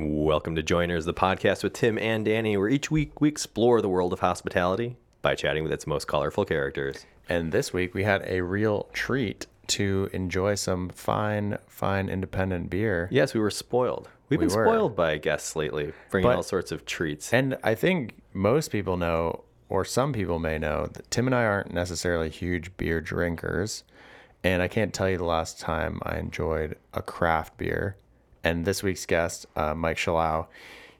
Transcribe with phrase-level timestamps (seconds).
[0.00, 3.88] Welcome to Joiners, the podcast with Tim and Danny, where each week we explore the
[3.88, 7.04] world of hospitality by chatting with its most colorful characters.
[7.28, 13.08] And this week we had a real treat to enjoy some fine, fine independent beer.
[13.10, 14.08] Yes, we were spoiled.
[14.28, 14.66] We've We been were.
[14.66, 17.34] spoiled by guests lately, bringing But- all sorts of treats.
[17.34, 21.42] And I think most people know, or some people may know, that Tim and I
[21.42, 23.82] aren't necessarily huge beer drinkers.
[24.44, 27.96] And I can't tell you the last time I enjoyed a craft beer.
[28.44, 30.46] And this week's guest, uh, Mike Schallau,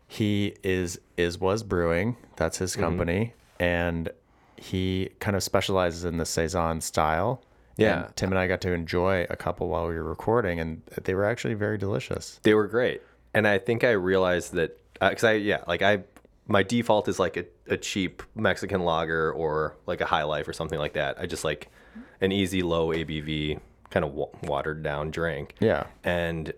[0.07, 2.17] he is is was brewing.
[2.37, 4.09] That's his company, and
[4.57, 7.43] he kind of specializes in the saison style.
[7.77, 8.07] Yeah.
[8.07, 11.15] And Tim and I got to enjoy a couple while we were recording, and they
[11.15, 12.41] were actually very delicious.
[12.43, 13.03] They were great,
[13.35, 16.03] and I think I realized that because I yeah like I
[16.49, 20.53] my default is like a, a cheap Mexican lager or like a High Life or
[20.53, 21.21] something like that.
[21.21, 21.71] I just like
[22.21, 25.55] an easy low ABV kind of wa- watered down drink.
[25.61, 25.87] Yeah.
[26.03, 26.53] and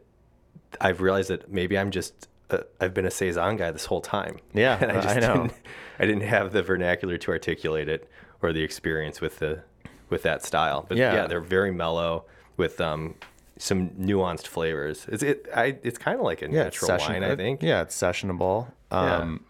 [0.80, 4.38] I've realized that maybe I'm just uh, I've been a saison guy this whole time.
[4.55, 5.34] Yeah, and I I know.
[5.34, 5.52] Didn't,
[5.98, 8.08] I didn't have the vernacular to articulate it
[8.42, 9.62] or the experience with the
[10.08, 10.86] with that style.
[10.89, 11.27] But yeah, Yeah.
[11.27, 12.25] they're very mellow
[12.56, 13.14] with um
[13.58, 15.06] some nuanced flavors.
[15.08, 17.62] It's it I it's kind of like a yeah, natural session- wine, I think.
[17.62, 18.73] Yeah, it's sessionable.
[18.91, 19.45] Um,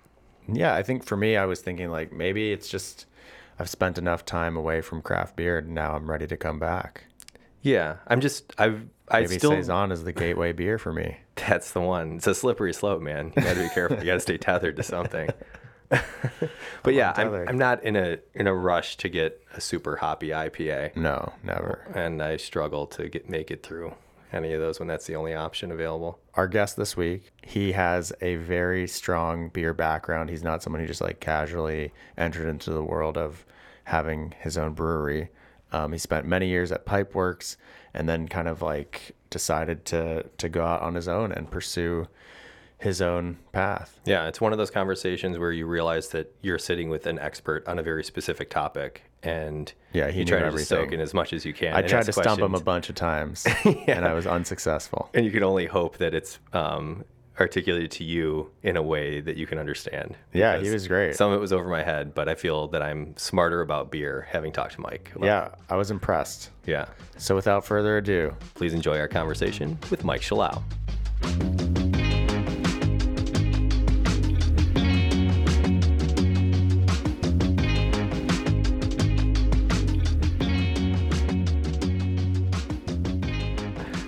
[0.52, 0.74] yeah.
[0.74, 3.06] I think for me, I was thinking like maybe it's just
[3.58, 7.04] I've spent enough time away from craft beer, and now I'm ready to come back.
[7.62, 11.18] Yeah, I'm just I've I Maybe still saison is the gateway beer for me.
[11.34, 12.16] that's the one.
[12.16, 13.32] It's a slippery slope, man.
[13.36, 13.98] You got to be careful.
[13.98, 15.30] You got to stay tethered to something.
[16.82, 17.34] but yeah, I'm.
[17.34, 20.94] I'm not in a in a rush to get a super hoppy IPA.
[20.94, 21.84] No, never.
[21.94, 23.94] and I struggle to get make it through
[24.32, 26.20] any of those when that's the only option available.
[26.34, 30.30] Our guest this week, he has a very strong beer background.
[30.30, 33.44] He's not someone who just like casually entered into the world of
[33.84, 35.30] having his own brewery.
[35.72, 37.56] Um, he spent many years at Pipeworks
[37.94, 42.06] and then kind of like decided to to go out on his own and pursue
[42.78, 44.00] his own path.
[44.06, 47.66] Yeah, it's one of those conversations where you realize that you're sitting with an expert
[47.68, 51.34] on a very specific topic, and Yeah, he you try to soak in as much
[51.34, 51.74] as you can.
[51.74, 55.10] I tried to stump him a bunch of times and I was unsuccessful.
[55.12, 57.04] and you can only hope that it's um,
[57.40, 60.16] articulated to you in a way that you can understand.
[60.32, 61.16] Yeah, he was great.
[61.16, 64.26] Some of it was over my head, but I feel that I'm smarter about beer
[64.30, 65.10] having talked to Mike.
[65.14, 66.50] about Yeah, I was impressed.
[66.66, 66.86] yeah.
[67.16, 70.62] So without further ado, Please enjoy our conversation with Mike Schallau.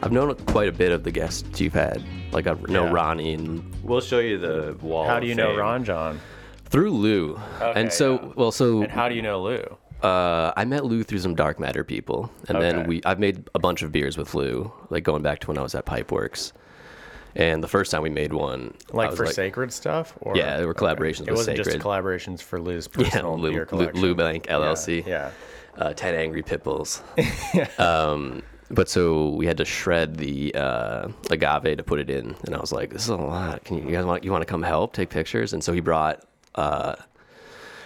[0.05, 2.03] I've known quite a bit of the guests you've had.
[2.33, 2.93] Like I know Yeah.
[2.93, 5.07] Ronnie and We'll show you the wall.
[5.07, 5.59] how do you know fame.
[5.59, 6.21] Ron John?
[6.67, 7.39] through Lou.
[7.61, 8.29] Okay, and so, yeah.
[8.35, 9.77] well, so And how do you know Lou?
[10.03, 12.71] uh, I met Lou through some Dark Matter people, and Okay.
[12.73, 15.59] then we I've made a bunch of beers with Lou, like going back to when
[15.59, 16.53] I was at Pipeworks.
[17.37, 20.15] And the first time we made one, I Like was for sacred stuff?
[20.21, 21.83] Or Yeah, there were collaborations It with wasn't just Sacred.
[21.85, 24.03] collaborations for Lou's yeah, personal Lou, beer Lou, collection.
[24.03, 25.07] Lou Bank LLC.
[25.07, 25.31] Yeah.
[25.79, 27.03] uh, 10 angry pit bulls.
[27.79, 28.43] um,
[28.73, 32.59] but so we had to shred the uh, agave to put it in, and I
[32.61, 33.65] was like, "This is a lot.
[33.65, 35.81] Can you, you guys want you want to come help take pictures?" And so he
[35.81, 36.25] brought
[36.55, 36.97] uh,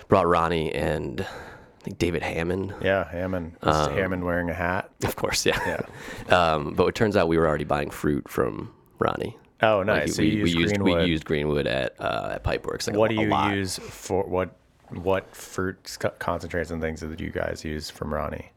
[0.08, 3.56] brought Ronnie and I think David Hammond, Yeah, Hammond.
[3.62, 4.90] Um, Hammond wearing a hat?
[5.04, 5.80] of course, yeah.
[6.28, 9.36] um, but it turns out we were already buying fruit from Ronnie.
[9.62, 10.16] Oh, Like, nice.
[10.16, 11.02] so we, we used used Greenwood.
[11.04, 12.86] we used Greenwood at uh, at Pipeworks.
[12.88, 14.56] Like what a, do you use for what?
[14.90, 18.52] What fruits concentrates and things that you guys use from Ronnie?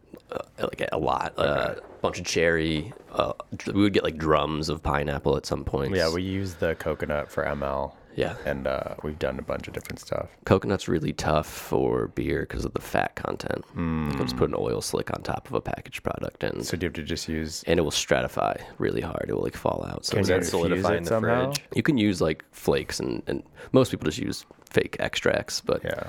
[0.59, 1.33] Like a lot.
[1.37, 2.93] A bunch of cherry.
[3.11, 3.33] Uh,
[3.67, 5.95] we would get like drums of pineapple at some point.
[5.95, 7.93] Yeah, we use the coconut for ML.
[8.15, 8.35] Yeah.
[8.45, 10.27] And uh, we've done a bunch of different stuff.
[10.45, 13.63] Coconut's really tough for beer because of the fat content.
[13.73, 14.09] Hmm.
[14.11, 16.83] You'll just put an oil slick on top of a packaged product, and So do
[16.85, 17.63] you have to just use?
[17.65, 19.27] and it will stratify really hard.
[19.29, 20.05] It will like fall out.
[20.05, 21.45] So Can Does you solidify it in the somehow?
[21.53, 21.63] fridge?
[21.75, 23.41] you can use like flakes, and and
[23.71, 26.07] most people just use fake extracts, but Yeah.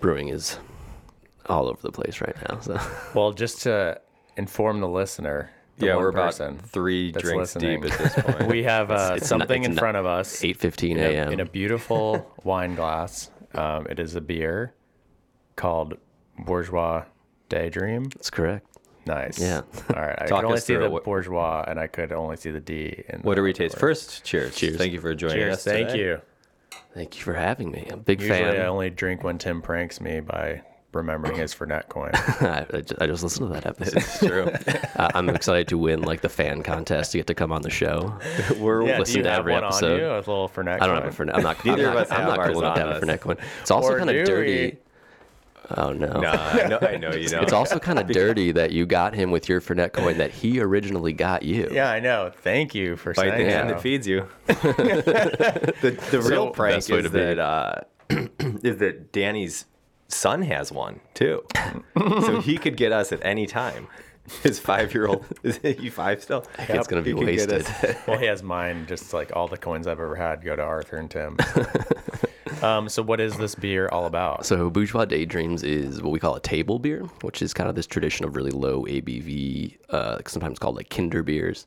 [0.00, 0.58] brewing is
[1.50, 2.60] all over the place right now.
[2.60, 2.80] So
[3.14, 4.00] Well, just to
[4.36, 6.34] inform the listener, the Yeah, we're about
[6.66, 7.80] three drinks listening.
[7.82, 8.46] deep at this point.
[8.50, 10.42] we have uh, it's something not- in it's front of us.
[10.44, 11.32] eight fifteen in a, a.m.
[11.32, 13.30] in a beautiful wine glass.
[13.54, 14.74] Um, it is a beer
[15.56, 15.94] called
[16.38, 17.04] Bourgeois
[17.48, 18.04] Daydream.
[18.04, 18.66] That's correct.
[19.06, 19.38] Nice.
[19.40, 19.62] Yeah.
[19.94, 20.16] All right.
[20.20, 20.90] I Talk could only see through the.
[20.90, 23.02] What- bourgeois, and I could only see the D.
[23.08, 24.22] In what the do we taste first?
[24.24, 24.54] Cheers.
[24.54, 24.76] Cheers.
[24.76, 25.54] Thank you for joining Cheers.
[25.54, 25.64] us.
[25.64, 25.98] Thank today.
[26.02, 26.20] you.
[26.94, 27.88] Thank you for having me.
[27.90, 28.56] I'm a big Usually, fan.
[28.60, 32.10] I only drink when Tim pranks me by remembering his Fernet coin.
[32.14, 33.96] I, I just, I just listened to that episode.
[33.98, 34.50] It's true.
[34.96, 37.70] I- I'm excited to win like the fan contest to get to come on the
[37.70, 38.18] show.
[38.58, 39.92] We're yeah, do listen you to every episode.
[39.94, 40.06] on you?
[40.06, 41.34] A little Fernet I don't have a Fernet.
[41.36, 41.64] I'm not.
[41.64, 43.04] Neither I'm of not, us I'm not ours cool enough to on have a us.
[43.04, 43.36] Fernet coin.
[43.62, 44.78] It's also Or kind of dirty.
[45.76, 46.08] Oh no.
[46.20, 47.44] No, I know, I know you don't.
[47.44, 50.58] It's also kind of dirty that you got him with your Fernet coin that he
[50.58, 51.68] originally got you.
[51.70, 52.32] Yeah, I know.
[52.42, 54.26] Thank you for Fight the saying hand that feeds you.
[54.48, 57.74] the the real So, prank is to that uh,
[58.64, 59.66] is that Danny's
[60.10, 61.44] son has one too,
[61.98, 63.88] so he could get us at any time.
[64.42, 66.46] His five year old is he five still?
[66.58, 67.66] It's gonna be He wasted.
[68.06, 68.86] well, he has mine.
[68.86, 71.36] Just like all the coins I've ever had go to Arthur and Tim.
[72.62, 74.46] um, so what is this beer all about?
[74.46, 77.86] So Bourgeois Daydreams is what we call a table beer, which is kind of this
[77.86, 81.66] tradition of really low ABV, uh, sometimes called like Kinder beers.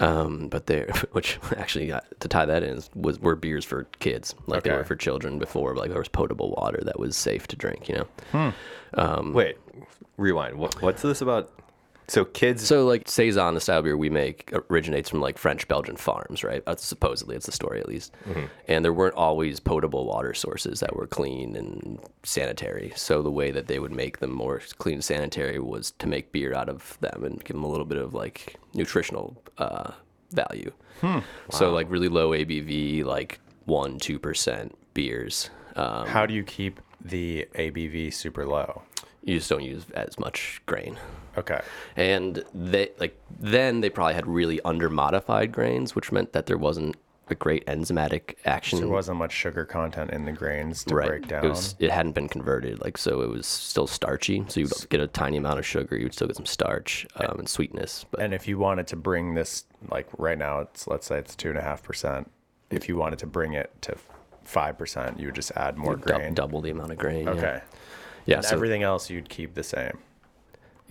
[0.00, 4.34] Um, but they're which actually uh, to tie that in was were beers for kids,
[4.46, 5.76] like they were for children before.
[5.76, 8.52] Like there was potable water that was safe to drink, you know.
[9.34, 9.56] Wait,
[10.16, 10.56] rewind.
[10.56, 11.52] What, what's this about?
[12.10, 12.66] So kids.
[12.66, 16.42] So like saison, the style of beer we make originates from like French Belgian farms,
[16.42, 16.60] right?
[16.66, 18.12] That's supposedly it's the story at least.
[18.66, 22.92] And there weren't always potable water sources that were clean and sanitary.
[22.96, 26.32] So the way that they would make them more clean and sanitary was to make
[26.32, 29.92] beer out of them and give them a little bit of like nutritional uh,
[30.32, 30.72] value.
[31.50, 35.50] So like really low ABV, like one two percent beers.
[35.76, 38.82] Um, How do you keep the ABV super low?
[39.22, 40.98] you just don't use as much grain.
[41.38, 41.60] Okay.
[41.96, 46.58] and they like then they probably had really under modified grains which meant that there
[46.58, 46.96] wasn't
[47.28, 51.28] a great enzymatic action There wasn't much sugar content in the grains to right break
[51.28, 51.44] down.
[51.44, 55.00] it, was, it hadn't been converted like so it was still starchy so you'd get
[55.00, 58.34] a tiny amount of sugar you'd still get some starch um, and sweetness but and
[58.34, 61.56] if you wanted to bring this, like right now, it's let's say it's two and
[61.58, 62.28] a half percent.
[62.70, 63.96] If you wanted to bring it to
[64.44, 66.34] five percent, you would just add more dou- grain.
[66.34, 67.30] double the amount of grain yeah.
[67.30, 67.60] Okay.
[68.26, 69.98] yeah And so everything else you'd keep the same.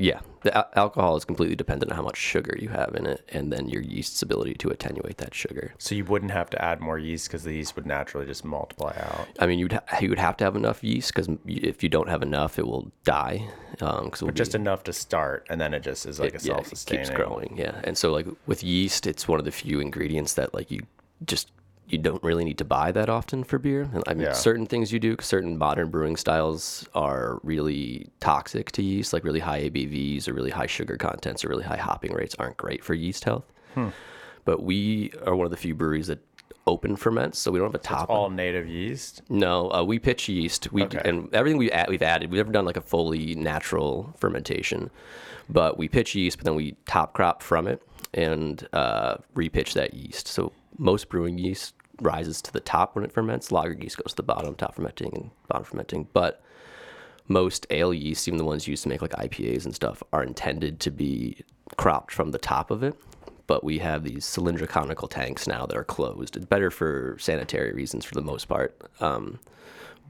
[0.01, 3.21] Yeah the al- alcohol is completely dependent on how much sugar you have in it
[3.33, 6.79] and then your yeast's ability to attenuate that sugar So you wouldn't have to add
[6.79, 9.27] more yeast because the yeast would naturally just multiply out.
[9.39, 12.07] I mean, you'd ha- you would have to have enough yeast because if you don't
[12.07, 13.49] have enough, it will die.
[13.81, 16.35] Um, cause it will Just enough to start, and then it just is like a
[16.37, 17.05] it- yeah, it self-sustaining.
[17.05, 17.57] keeps growing.
[17.57, 20.81] Yeah, and so like with yeast, it's one of the few ingredients that like you
[21.25, 21.51] just
[21.89, 23.89] you don't really need to buy that often for beer.
[23.93, 24.33] And I mean, Yeah.
[24.33, 29.39] certain things you do, certain modern brewing styles are really toxic to yeast, like really
[29.39, 32.93] high ABVs or really high sugar contents or really high hopping rates aren't great for
[32.93, 33.51] yeast health.
[33.73, 33.89] Hmm.
[34.45, 36.19] But we are one of the few breweries that
[36.67, 38.09] open ferments, so we don't have a top.
[38.11, 39.23] All native yeast.
[39.29, 40.71] No, uh, we pitch yeast.
[40.71, 41.01] We Okay.
[41.03, 42.29] and everything we add, we've added.
[42.29, 44.91] We've never done like a fully natural fermentation,
[45.49, 47.81] but we pitch yeast, but then we top crop from it
[48.13, 50.27] and uh, repitch that yeast.
[50.27, 53.51] So most brewing yeast rises to the top when it ferments.
[53.51, 56.07] Lager yeast goes to the bottom, top fermenting and bottom fermenting.
[56.13, 56.41] But
[57.27, 60.79] most ale yeast, even the ones used to make like IPAs and stuff, are intended
[60.81, 61.37] to be
[61.77, 62.95] cropped from the top of it.
[63.47, 66.35] But we have these cylindrical conical tanks now that are closed.
[66.35, 68.79] It's better for sanitary reasons for the most part.
[68.99, 69.39] Um,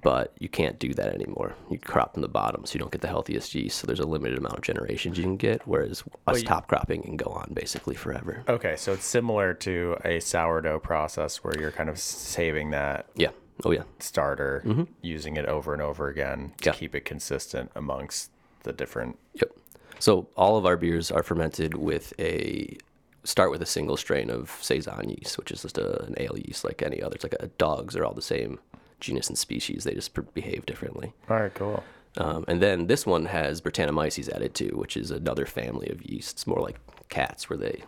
[0.02, 1.56] but you can't do that anymore.
[1.70, 3.80] You crop from the bottom, so you don't get the healthiest yeast.
[3.80, 7.18] So there's a limited amount of generations you can get, whereas us top cropping can
[7.18, 8.44] go on basically forever.
[8.48, 13.32] Okay, so it's similar to a sourdough process where you're kind of saving that Yeah.
[13.66, 13.84] Oh yeah.
[14.00, 14.84] starter, mm-hmm.
[15.02, 16.74] using it over and over again to Yeah.
[16.76, 18.32] keep it consistent amongst
[18.64, 19.18] the different.
[19.34, 19.52] Yep.
[20.00, 22.78] So all of our beers are fermented with a
[23.26, 26.64] start with a single strain of saison yeast, which is just a, an ale yeast
[26.64, 27.16] like any other.
[27.16, 28.60] It's like a, dogs are all the same
[29.00, 29.84] genus and species.
[29.84, 31.14] They just behave differently.
[31.30, 31.84] All right, cool.
[32.18, 36.48] Um, and then this one has Brettanomyces added to, which is another family of yeasts,
[36.48, 36.80] more like
[37.10, 37.84] cats, where they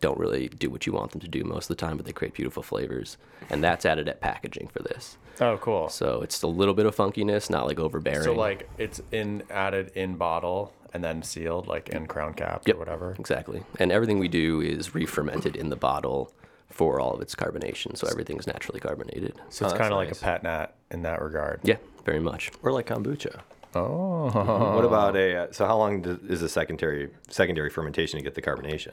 [0.00, 2.12] don't really do what you want them to do most of the time, but they
[2.12, 3.16] create beautiful flavors.
[3.50, 5.16] And that's added at packaging for this.
[5.40, 5.88] Oh, cool.
[5.88, 8.22] So it's a little bit of funkiness, not like overbearing.
[8.22, 12.76] So like it's in added in bottle and then sealed, like in crown cap Yep,
[12.76, 13.16] or whatever.
[13.18, 13.62] Exactly.
[13.78, 16.32] And everything we do is re-fermented in the bottle
[16.68, 19.34] for all of its carbonation, so everything's naturally carbonated.
[19.36, 21.60] So Oh, it's that's kind of like a pet nat in that regard.
[21.62, 22.50] Yeah, very much.
[22.62, 23.40] or like kombucha.
[23.74, 24.30] Oh,
[24.74, 25.36] What about a?
[25.36, 28.92] Uh, so how long does, is a secondary secondary fermentation to get the carbonation?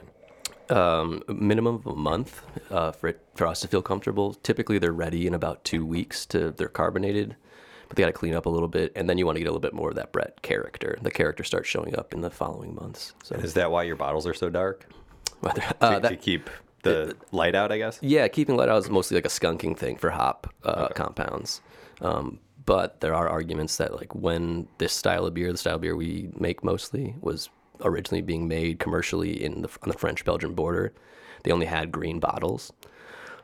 [0.68, 4.34] Um, minimum of a month uh, for it, for us to feel comfortable.
[4.34, 7.36] Typically, they're ready in about two weeks to they're carbonated,
[7.88, 9.46] but they got to clean up a little bit, and then you want to get
[9.46, 10.98] a little bit more of that Brett character.
[11.02, 13.14] The character starts showing up in the following months.
[13.22, 14.86] So Is that why your bottles are so dark?
[15.40, 16.50] whether To, uh, to that, keep
[16.86, 17.98] the light out, I guess.
[18.02, 21.60] Yeah, keeping light out is mostly like a skunking thing for hop uh, compounds.
[22.00, 25.80] Um, but there are arguments that like when this style of beer, the style of
[25.80, 27.48] beer we make mostly, was
[27.82, 30.92] originally being made commercially in the on the French Belgian border,
[31.44, 32.72] they only had green bottles.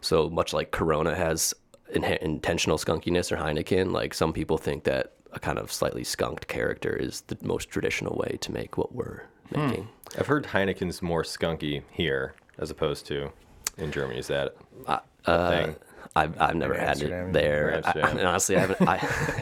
[0.01, 1.55] So much like Corona has
[1.95, 6.49] in- intentional skunkiness or Heineken, like some people think that a kind of slightly skunked
[6.49, 9.89] character is the most traditional way to make what we're making.
[10.19, 13.31] I've heard Heineken's more skunky here as opposed to
[13.79, 14.19] in Germany.
[14.19, 14.55] Is that
[14.87, 15.77] a thing?
[16.15, 17.73] I've, I've never had it there.
[17.73, 18.27] I, Amsterdam.
[18.27, 18.83] honestly, I haven't.
[18.87, 18.95] I,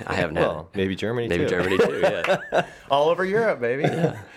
[0.07, 1.49] I haven't had Well, maybe Germany maybe too.
[1.51, 1.99] Germany too.
[2.01, 2.67] Yeah.
[2.93, 3.83] All over Europe, baby.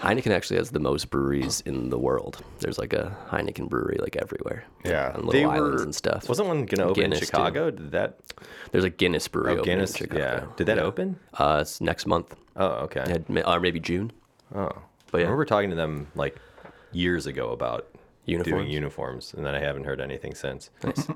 [0.01, 2.43] Heineken actually has the most breweries in the world.
[2.57, 4.63] There's like a Heineken brewery like everywhere.
[4.83, 5.09] Yeah.
[5.09, 6.27] on little They islands were and stuff.
[6.27, 7.25] Wasn't one gonna open Guinness, in too.
[7.27, 7.69] Chicago?
[7.69, 8.17] Did that?
[8.71, 9.51] There's a Guinness brewery.
[9.51, 9.95] Oh, opening in Guinness.
[9.95, 10.19] Chicago.
[10.19, 10.45] Yeah.
[10.55, 11.19] Did that open?
[11.35, 12.35] Uh, it's next month.
[12.55, 13.03] Oh, okay.
[13.07, 14.11] Yeah, ma- or maybe June.
[14.55, 14.71] Oh,
[15.11, 16.35] But I remember talking to them like
[16.91, 17.87] years ago about
[18.25, 18.69] doing Uniforms?
[18.73, 20.69] uniforms, and then I haven't heard anything since.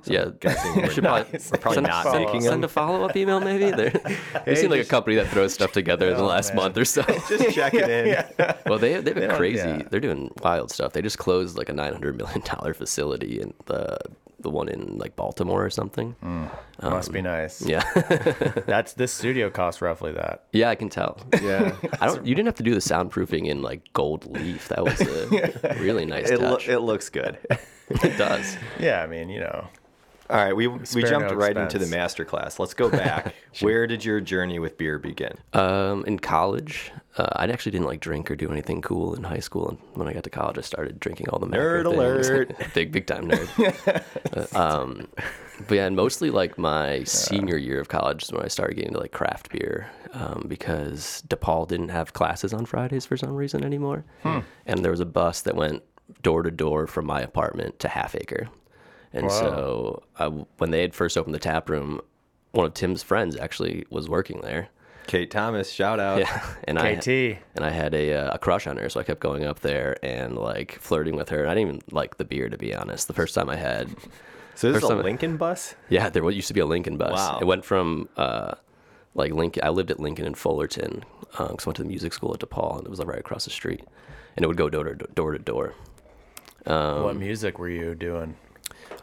[0.06, 2.64] yeah, we're should not- probably, probably send, not send, making send them.
[2.66, 3.72] a follow up email maybe.
[4.46, 6.64] They seem like a company that throws stuff together in the Oh, last man.
[6.64, 7.02] month or so.
[7.30, 8.24] Just checking in.
[8.66, 9.60] Well, they they've been don't- crazy.
[9.68, 9.82] yeah.
[9.90, 10.94] They're doing wild stuff.
[10.94, 13.98] They just closed like a nine hundred million dollar facility in the
[14.39, 16.15] the one in like Baltimore or something.
[16.24, 16.50] Mm,
[16.84, 17.62] must um, be nice.
[17.62, 17.82] Yeah,
[18.67, 20.44] That's this studio costs roughly that.
[20.51, 21.20] yeah, I can tell.
[21.41, 21.75] Yeah.
[22.01, 22.25] I don't.
[22.27, 24.67] You didn't have to do the soundproofing in like gold leaf.
[24.70, 26.67] That was a really nice It, lo- touch.
[26.70, 27.38] it looks good.
[27.89, 28.58] it does.
[28.79, 29.67] Yeah, I mean, you know.
[30.29, 31.89] All right, we we jumped no right into the expense.
[31.91, 32.60] master class.
[32.60, 33.34] Let's go back.
[33.62, 35.34] Where did your journey with beer begin?
[35.53, 39.39] Um, in college, uh, I actually didn't like drink or do anything cool in high
[39.39, 39.69] school.
[39.69, 42.27] And when I got to college, I started drinking all the macro Nerd things.
[42.27, 42.55] alert.
[42.74, 44.03] big big time nerd.
[44.36, 45.07] Uh, um,
[45.67, 48.89] but yeah, and mostly like my senior year of college is when I started getting
[48.89, 53.63] into like craft beer um, because DePaul didn't have classes on Fridays for some reason
[53.63, 55.84] anymore, and there was a bus that went
[56.22, 58.50] door to door from my apartment to Half Acre,
[59.14, 62.02] and so I, when they had first opened the tap room,
[62.52, 64.70] one of Tim's friends actually was working there.
[65.08, 66.20] Kate Thomas, shout out.
[66.20, 67.08] Yeah, and I KT.
[67.56, 69.96] and I had a uh, a crush on her, so I kept going up there
[70.04, 71.44] and like flirting with her.
[71.44, 73.08] And I didn't even like the beer, to be honest.
[73.08, 73.90] The first time I had,
[74.56, 75.76] So this is First a time- Lincoln bus?
[75.90, 77.14] yeah, there used to be a Lincoln bus.
[77.18, 77.38] Wow.
[77.40, 78.56] It went from uh,
[79.16, 79.64] like Lincoln.
[79.64, 82.78] I lived at Lincoln in Fullerton because I went to the music school at DePaul,
[82.80, 83.86] and it was like right across the street.
[84.36, 85.74] And it would go door to door to door.
[86.66, 88.36] Um, what music were you doing?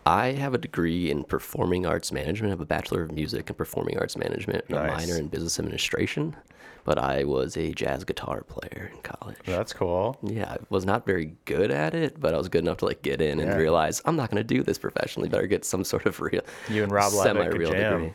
[0.07, 2.51] I have a degree in performing arts management.
[2.51, 5.59] I have a bachelor of music and performing arts management, and a minor in business
[5.59, 6.37] administration.
[6.85, 9.39] But I was a jazz guitar player in college.
[9.47, 10.19] That's cool.
[10.23, 13.01] Yeah, I was not very good at it, but I was good enough to like
[13.01, 13.57] get in and Yeah.
[13.57, 15.31] realize I'm not going to do this professionally.
[15.31, 18.13] Better get some sort of real, You and Rob Levitt could jam.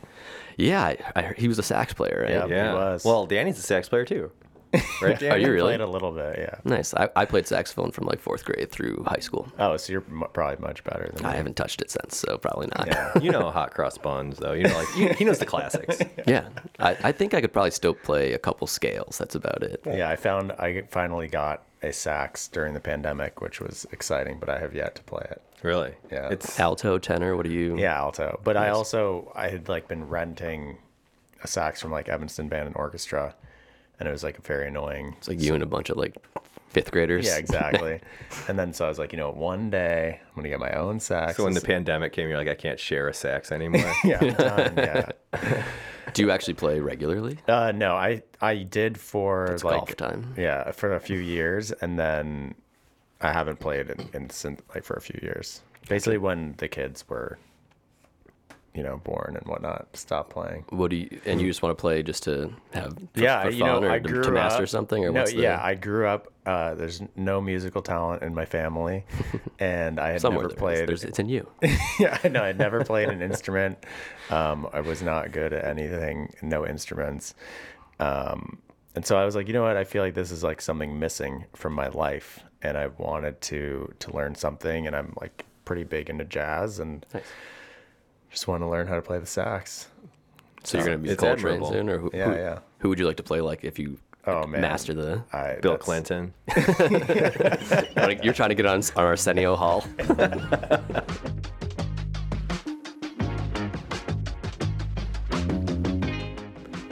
[0.57, 2.31] Yeah, I, I, he was a sax player, right?
[2.31, 2.45] Yeah.
[2.45, 2.73] He Yeah.
[2.75, 3.03] was.
[3.03, 4.31] Well, Danny's a sax player too.
[5.01, 5.43] Right, Yeah, Danny?
[5.45, 5.69] you really?
[5.77, 6.55] Played a little bit, yeah.
[6.63, 6.93] Nice.
[6.93, 9.51] I, I played saxophone from like fourth grade through high school.
[9.57, 11.37] Oh, so you're mu- probably much better than I me.
[11.37, 12.87] haven't touched it since, so probably not.
[12.87, 13.13] Yeah.
[13.21, 14.53] You know hot cross buns though.
[14.53, 15.99] You know, like he, he knows the classics.
[16.27, 16.49] Yeah,
[16.79, 19.17] I, I think I could probably still play a couple scales.
[19.17, 19.81] That's about it.
[19.85, 24.49] Yeah, I found I finally got a sax during the pandemic, which was exciting, but
[24.49, 25.41] I have yet to play it.
[25.63, 25.93] Really?
[26.11, 26.29] Yeah.
[26.29, 27.77] It's Alto, tenor, what do you?
[27.77, 28.39] Yeah, alto.
[28.43, 30.77] But I also I had like been renting
[31.43, 33.33] a sax from like Evanston Band and Orchestra,
[33.99, 35.15] and it was like very annoying.
[35.17, 36.15] It's like you and a bunch of like
[36.69, 37.25] fifth graders.
[37.25, 37.99] Yeah, exactly.
[38.47, 40.99] and then so I was like, you know, one day I'm gonna get my own
[40.99, 41.37] sax.
[41.37, 43.91] so when the pandemic came, you're like, I can't share a sax anymore.
[44.03, 45.63] yeah, I'm done, yeah.
[46.13, 47.37] Do you actually play regularly?
[47.47, 50.33] Uh, no, I I did for It's like golf time.
[50.37, 52.55] yeah for a few years, and then
[53.21, 55.61] I haven't played in, in since like for a few years.
[55.87, 57.37] Basically, when the kids were,
[58.79, 60.63] you know, born and whatnot, stop playing.
[60.69, 61.19] What do you?
[61.25, 63.83] And you just want to play just to have for, yeah, for you know, fun
[63.83, 65.41] or I to, grew to master up, something or no, what's the?
[65.41, 66.31] yeah, I grew up.
[66.45, 69.03] Uh, there's no musical talent in my family,
[69.59, 70.87] and I had somewhere never played.
[70.87, 71.45] There's, it's in you.
[71.99, 72.41] yeah, I know.
[72.41, 73.79] I'd never played an instrument.
[74.29, 76.33] Um, I was not good at anything.
[76.41, 77.33] No instruments.
[77.99, 78.59] Um,
[78.95, 79.75] and so I was like, you know what?
[79.75, 83.93] I feel like this is like something missing from my life, and I wanted to
[83.99, 84.87] to learn something.
[84.87, 87.23] And I'm like pretty big into jazz, and Nice.
[88.29, 89.87] Just want to learn how to play the sax.
[90.63, 91.71] So you're gonna be It's Coltrane admirable.
[91.71, 92.59] soon, or who, Yeah, who, yeah.
[92.79, 94.61] who would you like to play like if you Oh, like, man.
[94.61, 95.23] master the?
[95.31, 96.33] I, Bill that's- Clinton.
[97.95, 99.85] Like, you're trying to get on on Arsenio Hall.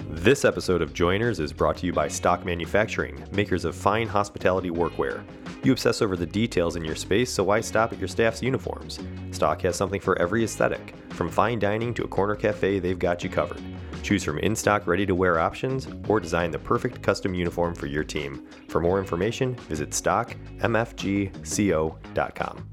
[0.09, 4.69] This episode of Joiners is brought to you by Stock Manufacturing, makers of fine hospitality
[4.69, 5.23] workwear.
[5.63, 8.99] You obsess over the details in your space, so why stop at your staff's uniforms?
[9.31, 10.93] Stock has something for every aesthetic.
[11.09, 13.61] From fine dining to a corner cafe, they've got you covered.
[14.03, 17.87] Choose from in stock, ready to wear options, or design the perfect custom uniform for
[17.87, 18.47] your team.
[18.69, 22.69] For more information, visit stockmfgco.com.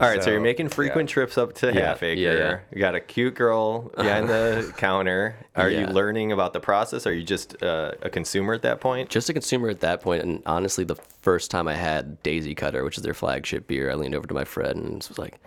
[0.00, 1.14] All right, so, So, you're making frequent yeah.
[1.14, 2.20] trips up to Yeah, Half Acre.
[2.20, 2.58] yeah, yeah.
[2.72, 5.36] You got a cute girl behind the counter.
[5.54, 7.06] Are you learning about the process?
[7.06, 9.08] Are you just uh, a consumer at that point?
[9.08, 10.22] Just a consumer at that point.
[10.22, 13.90] point, and honestly, the first time I had Daisy Cutter, which is their flagship beer,
[13.90, 15.40] I leaned over to my friend and was like,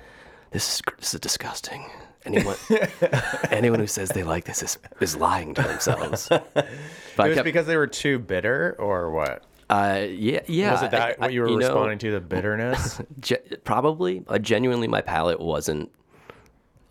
[0.51, 1.85] "This is this is disgusting.
[2.25, 2.55] Anyone
[3.51, 6.29] anyone who says they like this is is lying to themselves."
[7.15, 9.43] But It was kept, because they were too bitter, or what?
[9.69, 10.71] Uh, yeah, yeah.
[10.71, 12.11] Was it that I- I- what you were know, responding to?
[12.11, 13.01] The bitterness.
[13.19, 13.33] ge-
[13.63, 14.23] probably.
[14.27, 15.91] Uh, genuinely, my palate wasn't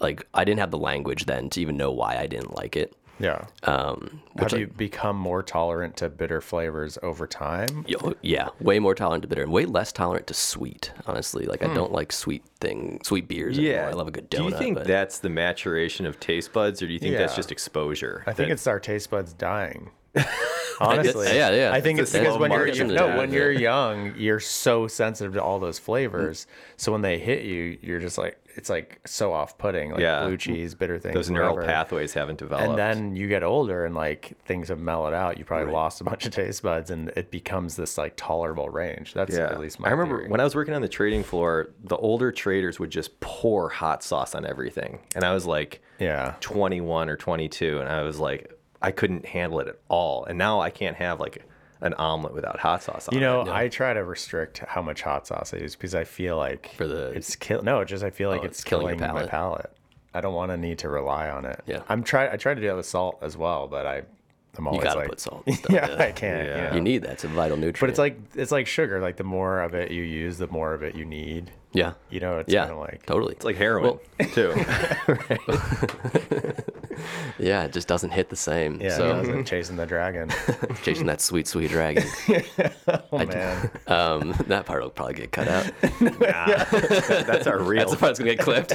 [0.00, 2.94] like I didn't have the language then to even know why I didn't like it.
[3.18, 3.46] yeah.
[3.64, 7.84] Um, Have which I- you become more tolerant to bitter flavors over time?
[7.88, 10.92] Yo- yeah, way more tolerant to bitter and way less tolerant to sweet.
[11.04, 11.72] Honestly, like Hmm.
[11.72, 13.58] I don't like sweet thing, sweet beers.
[13.58, 13.86] anymore.
[13.86, 14.36] I love a good donut.
[14.36, 17.34] Do you think but that's the maturation of taste buds, or do you think that's
[17.34, 18.22] just exposure?
[18.24, 19.90] I think That- it's our taste buds dying.
[20.80, 21.72] Honestly, yeah, yeah.
[21.72, 24.86] I think It's it's because when you're you, into no, when you're young, you're so
[24.86, 26.46] sensitive to all those flavors.
[26.76, 30.24] So when they hit you, you're just like it's like so off-putting, like Yeah.
[30.24, 31.14] blue cheese, bitter things.
[31.14, 31.72] those neural whatever.
[31.72, 32.68] pathways haven't developed.
[32.68, 35.36] And then you get older and like things have mellowed out.
[35.38, 39.14] You probably lost a bunch of taste buds, and it becomes this like tolerable range.
[39.14, 39.88] That's yeah, at least my.
[39.88, 40.30] I remember theory.
[40.30, 44.04] when I was working on the trading floor, the older traders would just pour hot
[44.04, 46.34] sauce on everything, and I was like, Yeah.
[46.40, 50.24] 21 or 22, and I was like, I couldn't handle it at all.
[50.24, 51.44] And now I can't have like
[51.80, 53.24] an omelet without hot sauce on You it.
[53.24, 56.72] know, I try to restrict how much hot sauce I use because I feel like
[56.76, 57.62] For the- it's kill.
[57.62, 59.30] No, it's just I feel oh, like Oh, it's, it's killing killing, your my palate.
[59.30, 59.70] palate.
[60.14, 61.60] I don't want to need to rely on it.
[61.66, 61.82] Yeah.
[61.88, 62.32] I'm try.
[62.32, 64.02] I try to do that with salt as well, but I,
[64.56, 65.44] I'm you always gotta like, put salt.
[65.46, 66.46] And stuff, yeah, I can't.
[66.48, 66.56] Yeah.
[66.56, 66.74] You, know.
[66.76, 67.12] You need that.
[67.12, 67.80] It's a vital nutrient.
[67.80, 69.00] but it's like it's like sugar.
[69.00, 71.52] Like the more of it you use, the more of it you need.
[71.72, 73.34] yeah, You know, it's yeah, kind of like totally.
[73.34, 73.98] It's like heroin
[74.32, 74.54] too.
[77.38, 78.80] yeah, it just doesn't hit the same.
[78.80, 79.44] yeah, so it doesn't.
[79.46, 80.30] chasing the dragon.
[80.82, 82.04] chasing that sweet, sweet dragon.
[83.12, 85.66] Oh man, Um, that part will probably get cut out.
[86.00, 86.64] nah,
[87.24, 87.80] That's our real.
[87.80, 88.72] That's the part that's gonna get clipped.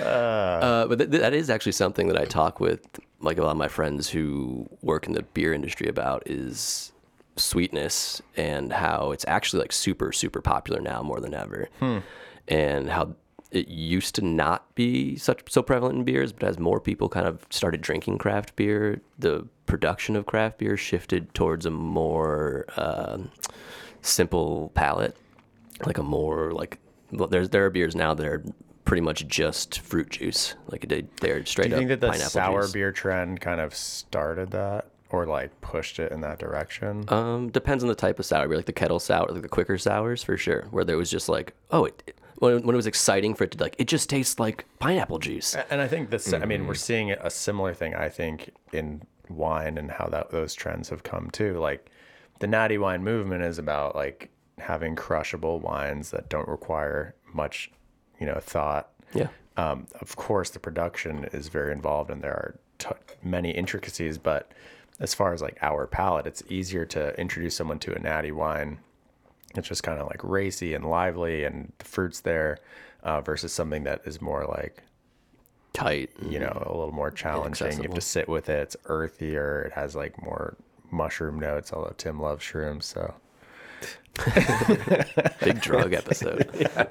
[0.00, 2.80] uh, but th- that is actually something that I talk with
[3.20, 6.92] like a lot of my friends who work in the beer industry about is
[7.36, 11.68] sweetness and how it's actually like super super popular now more than ever,
[12.48, 13.14] and how
[13.52, 17.26] it used to not be such so prevalent in beers, but as more people kind
[17.26, 23.30] of started drinking craft beer, the production of craft beer shifted towards a more um
[24.02, 25.16] simple palate
[25.86, 26.78] like a more like
[27.12, 28.42] well, there's there are beers now that are
[28.84, 32.62] pretty much just fruit juice like they they're straight do you think that the sour
[32.62, 32.72] juice.
[32.72, 37.04] beer trend kind of started that, or like pushed it in that direction?
[37.08, 39.78] um depends on the type of sour beer like the kettle sour like the quicker
[39.78, 43.34] sours for sure where there was just like oh it when, when it was exciting
[43.34, 46.44] for it to like it just tastes like pineapple juice And I think this, I
[46.44, 46.78] mean, we're Mm-hmm.
[46.78, 51.30] seeing a similar thing, I think, in wine and how that those trends have come
[51.30, 51.58] too.
[51.60, 51.90] Like
[52.40, 57.70] the natty wine movement is about like having crushable wines that don't require much,
[58.20, 58.90] you know, thought.
[59.14, 62.88] yeah Um, of course, the production is very involved and there are t-
[63.22, 64.50] many intricacies, but
[64.98, 68.78] as far as like our palate, it's easier to introduce someone to a natty wine.
[69.56, 72.58] It's just kind of like racy and lively and the fruits there
[73.02, 74.82] uh, versus something that is more like
[75.72, 77.76] tight you know, a little more challenging.
[77.78, 78.60] You have to sit with it.
[78.60, 79.62] It's earthier.
[79.66, 80.56] It has like more
[80.90, 82.84] mushroom notes, although Tim loves shrooms.
[82.84, 83.14] So
[85.40, 86.46] big drug episode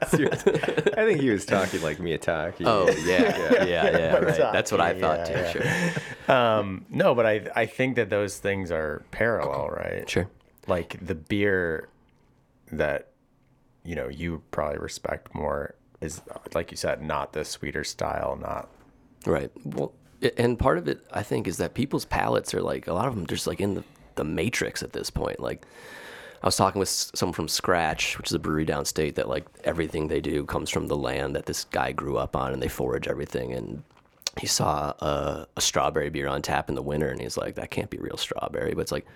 [0.08, 0.60] Seriously.
[0.98, 2.66] I think he was talking like me Miyataki.
[2.66, 5.52] oh yeah yeah yeah, right that's what i thought yeah, too yeah.
[5.52, 10.10] sure um, no, but I I think that those things are parallel, right?
[10.10, 10.30] sure
[10.68, 11.90] Like the beer
[12.72, 13.10] that
[13.84, 16.22] you know you probably respect more is
[16.54, 18.70] like you said, not the sweeter style, not
[19.26, 19.52] Right.
[19.64, 19.94] Well,
[20.38, 23.16] and part of it, I think, is that people's palates are like a lot of
[23.16, 23.84] them just like in the,
[24.16, 25.40] the matrix at this point.
[25.40, 25.66] Like,
[26.44, 30.08] I was talking with someone from Scratch, which is a brewery downstate that like everything
[30.08, 33.08] they do comes from the land that this guy grew up on, and they forage
[33.08, 33.54] everything.
[33.54, 33.84] And
[34.40, 37.72] he saw a, a strawberry beer on tap in the winter, and he's like, "That
[37.72, 39.08] can't be real strawberry." But it's like,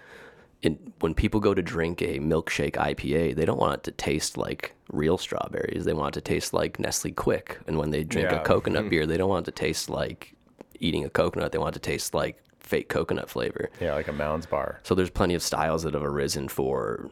[0.65, 4.37] in, when people go to drink a milkshake IPA, they don't want it to taste
[4.37, 5.85] like real strawberries.
[5.85, 7.57] They want it to taste like Nestle Quik.
[7.67, 8.41] And when they drink Yeah.
[8.41, 10.33] a coconut beer, they don't want it to taste like
[10.79, 11.51] eating a coconut.
[11.51, 13.69] They want it to taste like fake coconut flavor.
[13.79, 14.79] yeah, like a Mounds bar.
[14.83, 17.09] So there's plenty of styles that have arisen for.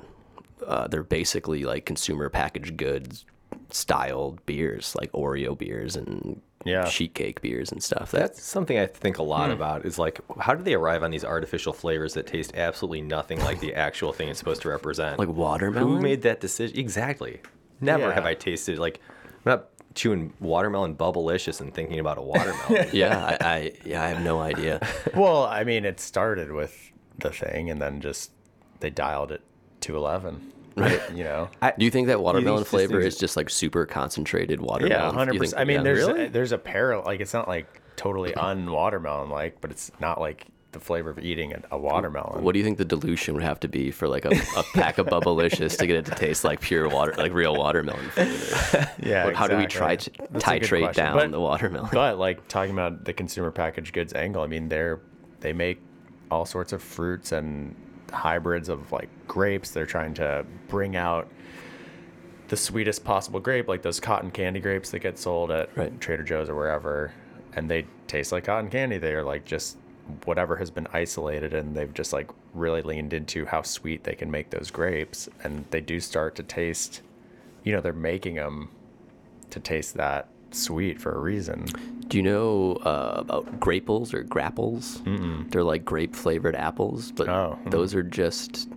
[0.66, 3.26] Uh, they're basically like consumer packaged goods
[3.70, 6.86] styled beers, like Oreo beers and Yeah.
[6.86, 8.12] sheet cake beers and stuff.
[8.12, 9.54] That, That's something I think a lot Hmm.
[9.54, 13.40] about is like, how do they arrive on these artificial flavors that taste absolutely nothing
[13.40, 15.20] like the actual thing it's supposed to represent?
[15.20, 15.88] like watermelon.
[15.88, 16.78] Who made that decision?
[16.78, 17.42] Exactly.
[17.82, 18.14] Never Yeah.
[18.14, 19.02] have I tasted like
[19.46, 22.88] I'm not chewing watermelon bubblicious and thinking about a watermelon.
[22.94, 24.80] yeah, I, I yeah I have no idea.
[25.16, 28.32] Well, I mean, it started with the thing, and then just
[28.80, 29.42] they dialed it
[29.82, 30.52] to eleven.
[30.76, 31.02] Right.
[31.14, 31.50] You know.
[31.78, 34.92] Do you think that watermelon just flavor things- is just like super concentrated watermelon?
[35.06, 35.60] Yeah, hundred percent.
[35.62, 35.84] I mean, yeah.
[35.84, 36.28] there's Really?
[36.28, 37.06] there's a parallel.
[37.06, 41.54] Like, it's not like totally un-watermelon like, but it's not like the flavor of eating
[41.54, 42.44] a, a watermelon.
[42.44, 44.98] What do you think the dilution would have to be for like a, a pack
[44.98, 48.90] of Bubblicious to get it to taste like pure water, like real watermelon flavor?
[49.04, 49.32] yeah.
[49.34, 50.26] How do we try exactly.
[50.26, 51.90] to That's titrate down But- the watermelon?
[51.94, 55.00] But like talking about the consumer packaged goods angle, I mean, they're
[55.42, 55.80] they make
[56.32, 57.76] all sorts of fruits and
[58.14, 59.72] hybrids of like grapes.
[59.72, 61.28] They're trying to bring out
[62.48, 66.00] the sweetest possible grape, like those cotton candy grapes that get sold at Right.
[66.00, 67.14] Trader Joe's or wherever,
[67.56, 68.98] and they taste like cotton candy.
[68.98, 69.78] They are like just
[70.26, 74.30] whatever has been isolated, and they've just like really leaned into how sweet they can
[74.30, 77.02] make those grapes, and they do start to taste.
[77.64, 78.70] You know, they're making them
[79.50, 81.66] to taste that sweet for a reason.
[82.08, 85.00] Do you know uh, about graples or grapples?
[85.06, 85.50] Mm-mm.
[85.52, 87.72] They're like grape flavored apples, but Oh, mm.
[87.72, 88.70] those are just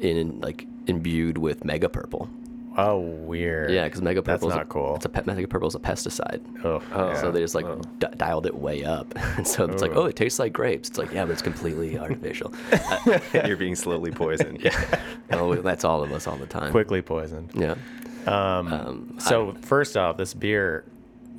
[0.00, 2.28] in like imbued with mega purple.
[2.76, 3.70] Oh, weird.
[3.70, 4.96] Yeah, because mega purple is not cool.
[4.96, 6.40] It's a pe- mega purple is a pesticide.
[6.64, 6.80] Oh,
[7.20, 7.66] So they just like
[8.00, 10.02] di- dialed it way up, and so it's like, Oh.
[10.02, 10.88] oh, it tastes like grapes.
[10.88, 12.52] It's like, yeah, but it's completely artificial.
[13.46, 14.60] You're being slowly poisoned.
[14.60, 16.72] yeah, oh, that's all of us all the time.
[16.72, 17.50] quickly poisoned.
[17.54, 17.76] Yeah.
[18.26, 20.84] Um, so first off, this beer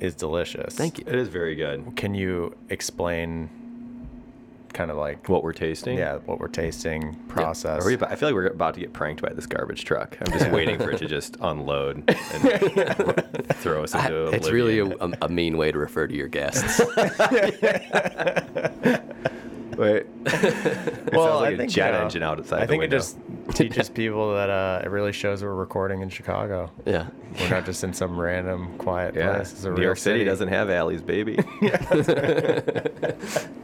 [0.00, 0.74] is delicious.
[0.74, 1.04] Thank you.
[1.06, 1.96] It is very good.
[1.96, 3.48] Can you explain
[4.72, 5.96] kind of like What we're tasting?
[5.96, 7.82] yeah, what we're tasting process?
[7.82, 10.18] Are we about, I feel like we're about to get pranked by this garbage truck.
[10.20, 12.14] I'm just waiting for it to just unload and
[13.54, 14.86] throw us I- into it's really a,
[15.22, 16.78] a mean way to refer to your guests.
[19.76, 20.06] Wait.
[20.26, 22.90] it well, sounds like I a think jet uh, engine outside I the think it
[22.90, 23.18] just
[23.54, 26.70] teaches people that uh, it really shows we're recording in Chicago.
[26.84, 27.08] yeah.
[27.38, 29.34] We're not just in some random quiet yeah.
[29.34, 29.52] place.
[29.52, 31.38] It's a New York City city doesn't have alleys, baby.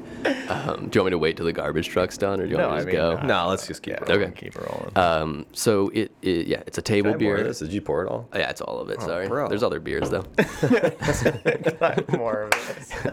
[0.49, 2.57] Um, do you want me to wait till the garbage truck's done, or do you
[2.57, 3.23] No, want me to I just mean, go?
[3.35, 4.09] uh, no, let's just keep Yeah, it.
[4.09, 4.25] rolling.
[4.29, 4.41] Okay.
[4.41, 4.97] keep it rolling.
[4.97, 7.39] Um, so it, it, yeah, it's a table have beer.
[7.39, 7.59] of this?
[7.59, 8.29] Did you pour it all?
[8.33, 9.01] Oh, yeah, it's all of it.
[9.01, 9.49] Sorry, bro.
[9.49, 10.25] there's other beers though.
[12.17, 12.53] More of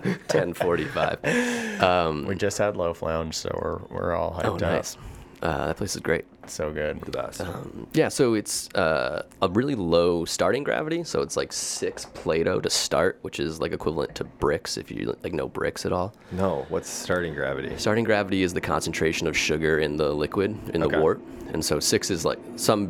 [0.06, 0.20] it.
[0.28, 1.82] Ten forty-five.
[1.82, 4.62] Um, We just had Loaf Lounge, so we're we're all hyped oh, up.
[4.62, 4.98] nice.
[5.44, 6.26] Uh, that place is great.
[6.48, 7.00] So good.
[7.02, 7.40] The best.
[7.42, 11.04] Um, yeah, so it's uh, a really low starting gravity.
[11.04, 15.16] So it's like six Plato to start, which is like equivalent to Brix if you
[15.24, 16.14] like know Brix at all.
[16.32, 17.78] no, what's starting gravity?
[17.78, 20.96] Starting gravity is the concentration of sugar in the liquid in Okay.
[20.96, 21.22] the wort,
[21.54, 22.88] and so six is like some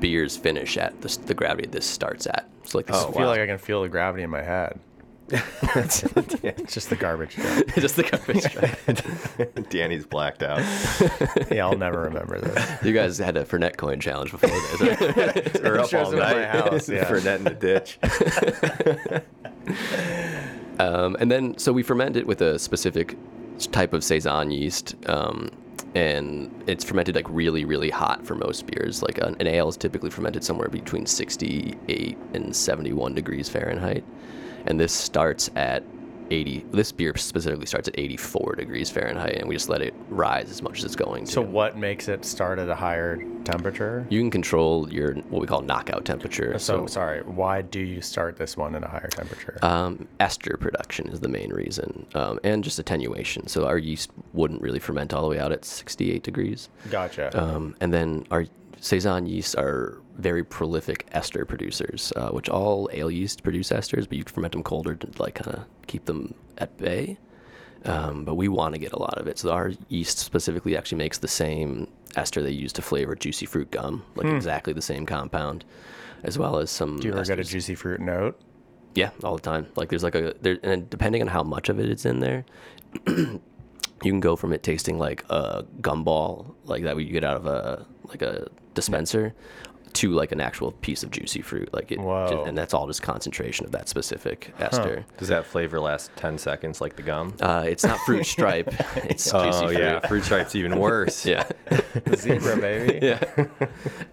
[0.00, 2.46] beers finish at the, the gravity this starts at.
[2.64, 3.28] So like this I Oh, feel wow.
[3.28, 4.78] like I can feel the gravity in my head.
[6.42, 7.34] It's just the garbage.
[7.34, 7.66] truck.
[7.76, 9.68] just the garbage truck.
[9.70, 10.58] Danny's blacked out.
[11.50, 12.82] yeah, I'll never remember this.
[12.82, 14.80] You guys had a Fernet coin challenge before this.
[14.80, 15.62] right?
[15.62, 17.04] We're up all up my night house, yeah.
[17.04, 17.98] Fernet in the ditch.
[20.80, 23.16] Um, and then, so we ferment it with a specific
[23.70, 25.50] type of saison yeast, um,
[25.94, 29.02] and it's fermented like really, really hot for most beers.
[29.02, 34.04] Like an, an ale is typically fermented somewhere between 68 and 71 degrees Fahrenheit,
[34.66, 35.82] and this starts at
[36.30, 36.64] 80.
[36.70, 40.62] This beer specifically starts at 84 degrees Fahrenheit, and we just let it rise as
[40.62, 41.32] much as it's going to.
[41.32, 44.06] So what makes it start at a higher temperature?
[44.10, 46.56] you can control your what we call knockout temperature.
[46.58, 49.58] So sorry, why do you start this one at a higher temperature?
[49.62, 53.48] Um, ester production is the main reason, um, and just attenuation.
[53.48, 56.68] So our yeast wouldn't really ferment all the way out at 68 degrees.
[56.90, 57.36] gotcha.
[57.40, 58.46] Um, and then our
[58.80, 64.18] saison yeasts are very prolific ester producers, uh, which all ale yeast produce esters, but
[64.18, 67.18] you ferment them colder to like kind of keep them at bay.
[67.84, 69.38] Um, but we want to get a lot of it.
[69.38, 73.70] So our yeast specifically actually makes the same ester they use to flavor juicy fruit
[73.70, 75.64] gum, like exactly the same compound,
[76.22, 76.98] as well as some.
[76.98, 78.38] do you ever get a juicy fruit note?
[78.94, 79.66] Yeah, all the time.
[79.76, 82.44] Like there's like a there, and depending on how much of it is in there,
[83.06, 83.40] you
[84.02, 87.86] can go from it tasting like a gumball, like that you get out of a
[88.08, 89.34] like a dispenser,
[89.94, 91.72] to like an actual piece of juicy fruit.
[91.72, 92.44] Like it, Whoa.
[92.46, 95.04] and that's all just concentration of that specific ester.
[95.18, 97.34] Does that flavor last 10 seconds like the gum?
[97.40, 98.72] Uh, it's not fruit stripe.
[99.10, 99.78] It's juicy oh, fruit.
[99.78, 100.06] yeah.
[100.06, 101.26] Fruit stripe's even worse.
[101.26, 101.48] Yeah.
[102.14, 103.06] Zebra baby.
[103.06, 103.46] yeah.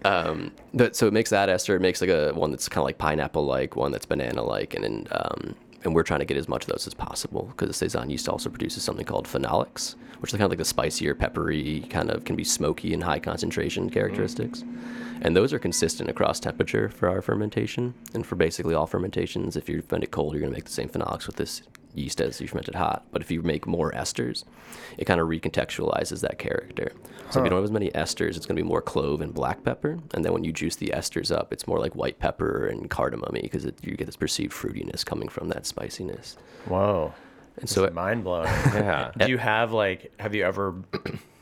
[0.04, 1.76] Um, but so it makes that ester.
[1.76, 4.74] It makes like a one that's kind of like pineapple like, one that's banana like,
[4.74, 7.68] and then um, and we're trying to get as much of those as possible because
[7.68, 11.14] the saison yeast also produces something called phenolics, which is kind of like the spicier,
[11.14, 14.64] peppery, kind of can be smoky and high concentration characteristics.
[15.20, 17.94] And those are consistent across temperature for our fermentation.
[18.14, 20.70] And for basically all fermentations, if you ferment it cold, you're going to make the
[20.70, 21.62] same phenolics with this
[21.94, 23.04] yeast as you ferment it hot.
[23.10, 24.44] But if you make more esters,
[24.96, 26.92] it kind of recontextualizes that character.
[27.30, 29.34] So if you don't have as many esters, it's going to be more clove and
[29.34, 29.98] black pepper.
[30.14, 33.34] And then when you juice the esters up, it's more like white pepper and cardamom
[33.42, 36.36] because you get this perceived fruitiness coming from that spiciness.
[36.66, 37.12] Whoa.
[37.58, 38.46] And So so mind blowing.
[38.72, 39.10] Yeah.
[39.18, 40.74] Do you have like have you ever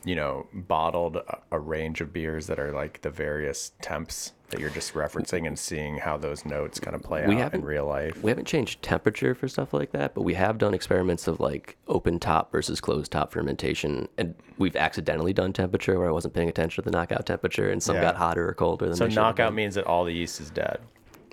[0.07, 1.17] you know bottled
[1.51, 5.59] a, range of beers that are like the various temps that you're just referencing and
[5.59, 8.23] seeing how those notes kind of play We out in real life?
[8.23, 11.75] We haven't changed temperature for stuff like that, but we have done experiments of like
[11.87, 16.47] open top versus closed top fermentation, and we've accidentally done temperature where I wasn't paying
[16.47, 18.03] attention to the knockout temperature, and some Yeah.
[18.03, 20.39] got hotter or colder than So they should have knockout means that all the yeast
[20.39, 20.79] is dead.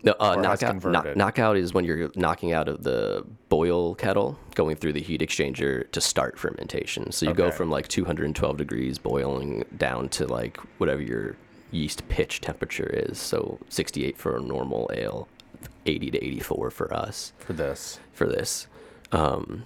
[0.05, 4.77] No, uh, knockout, knock, knockout is when you're knocking out of the boil kettle, going
[4.77, 7.11] through the heat exchanger to start fermentation.
[7.11, 11.37] So you go from like 212 degrees boiling down to like whatever your
[11.71, 13.19] yeast pitch temperature is.
[13.19, 15.27] So 68 for a normal ale,
[15.87, 17.99] 80 to 84 for us for this.
[18.13, 18.67] for this.
[19.13, 19.65] Um,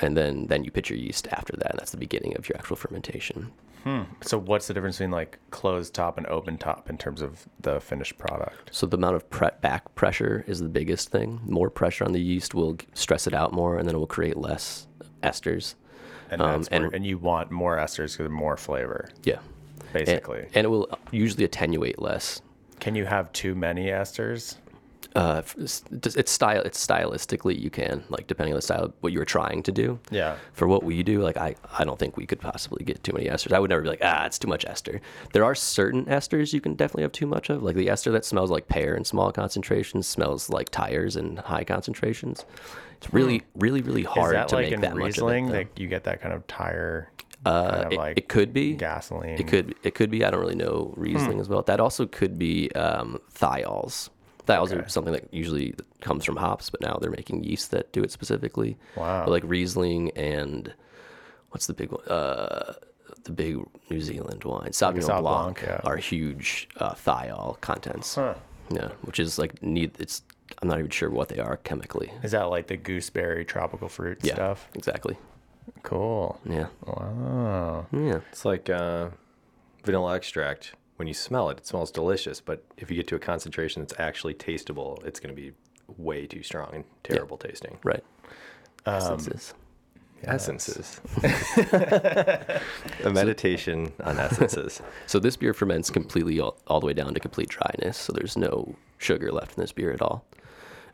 [0.00, 1.72] and then then you pitch your yeast after that.
[1.72, 3.52] And that's the beginning of your actual fermentation.
[4.22, 7.80] So what's the difference between like closed top and open top in terms of the
[7.80, 8.70] finished product?
[8.74, 11.40] So the amount of pre- back pressure is the biggest thing.
[11.46, 14.36] More pressure on the yeast will stress it out more, and then it will create
[14.36, 14.86] less
[15.22, 15.74] esters.
[16.30, 19.38] And Um, that's where, and- and, you want more esters because more flavor, Yeah,
[19.80, 20.46] and, basically.
[20.54, 22.40] and it will usually attenuate less.
[22.80, 24.56] Can you have too many esters?
[25.14, 25.84] Uh, it's,
[26.32, 26.62] style.
[26.62, 29.98] It's stylistically you can like depending on the style what you're trying to do.
[30.10, 30.36] Yeah.
[30.54, 33.26] For what we do, like I, I don't think we could possibly get too many
[33.26, 33.52] esters.
[33.52, 35.00] I would never be like, ah, it's too much ester.
[35.32, 37.62] There are certain esters you can definitely have too much of.
[37.62, 41.64] Like the ester that smells like pear in small concentrations smells like tires in high
[41.64, 42.44] concentrations.
[42.96, 45.60] It's really, really, really Is hard that to like make in that Riesling much of
[45.60, 45.74] it.
[45.74, 47.10] that you get that kind of tire,
[47.44, 47.50] though.
[47.52, 49.38] kind Uh, of it, like it could be gasoline?
[49.38, 50.24] It could it could be.
[50.24, 51.38] I don't really know Hmm.
[51.40, 51.62] As well.
[51.62, 54.08] That also could be um, thiols.
[54.46, 58.02] Thiols are something that usually comes from hops, but now they're making yeast that do
[58.02, 58.76] it specifically.
[58.96, 59.24] Wow.
[59.24, 60.72] But like Riesling and
[61.50, 62.04] what's the big one?
[62.06, 62.74] Uh,
[63.24, 63.56] the big
[63.90, 65.80] New Zealand wine, Sauvignon Sauv Blanc, Blanc, yeah.
[65.84, 68.16] are huge uh, thiol contents.
[68.16, 68.34] Huh.
[68.70, 69.92] Yeah, which is like need.
[69.98, 70.22] It's
[70.60, 72.12] I'm not even sure what they are chemically.
[72.22, 74.68] Is that like the gooseberry tropical fruit Yeah, stuff?
[74.74, 75.16] exactly.
[75.82, 76.38] Cool.
[76.48, 77.86] Yeah, Wow.
[77.92, 78.20] yeah.
[78.30, 79.08] It's like uh,
[79.84, 80.74] vanilla extract.
[80.96, 82.40] When you smell it, it smells delicious.
[82.40, 85.52] But if you get to a concentration that's actually tasteable, it's going to be
[85.96, 87.78] way too strong and terrible tasting.
[87.82, 88.04] Right.
[88.86, 89.54] Um, Essences.
[90.22, 91.00] Essences.
[93.04, 94.80] a meditation on essences.
[95.06, 97.98] So this beer ferments completely all, all the way down to complete dryness.
[97.98, 100.24] So there's no sugar left in this beer at all.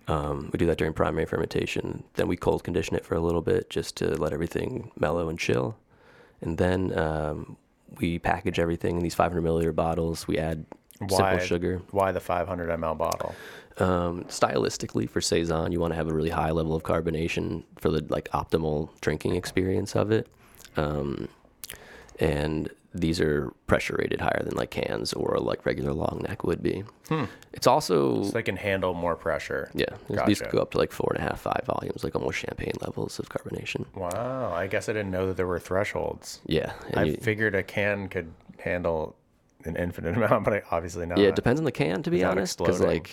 [0.08, 2.02] Um, we do that during primary fermentation.
[2.14, 5.38] Then we cold condition it for a little bit just to let everything mellow and
[5.38, 5.76] chill.
[6.40, 7.56] And then um,
[7.98, 10.26] we package everything in these 500 milliliter bottles.
[10.26, 10.64] We add
[10.98, 11.82] Why simple sugar.
[11.90, 13.34] Why the 500 ml bottle?
[13.78, 17.90] Um, stylistically, for saison, you want to have a really high level of carbonation for
[17.90, 20.28] the like optimal drinking experience of it.
[20.76, 21.28] Um,
[22.18, 26.60] and these are pressure rated higher than like cans or like regular long neck would
[26.62, 26.82] be.
[27.08, 27.24] Hmm.
[27.52, 29.70] It's also So they can handle more pressure.
[29.74, 29.94] yeah,
[30.26, 30.50] these Gotcha.
[30.56, 33.28] go up to like four and a half, five volumes, like almost champagne levels of
[33.28, 33.84] carbonation.
[33.94, 34.52] Wow.
[34.52, 36.40] I guess I didn't know that there were thresholds.
[36.46, 39.14] Yeah, I you- figured a can could handle
[39.64, 41.18] an infinite amount, but I obviously not.
[41.18, 43.10] yeah, it depends on the can to be Without honest, because like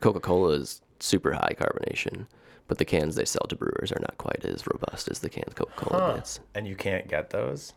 [0.00, 2.26] Coca Cola is super high carbonation,
[2.68, 5.54] but the cans they sell to brewers are not quite as robust as the cans
[5.54, 6.14] Coca Cola Huh.
[6.14, 6.38] gets.
[6.54, 7.72] And you can't get those?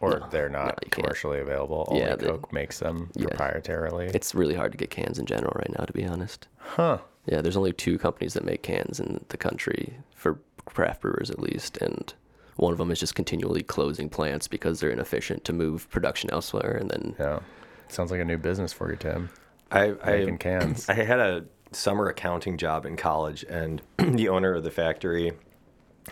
[0.00, 1.04] Or they're not you can't.
[1.04, 1.86] commercially available.
[1.88, 3.26] Only Yeah, they- Coke makes them yeah.
[3.26, 4.14] proprietarily.
[4.14, 6.46] It's really hard to get cans in general right now, to be honest.
[6.58, 6.98] huh.
[7.26, 11.38] Yeah, there's only two companies that make cans in the country for craft brewers at
[11.38, 12.14] least, and
[12.56, 16.76] one of them is just continually closing plants because they're inefficient to move production elsewhere.
[16.80, 17.40] And then Yeah.
[17.88, 19.28] Sounds like a new business for you, Tim.
[19.70, 20.88] I, Making I, cans.
[20.88, 25.32] I had a summer accounting job in college, and the owner of the factory,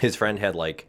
[0.01, 0.87] his friend had like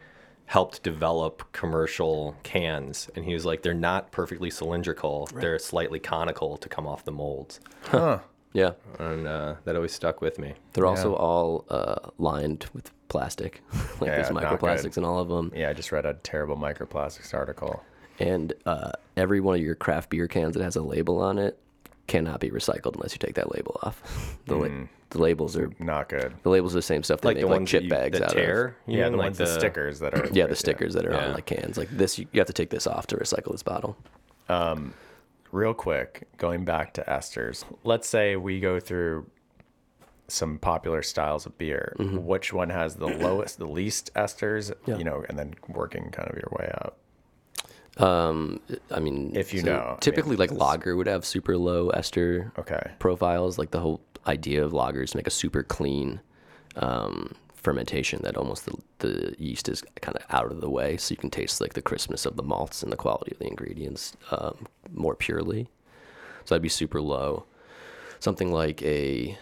[0.48, 6.58] helped develop commercial cans, and he was like, they're not perfectly cylindrical; they're slightly conical
[6.58, 8.20] to come off the molds, Huh.
[8.54, 10.54] yeah, and uh, that always stuck with me.
[10.74, 13.62] they're also all uh, lined with plastic,
[14.02, 15.52] like Yeah, there's microplastics in all of them.
[15.56, 17.84] Yeah, I just read a terrible microplastics article.
[18.20, 21.60] And uh, every one of your craft beer cans that has a label on it
[22.08, 24.02] cannot be recycled unless you take that label off.
[24.48, 26.34] The, la- the labels are Not good.
[26.44, 28.20] the labels are the same stuff they Like make the like chip that, you, bags
[28.20, 28.94] that out tear, of.
[28.94, 30.26] you Yeah, mean, the like ones, the, stickers that are.
[30.34, 31.34] Yeah, the right, stickers that are on Yeah.
[31.34, 31.78] like cans.
[31.78, 33.98] Like this, you, you have to take this off to recycle this bottle.
[35.52, 37.64] Real quick, going back to esters.
[37.84, 39.28] Let's say we go through
[40.28, 41.96] some popular styles of beer.
[42.00, 42.26] Mm-hmm.
[42.26, 44.74] Which one has the lowest, the least esters?
[44.86, 44.98] Yeah.
[44.98, 46.98] You know, and then working kind of your way up.
[48.00, 48.60] Um,
[48.92, 51.90] I mean, If you so know, I mean, typically like lager would have super low
[51.90, 52.92] ester Okay.
[53.00, 53.58] profiles.
[53.58, 56.20] Like the whole idea of lagers to make a super clean
[56.76, 61.12] um, fermentation that almost the, the yeast is kind of out of the way, so
[61.14, 64.16] you can taste like the crispness of the malts and the quality of the ingredients
[64.32, 65.68] um, more purely.
[66.46, 67.46] So that'd be super low.
[68.20, 69.38] Something like a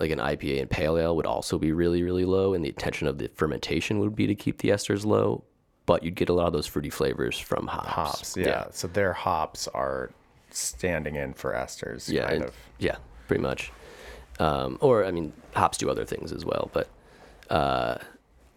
[0.00, 3.06] like an IPA and pale ale would also be really really low, and the intention
[3.06, 5.44] of the fermentation would be to keep the esters low,
[5.86, 7.88] but you'd get a lot of those fruity flavors from hops.
[7.88, 8.36] Hops.
[8.36, 8.66] Yeah.
[8.70, 10.10] So their hops are
[10.50, 12.08] standing in for esters.
[12.08, 12.54] yeah, Kind and- of.
[12.78, 12.96] yeah,
[13.28, 13.72] pretty much.
[14.38, 16.88] Um, or I mean, hops do other things as well, but
[17.50, 17.98] uh,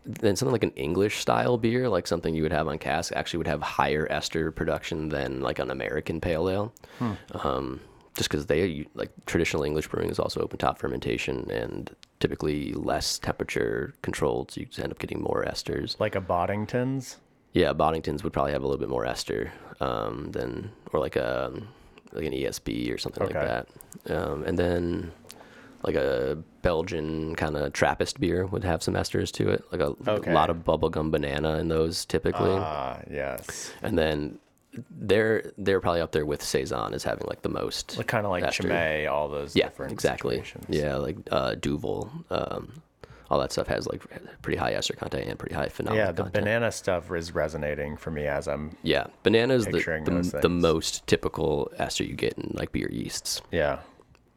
[0.06, 3.40] then something like an English style beer, like something you would have on cask, actually
[3.40, 6.74] would have higher ester production than like an American pale ale.
[7.00, 7.12] Hmm.
[7.34, 7.82] Um,
[8.16, 13.20] just because they like traditional English brewing is also open top fermentation and typically less
[13.20, 16.00] temperature controlled, so you end up getting more esters.
[16.00, 17.18] Like a Boddington's.
[17.54, 21.52] Yeah, Boddington's would probably have a little bit more ester um, than, or like a
[22.14, 23.68] like an ESB or something like that.
[24.10, 25.12] Um, and then
[25.84, 29.94] like a Belgian kind of Trappist beer would have some esters to it, like a
[30.10, 30.34] Okay.
[30.34, 32.52] lot of bubblegum banana in those typically.
[32.54, 33.72] Ah, yes.
[33.84, 34.40] and then
[34.90, 37.98] they're they're probably up there with saison as having like the most.
[37.98, 38.50] Like kind of like.
[38.52, 40.36] Chimay, all those Yeah, different exactly.
[40.38, 40.66] situations.
[40.70, 42.10] Yeah, like uh, Duvel.
[42.30, 42.82] Um,
[43.32, 44.04] all that stuff has like
[44.44, 46.34] pretty high ester content and pretty high phenol Yeah, the content.
[46.46, 48.78] banana stuff is resonating for me as I'm.
[48.84, 53.42] Yeah, banana is the, the, the most typical ester you get in like beer yeasts.
[53.52, 53.80] Yeah.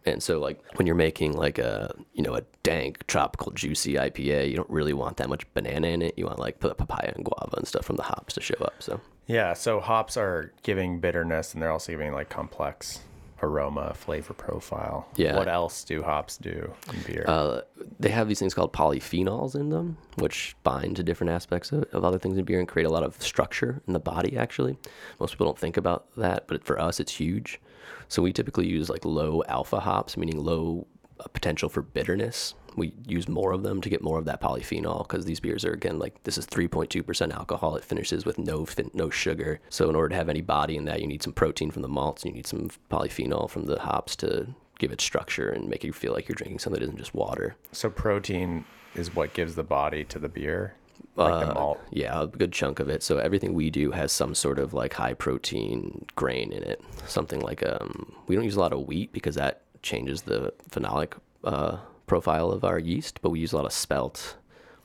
[0.07, 4.49] And so like when you're making like a you know a dank tropical juicy IPA,
[4.49, 6.15] you don't really want that much banana in it.
[6.17, 8.73] You want like the papaya and guava and stuff from the hops to show up.
[8.79, 9.53] So Yeah.
[9.53, 13.01] So hops are giving bitterness and they're also giving like complex
[13.43, 15.07] aroma, flavor profile.
[15.15, 15.37] Yeah.
[15.37, 17.25] What else do hops do in beer?
[17.29, 17.61] uh,
[18.01, 22.05] they have these things called polyphenols in them, which bind to different aspects of, of
[22.05, 24.37] other things in beer and create a lot of structure in the body.
[24.37, 24.77] Actually,
[25.21, 27.61] most people don't think about that, but for us, it's huge.
[28.09, 30.87] So we typically use like low alpha hops, meaning low
[31.21, 32.55] uh, potential for bitterness.
[32.77, 35.73] We use more of them to get more of that polyphenol because these beers are
[35.73, 37.75] again like this is 3.2% alcohol.
[37.77, 39.61] It finishes with no fin- no sugar.
[39.69, 41.89] So in order to have any body in that, you need some protein from the
[41.89, 42.25] malts.
[42.25, 44.47] You need some polyphenol from the hops to
[44.79, 47.57] give it structure and make you feel like you're drinking something that isn't just water.
[47.73, 50.75] so protein is what gives the body to the beer.
[51.17, 51.81] Like the Uh, malt.
[51.91, 53.03] Yeah, a good chunk of it.
[53.03, 56.81] So everything we do has some sort of like high protein grain in it.
[57.09, 61.15] Something like um, we don't use a lot of wheat because that changes the phenolic
[61.45, 64.37] uh, profile of our yeast, but we use a lot of spelt,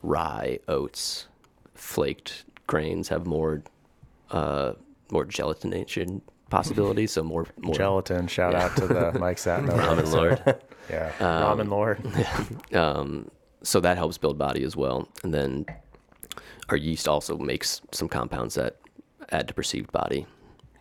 [0.02, 1.26] rye, oats,
[1.74, 3.62] flaked grains have more
[4.30, 4.72] uh,
[5.10, 7.12] more gelatination possibilities.
[7.12, 8.26] So more more Gelatin.
[8.26, 9.70] Shout out to the Mike Satno.
[9.78, 10.56] ramen lord.
[10.90, 11.12] Yeah.
[11.18, 12.00] Ramen Lord.
[12.74, 13.30] um,
[13.62, 15.08] so that helps build body as well.
[15.22, 15.66] And then
[16.68, 18.76] our yeast also makes some compounds that
[19.30, 20.26] add to perceived body.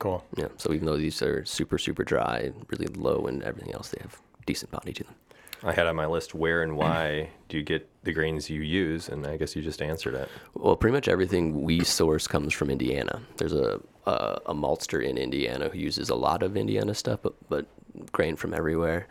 [0.04, 0.22] Cool.
[0.36, 0.50] Yeah.
[0.58, 4.20] So even though these are super super dry, really low and everything else, they have
[4.46, 5.16] decent body to them.
[5.64, 9.08] I had on my list where and why do you get the grains you use,
[9.08, 10.28] and I guess you just answered it.
[10.56, 13.22] Well, pretty much everything we source comes from Indiana.
[13.38, 17.36] There's a a, a maltster in Indiana who uses a lot of Indiana stuff, but
[17.48, 17.66] but
[18.12, 19.08] grain from everywhere.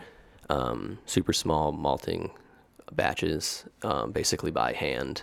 [0.51, 2.33] Um, super small malting
[2.93, 5.23] batches, um, basically by hand,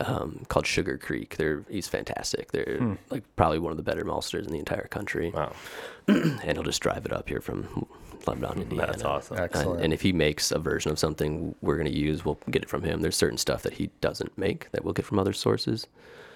[0.00, 1.36] um, called Sugar Creek.
[1.36, 2.52] They're he's fantastic.
[2.52, 5.30] They're like probably one of the better maltsters in the entire country.
[5.30, 5.52] Wow,
[6.08, 7.86] and he'll just drive it up here from
[8.26, 8.86] Lebanon, Indiana.
[8.88, 9.36] that's awesome.
[9.36, 9.84] And, Excellent.
[9.84, 12.68] and if he makes a version of something we're going to use, we'll get it
[12.68, 13.00] from him.
[13.00, 15.86] There's certain stuff that he doesn't make that we'll get from other sources,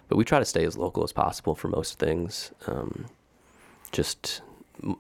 [0.08, 2.52] but we try to stay as local as possible for most things.
[2.66, 3.06] Um,
[3.92, 4.40] just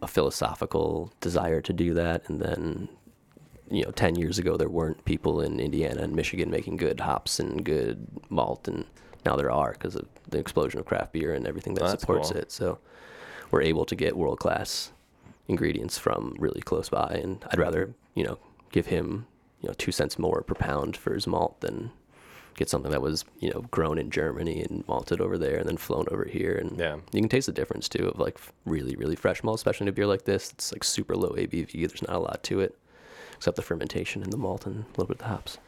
[0.02, 2.88] a philosophical desire to do that, and then
[3.74, 7.38] you know, ten years ago there weren't people in Indiana and Michigan making good hops
[7.40, 8.84] and good malt, and
[9.26, 12.30] now there are because of the explosion of craft beer and everything that That's supports
[12.30, 12.40] cool.
[12.40, 12.52] it.
[12.52, 12.78] So
[13.50, 14.92] we're able to get world class
[15.48, 18.38] ingredients from really close by, and I'd rather you know
[18.72, 19.26] give him
[19.60, 21.90] you know two cents more per pound for his malt than
[22.56, 25.76] get something that was you know grown in Germany and malted over there and then
[25.76, 26.96] flown over here, and Yeah.
[27.12, 29.92] you can taste the difference too of like really really fresh malt, especially in a
[29.92, 30.50] beer like this.
[30.52, 31.88] It's like super low ABV.
[31.88, 32.76] There's not a lot to it
[33.36, 35.58] except the fermentation and the malt and a little bit of the hops.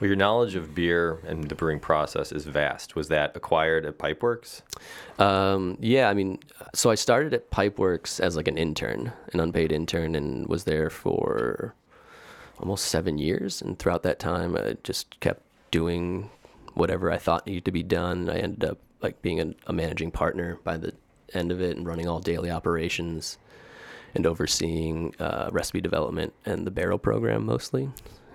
[0.00, 2.96] Well, your knowledge of beer and the brewing process is vast.
[2.96, 4.62] Was that acquired at Pipeworks?
[5.18, 6.38] Um, yeah, I mean,
[6.74, 10.88] so I started at Pipeworks as like an intern, an unpaid intern, and was there
[10.88, 11.74] for
[12.58, 13.60] almost seven years.
[13.60, 16.30] And throughout that time, I just kept doing
[16.72, 18.30] whatever I thought needed to be done.
[18.30, 20.94] I ended up like being a, a managing partner by the
[21.34, 23.36] end of it and running all daily operations
[24.14, 27.88] and overseeing uh, recipe development and the barrel program mostly.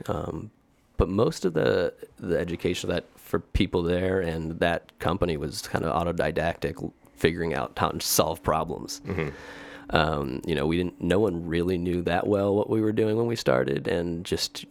[0.08, 0.52] Um,
[0.98, 5.84] but most of the the education that for people there and that company was kind
[5.84, 9.02] of autodidactic, figuring out how to solve problems.
[9.90, 11.02] Um, you know, we didn't.
[11.02, 14.66] No one really knew that well what we were doing when we started, and just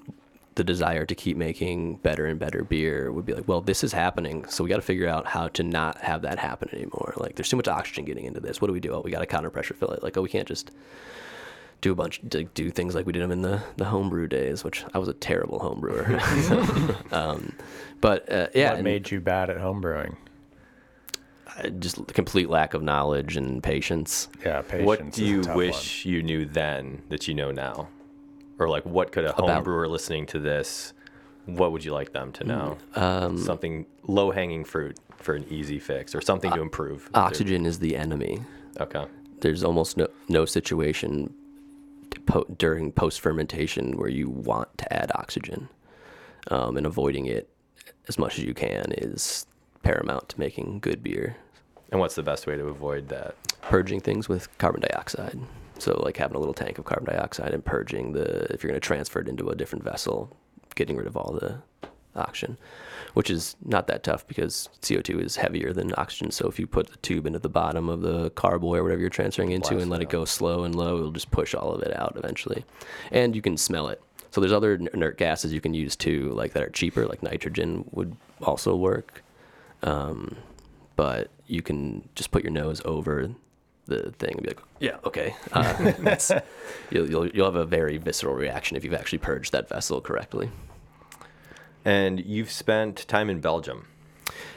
[0.55, 3.93] the desire to keep making better and better beer would be like, well, this is
[3.93, 7.15] happening, so we got to figure out how to not have that happen anymore.
[7.17, 8.61] Like, there's too much oxygen getting into this.
[8.61, 8.93] What do we do?
[8.93, 10.03] Oh, we got to counter pressure fill it.
[10.03, 10.71] Like, oh, we can't just
[11.81, 14.65] do a bunch, do, do things like we did them in the the homebrew days,
[14.65, 16.19] which I was a terrible home brewer.
[17.13, 17.53] um,
[18.01, 20.17] but uh, yeah, what and made you bad at homebrewing?
[21.57, 24.29] I- just complete lack of knowledge and patience.
[24.45, 24.87] Yeah, patience.
[24.87, 27.89] what is do a you tough wish you knew then that you know now?
[28.59, 30.93] Or like what could a home brewer listening to this,
[31.47, 32.79] what would you like them to know?
[32.95, 37.09] Um, something low hanging fruit for an easy fix or something to improve.
[37.15, 38.43] oxygen is the enemy.
[38.81, 39.07] Okay.
[39.41, 41.33] there's almost no no situation
[42.27, 45.69] po- during post fermentation where you want to add oxygen,
[46.49, 47.49] um, and avoiding it
[48.09, 49.47] as much as you can is
[49.83, 51.37] paramount to making good beer.
[51.91, 53.35] And what's the best way to avoid that?
[53.63, 55.39] Purging things with carbon dioxide.
[55.79, 58.81] So like having a little tank of carbon dioxide and purging the if you're going
[58.81, 60.37] to transfer it into a different vessel,
[60.75, 61.63] getting rid of all the
[62.17, 62.57] oxygen,
[63.15, 66.31] which is not that tough because CO2 is heavier than oxygen.
[66.31, 69.11] So if you put the tube into the bottom of the carboy or whatever you're
[69.11, 71.73] transferring into Blast and let it it go slow and low, it'll just push all
[71.73, 72.65] of it out eventually.
[73.11, 74.01] And you can smell it.
[74.31, 77.85] So there's other inert gases you can use too, like that are cheaper, like nitrogen
[77.93, 79.23] would also work.
[79.83, 80.37] Um,
[80.97, 83.31] but you can just put your nose over
[83.87, 85.35] the thing and be like, yeah, okay.
[85.53, 86.31] Uh, that's,
[86.91, 90.51] you'll, you'll, you'll have a very visceral reaction if you've actually purged that vessel correctly.
[91.85, 93.87] And you've spent time in Belgium.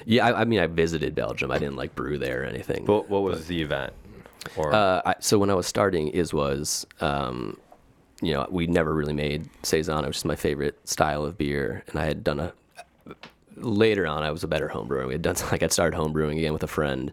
[0.06, 1.52] Yeah, I, I mean, I visited Belgium.
[1.52, 2.86] I didn't like brew there or anything.
[2.86, 3.94] What, what was the event?
[4.56, 7.58] Or Uh, I, so when I was starting, is was, um,
[8.22, 12.00] you know, we never really made saison, which is my favorite style of beer, and
[12.00, 12.54] I had done a.
[13.58, 15.08] Later on, I was a better home brewer.
[15.08, 17.12] We had done like I'd started home brewing again with a friend.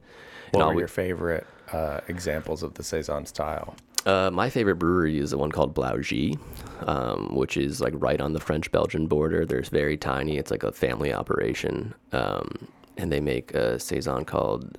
[0.53, 3.75] What all were we- your favorite uh, examples of the saison style?
[4.07, 6.39] Uh, my favorite brewery is the one called Blaugies,
[6.87, 9.47] um, which is like right on the French-Belgian border.
[9.47, 10.37] They're very tiny.
[10.37, 12.69] It's like a family operation, um,
[12.99, 14.79] and they make a saison called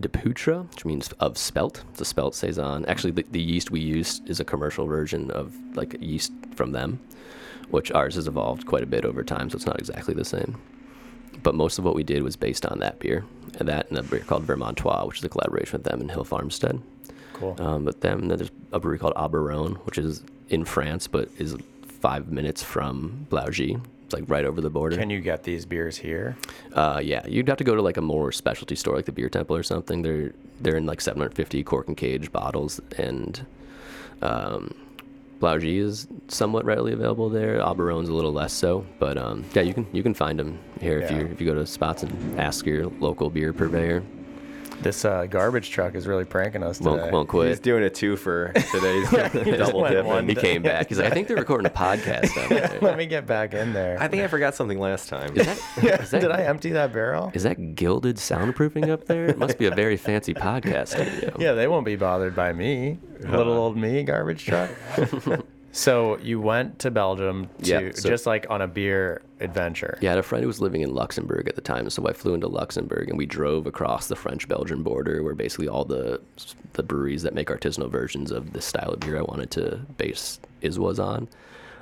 [0.00, 1.84] d'Epeautre, which means of spelt.
[1.90, 2.84] It's a spelt saison.
[2.86, 6.98] Actually, the, the yeast we use is a commercial version of like yeast from them,
[7.70, 10.60] which ours has evolved quite a bit over time, so it's not exactly the same.
[11.42, 13.24] But most of what we did was based on that beer,
[13.58, 16.24] and that and a beer called Vermontois, which is a collaboration with them and Hill
[16.24, 16.80] Farmstead.
[17.32, 17.56] Cool.
[17.58, 21.56] Um, but then there's a brewery called Au Baron, which is in France, but is
[22.00, 23.80] five minutes from Blaugies.
[24.04, 24.96] It's like right over the border.
[24.96, 26.36] Can you get these beers here?
[26.72, 29.28] Uh, yeah, you'd have to go to like a more specialty store, like the Beer
[29.28, 30.02] Temple or something.
[30.02, 33.44] They're they're in like 750 cork and cage bottles, and
[34.22, 34.74] um,
[35.40, 37.60] Blaugies is somewhat readily available there.
[37.62, 40.58] Au Baron's a little less so, but um, yeah, you can you can find them
[40.80, 44.02] here if you if you go to spots and ask your local beer purveyor.
[44.82, 47.10] This uh, garbage truck is really pranking us today.
[47.10, 49.00] Won't won't he's doing a two for today.
[49.06, 50.28] He's just double went dipping.
[50.28, 50.88] He came back.
[50.88, 52.78] He's like, I think they're recording a podcast down there.
[52.80, 53.96] Let me get back in there.
[54.00, 55.36] I think I forgot something last time.
[55.36, 57.30] Is that, is that, Did I empty that barrel?
[57.34, 59.26] is that gilded soundproofing up there?
[59.26, 61.36] It must be a very fancy podcast studio.
[61.38, 62.98] Yeah, they won't be bothered by me.
[63.20, 64.70] Little old me, garbage truck.
[65.76, 69.98] So you went to Belgium to Yeah, so- just like on a beer adventure.
[70.00, 72.14] Yeah, I had a friend who was living in Luxembourg at the time, so I
[72.14, 76.20] flew into Luxembourg and we drove across the French-Belgian border, where basically all the
[76.72, 80.40] the breweries that make artisanal versions of this style of beer I wanted to base
[80.62, 81.28] is/was on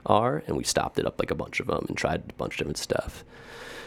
[0.07, 2.55] are, and we stopped it up like a bunch of them and tried a bunch
[2.55, 3.25] of different stuff.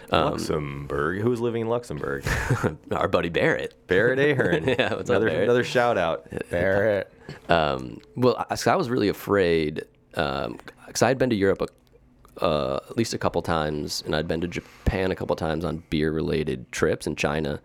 [0.09, 1.19] Um, Luxembourg.
[1.19, 2.23] Who was living in Luxembourg?
[2.91, 3.73] Our buddy Barrett.
[3.87, 4.63] Barrett Ahern.
[4.69, 5.43] Yeah, what's up, another, Barrett?
[5.43, 6.27] another shout out.
[6.49, 7.11] Barrett.
[7.49, 9.83] Um, well, I, so I was really afraid
[10.17, 14.27] because I had been to Europe a, uh, at least a couple times, and I'd
[14.27, 17.59] been to Japan a couple times on beer-related trips in China,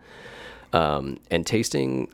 [0.71, 2.11] um, and tasting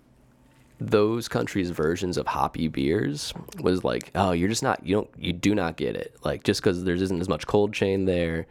[0.79, 5.33] those countries' versions of hoppy beers was like, oh, you're just not you don't you
[5.33, 6.15] do not get it.
[6.23, 8.47] Like just because there isn't as much cold chain there.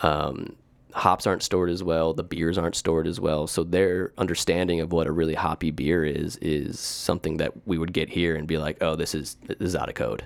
[0.00, 0.56] Um,
[0.92, 4.90] hops aren't stored as well the beers aren't stored as well so their understanding of
[4.90, 8.58] what a really hoppy beer is is something that we would get here and be
[8.58, 10.24] like oh this is this is out of code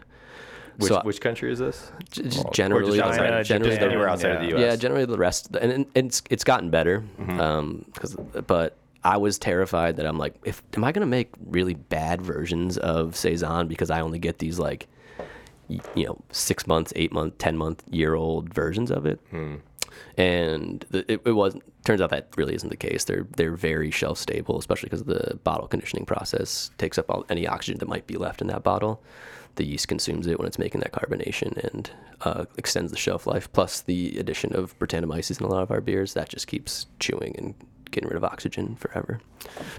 [0.79, 1.91] Which, So- which country is this?
[2.11, 4.61] J- just Or just generally outside, China, generally Japan, the, anywhere outside of the U.S.
[4.61, 8.17] yeah generally the rest and, and it's it's gotten better um 'cause
[8.47, 12.77] but i was terrified that i'm like if am i gonna make really bad versions
[12.79, 14.89] of saison because i only get these like
[15.95, 19.19] you know six months eight month ten month year old versions of it?
[20.17, 23.05] And the, it, it was turns out that really isn't the case.
[23.05, 27.47] They're they're very shelf stable especially because the bottle conditioning process takes up all any
[27.47, 29.03] oxygen that might be left in that bottle
[29.57, 31.91] the yeast consumes it when it's making that carbonation and
[32.23, 35.81] uh, extends the shelf life plus the addition of Brettanomyces in a lot of our
[35.81, 37.55] beers that just keeps chewing and
[37.91, 39.21] getting rid of oxygen forever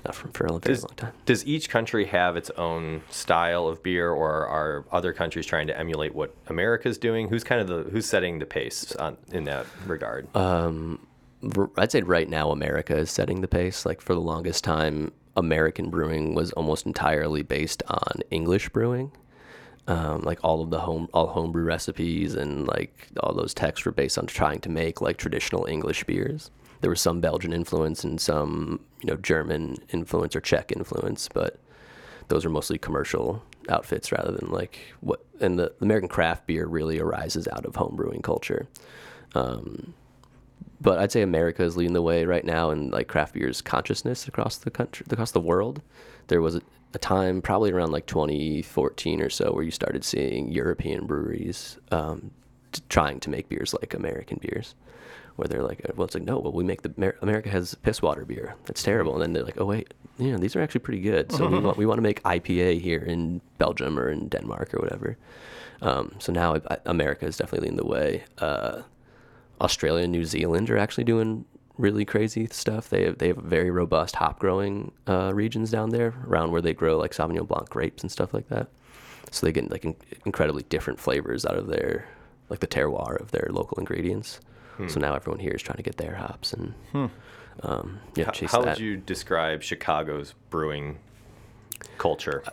[0.06, 3.68] not for, for a very Does, long time does each country have its own style
[3.68, 7.28] of beer, or are other countries trying to emulate what America's doing?
[7.28, 10.34] Who's kind of the who's setting the pace on, in that regard?
[10.36, 11.06] Um,
[11.78, 13.86] I'd say right now America is setting the pace.
[13.86, 19.12] Like for the longest time, American brewing was almost entirely based on English brewing.
[19.88, 23.92] Um, like all of the home all homebrew recipes and like all those texts were
[23.92, 26.50] based on trying to make like traditional English beers.
[26.82, 31.60] There was some Belgian influence and some you know German influence or Czech influence, but
[32.30, 35.24] those are mostly commercial outfits rather than like what.
[35.40, 38.68] And the, the American craft beer really arises out of homebrewing culture.
[39.36, 39.94] Um,
[40.82, 44.28] but I'd say America is leading the way right now in like craft beer's consciousness
[44.28, 45.82] across the country, across the world.
[46.28, 46.60] There was
[46.96, 52.32] a, time probably around like 2014 or so where you started seeing European breweries um,
[52.72, 54.76] t- trying to make beers like American beers.
[55.36, 58.02] Where they're like, well, it's like, no, well, we make the Amer- America has piss
[58.02, 58.56] water beer.
[58.68, 59.14] That's terrible.
[59.14, 61.30] And then they're like, oh wait, you know, these are actually pretty good.
[61.32, 64.80] So we want we want to make IPA here in Belgium or in Denmark or
[64.80, 65.18] whatever.
[65.82, 68.24] Um, so now I, America is definitely leading the way.
[68.38, 68.84] Uh,
[69.60, 71.46] Australia and New Zealand are actually doing
[71.78, 72.90] really crazy stuff.
[72.90, 76.74] They have, they have very robust hop growing uh, regions down there around where they
[76.74, 78.68] grow like Sauvignon Blanc grapes and stuff like that.
[79.32, 79.96] So they get like in-
[80.26, 82.08] incredibly different flavors out of their
[82.50, 84.40] like the terroir of their local ingredients.
[84.88, 86.74] So now everyone here is trying to get their hops and
[87.64, 88.72] um, yeah, How, that.
[88.72, 90.98] would you describe Chicago's brewing
[91.98, 92.44] culture?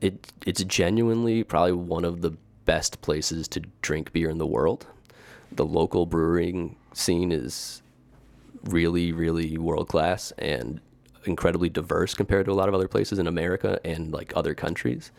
[0.00, 2.30] it it's genuinely probably one of the
[2.64, 4.86] best places to drink beer in the world.
[5.52, 7.81] The local brewing scene is
[8.64, 10.80] really, really world class and
[11.24, 15.12] incredibly diverse compared to a lot of other places in America and like other countries.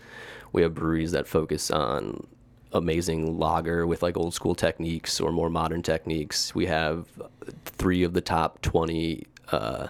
[0.51, 2.27] We have breweries that focus on
[2.73, 6.53] amazing lager with like old school techniques or more modern techniques.
[6.55, 7.07] We have
[7.65, 9.87] three of the top 20 uh,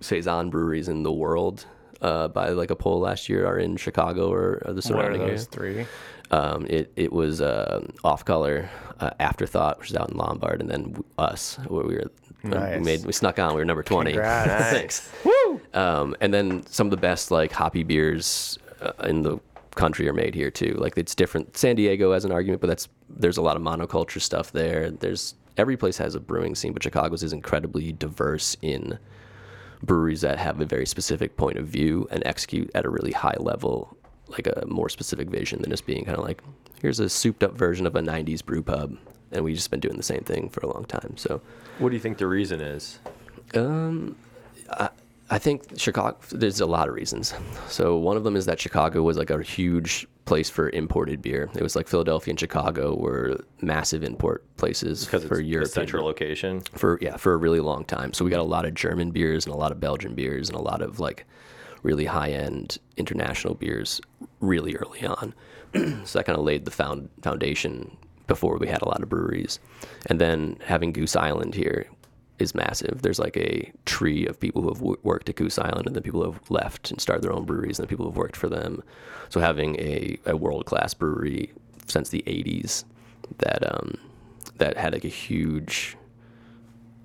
[0.00, 1.66] saison breweries in the world
[2.02, 4.80] uh, by like a poll last year are in Chicago or, or the What are
[4.82, 5.32] surrounding area.
[5.34, 5.86] those three?
[6.30, 8.68] Um, it it was uh, off color,
[9.00, 12.02] uh, afterthought, which is out in Lombard, and then us, where we were
[12.44, 12.78] uh, Nice.
[12.78, 13.54] we made we snuck on.
[13.54, 14.12] We were number twenty.
[14.12, 14.70] Congrats.
[14.70, 15.10] Thanks.
[15.24, 15.60] Woo!
[15.74, 19.38] Um, and then some of the best like hoppy beers uh, in the
[19.74, 20.74] country are made here too.
[20.78, 21.56] Like it's different.
[21.56, 24.90] San Diego has an argument, but that's there's a lot of monoculture stuff there.
[24.90, 28.98] There's every place has a brewing scene, but Chicago's is incredibly diverse in
[29.82, 33.36] breweries that have a very specific point of view and execute at a really high
[33.38, 33.95] level,
[34.28, 36.42] like a more specific vision than just being kind of like,
[36.80, 38.96] here's a souped up version of a 90s brew pub.
[39.32, 41.16] And we've just been doing the same thing for a long time.
[41.16, 41.40] So,
[41.78, 42.98] What do you think the reason is?
[43.54, 44.16] um,
[44.70, 44.88] I,
[45.30, 47.34] I think Chicago, there's a lot of reasons.
[47.68, 51.48] So, one of them is that Chicago was like a huge place for imported beer.
[51.54, 56.04] It was like Philadelphia and Chicago were massive import places Because for it's a central
[56.04, 56.60] location.
[56.72, 58.12] for yeah for a really long time.
[58.12, 60.58] So we got a lot of German beers and a lot of Belgian beers and
[60.58, 61.26] a lot of like
[61.86, 64.00] really high end international beers
[64.40, 65.32] really early on.
[66.04, 69.60] so that kind of laid the found foundation before we had a lot of breweries.
[70.06, 71.86] And then having Goose Island here
[72.40, 73.02] is massive.
[73.02, 76.02] There's like a tree of people who have w- worked at Goose Island and then
[76.02, 78.36] people who have left and started their own breweries and then people who have worked
[78.36, 78.82] for them.
[79.28, 81.52] So having a, a world class brewery
[81.86, 82.84] since the 80s
[83.38, 83.94] that um,
[84.56, 85.96] that had like a huge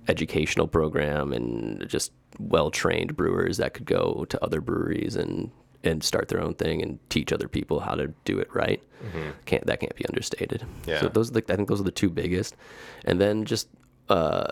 [0.07, 5.51] educational program and just well trained brewers that could go to other breweries and
[5.83, 8.83] and start their own thing and teach other people how to do it right.
[9.45, 10.65] Can't that can't be understated.
[10.85, 11.01] Yeah.
[11.01, 12.55] So those are the, I think those are the two biggest,
[13.05, 13.67] and then just
[14.09, 14.51] uh,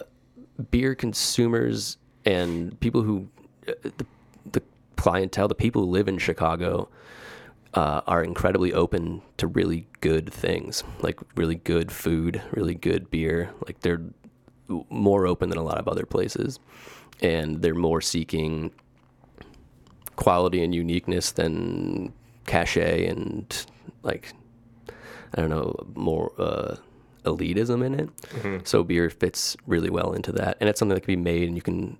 [0.71, 3.27] beer consumers and people who
[3.67, 4.05] uh, the,
[4.51, 4.61] the
[4.95, 6.89] clientele, the people who live in Chicago.
[7.75, 13.51] Uh, are incredibly open to really good things, like really good food, really good beer.
[13.67, 14.01] Like they're
[14.89, 16.59] more open than a lot of other places,
[17.21, 18.71] and they're more seeking
[20.15, 22.13] quality and uniqueness than
[22.45, 23.65] cachet and
[24.03, 24.33] like
[25.35, 26.75] I don't know more uh,
[27.23, 28.67] elitism in it.
[28.67, 31.55] So beer fits really well into that, and it's something that can be made and
[31.55, 31.97] you can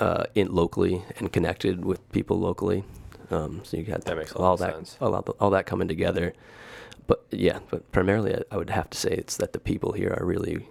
[0.00, 2.84] uh, in locally and connected with people locally.
[3.30, 4.96] Um, so you got That makes all that sense.
[5.00, 6.32] all that all that coming together.
[7.06, 10.16] But yeah, but primarily I, I would have to say it's that the people here
[10.18, 10.66] are really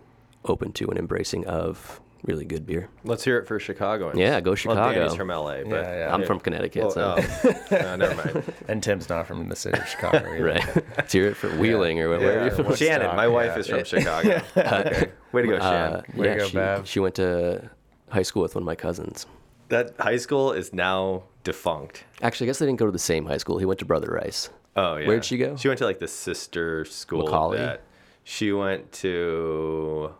[0.45, 2.89] open to and embracing of really good beer.
[3.03, 4.11] Let's hear it for Chicago.
[4.15, 4.93] Yeah, go Well, Chicago.
[4.93, 6.13] Danny's from LA, but Yeah, yeah.
[6.13, 8.53] I'm from Connecticut, Well, so oh, uh, never mind.
[8.68, 10.18] And Tim's not from the city of Chicago.
[10.18, 10.43] either.
[10.43, 10.76] right.
[10.97, 12.34] Let's hear it for Wheeling or whatever.
[12.34, 12.76] Yeah, you're from.
[12.76, 13.59] Shannon, my wife yeah.
[13.59, 14.41] is from Chicago.
[14.57, 15.11] Okay.
[15.32, 15.93] Way to go, Shannon.
[15.93, 16.88] Uh, Way to go, she, Bev.
[16.88, 17.70] she went to
[18.09, 19.26] high school with one of my cousins.
[19.70, 22.03] that high school is now defunct.
[22.22, 23.57] Actually, I guess they didn't go to the same high school.
[23.57, 24.49] He went to Brother Rice.
[24.76, 25.07] Oh yeah.
[25.07, 25.55] Where'd she go?
[25.55, 27.28] She went to like the sister school.
[27.28, 27.57] of McAuley?
[27.57, 27.82] That.
[28.24, 30.13] She went to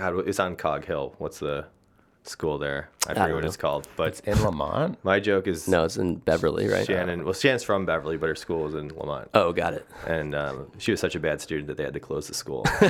[0.00, 0.28] God.
[0.28, 1.14] It's on Cog Hill.
[1.18, 1.66] What's the
[2.22, 2.88] school there?
[3.06, 3.46] I forget don't what know.
[3.48, 3.88] it's called.
[3.96, 4.96] But it's In Lemont?
[5.04, 6.86] my joke is No, it's in Beverly, right?
[6.86, 7.24] Shannon.
[7.24, 9.28] Well, Shannon's from Beverly, but her school was in Lemont.
[9.34, 9.86] Oh, got it.
[10.06, 12.64] And um, she was such a bad student that they had to close the school.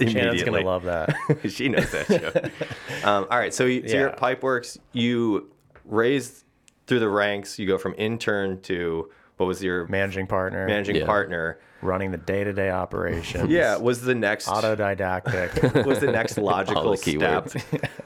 [0.00, 1.14] Shannon's going to love that.
[1.48, 3.06] she knows that joke.
[3.06, 4.78] Um, all right, so, you, so you're at Pipeworks.
[4.92, 5.50] You
[5.84, 6.44] raise
[6.86, 7.58] through the ranks.
[7.58, 11.06] You go from intern to what was your Managing partner, managing Yeah.
[11.06, 11.58] partner?
[11.84, 13.50] Running the day to day operations.
[13.50, 15.84] Yeah, was the next Autodidactic.
[15.86, 17.50] was the next logical the step,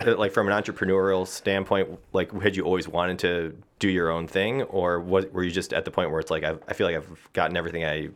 [0.06, 1.88] uh, like from an entrepreneurial standpoint?
[2.12, 5.72] Like, had you always wanted to do your own thing, or was, were you just
[5.72, 8.08] at the point where it's like I, I feel like I've gotten everything I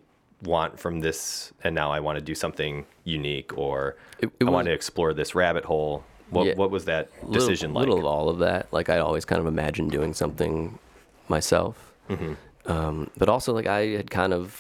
[0.43, 4.51] want from this, and now I want to do something unique, or It- it I
[4.51, 6.05] want to explore this rabbit hole?
[6.31, 6.55] What, Yeah.
[6.57, 7.81] what was that Little- decision like?
[7.87, 8.67] Little of all of that.
[8.73, 10.79] Like I always kind of imagined doing something
[11.29, 11.93] myself.
[12.67, 14.55] Um, but also, like I had kind of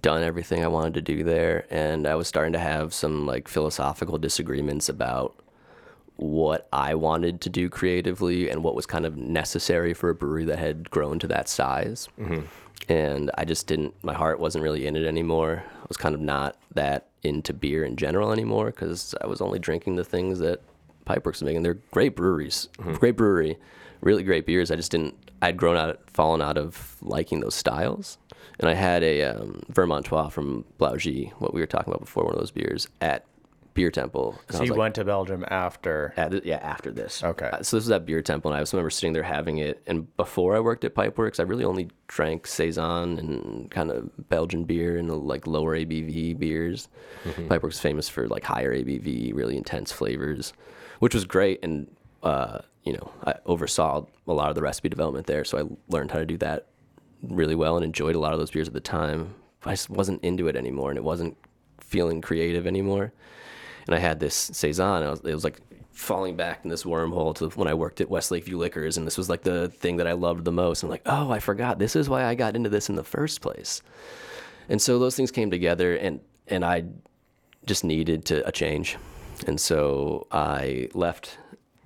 [0.00, 3.48] done everything I wanted to do there, and I was starting to have some like
[3.48, 5.34] philosophical disagreements about
[6.16, 10.44] what I wanted to do creatively and what was kind of necessary for a brewery
[10.44, 12.08] that had grown to that size.
[12.18, 12.46] Mm-hmm.
[12.88, 15.64] And I just didn't, my heart wasn't really in it anymore.
[15.66, 19.58] I was kind of not that into beer in general anymore because I was only
[19.58, 20.60] drinking the things that
[21.06, 21.62] Pipeworks was making.
[21.62, 22.94] They're great breweries, mm-hmm.
[22.94, 23.58] great brewery,
[24.00, 24.70] really great beers.
[24.70, 28.18] I just didn't, I'd grown out, fallen out of liking those styles.
[28.60, 32.34] And I had a um, Vermontois from Blaugies, what we were talking about before, one
[32.34, 33.24] of those beers at
[33.74, 34.38] Beer Temple.
[34.48, 36.14] And So you like, went to Belgium after.
[36.16, 37.24] at the- yeah, after this.
[37.24, 37.46] Okay.
[37.52, 39.82] Uh, so this was at Beer Temple, and I just remember sitting there having it.
[39.88, 44.62] And before I worked at Pipeworks, I really only drank saison and kind of Belgian
[44.62, 46.88] beer and like lower ABV beers.
[47.24, 50.52] Pipeworks is famous for like higher ABV, really intense flavors,
[51.00, 51.58] which was great.
[51.64, 51.88] And
[52.22, 56.12] uh, you know, I oversaw a lot of the recipe development there, so I learned
[56.12, 56.68] how to do that
[57.30, 59.34] really well and enjoyed a lot of those beers at the time.
[59.64, 61.36] I just wasn't into it anymore, and it wasn't
[61.80, 63.12] feeling creative anymore
[63.86, 65.02] and I had this saison.
[65.02, 65.60] I was, it was like
[65.92, 69.18] falling back in this wormhole to when I worked at West Lakeview Liquors, and this
[69.18, 70.82] was like the thing that I loved the most.
[70.82, 71.78] I'm like, oh, I forgot.
[71.78, 73.82] This is why I got into this in the first place.
[74.68, 76.84] And so those things came together, and and I
[77.66, 78.96] just needed to a change,
[79.46, 81.38] and so I left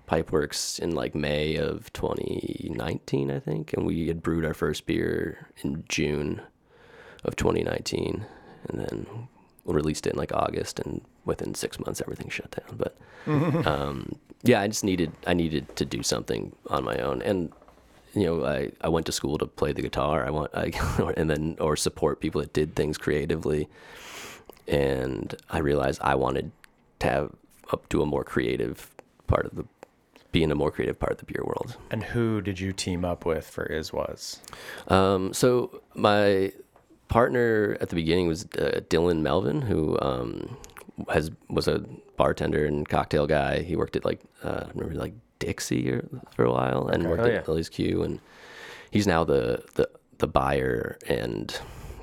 [0.09, 5.49] Pipeworks in like May of 2019, I think, and we had brewed our first beer
[5.63, 6.41] in June
[7.25, 8.25] of 2019,
[8.69, 9.29] and then
[9.65, 12.79] released it in like August, and within six months everything shut down.
[12.79, 12.97] But
[13.67, 17.53] um, yeah, I just needed I needed to do something on my own, and
[18.15, 20.27] you know I, I went to school to play the guitar.
[20.27, 20.73] I want I
[21.17, 23.69] and then or support people that did things creatively,
[24.67, 26.51] and I realized I wanted
[27.01, 27.33] to have
[27.73, 28.91] up to a more creative
[29.27, 29.67] part of the
[30.39, 31.76] be in a more creative part of the beer world.
[31.91, 34.41] And who did you team up with for is/was?
[34.89, 36.53] Um, so my
[37.09, 40.57] partner at the beginning was uh, Dylan Melvin, who um,
[41.11, 41.78] has was a
[42.16, 43.62] bartender and cocktail guy.
[43.62, 47.22] He worked at like uh, I remember like Dixie or, for a while, and worked
[47.22, 47.43] Oh, at yeah.
[47.47, 48.20] Lillie's Q, and
[48.91, 51.59] he's now the the the buyer and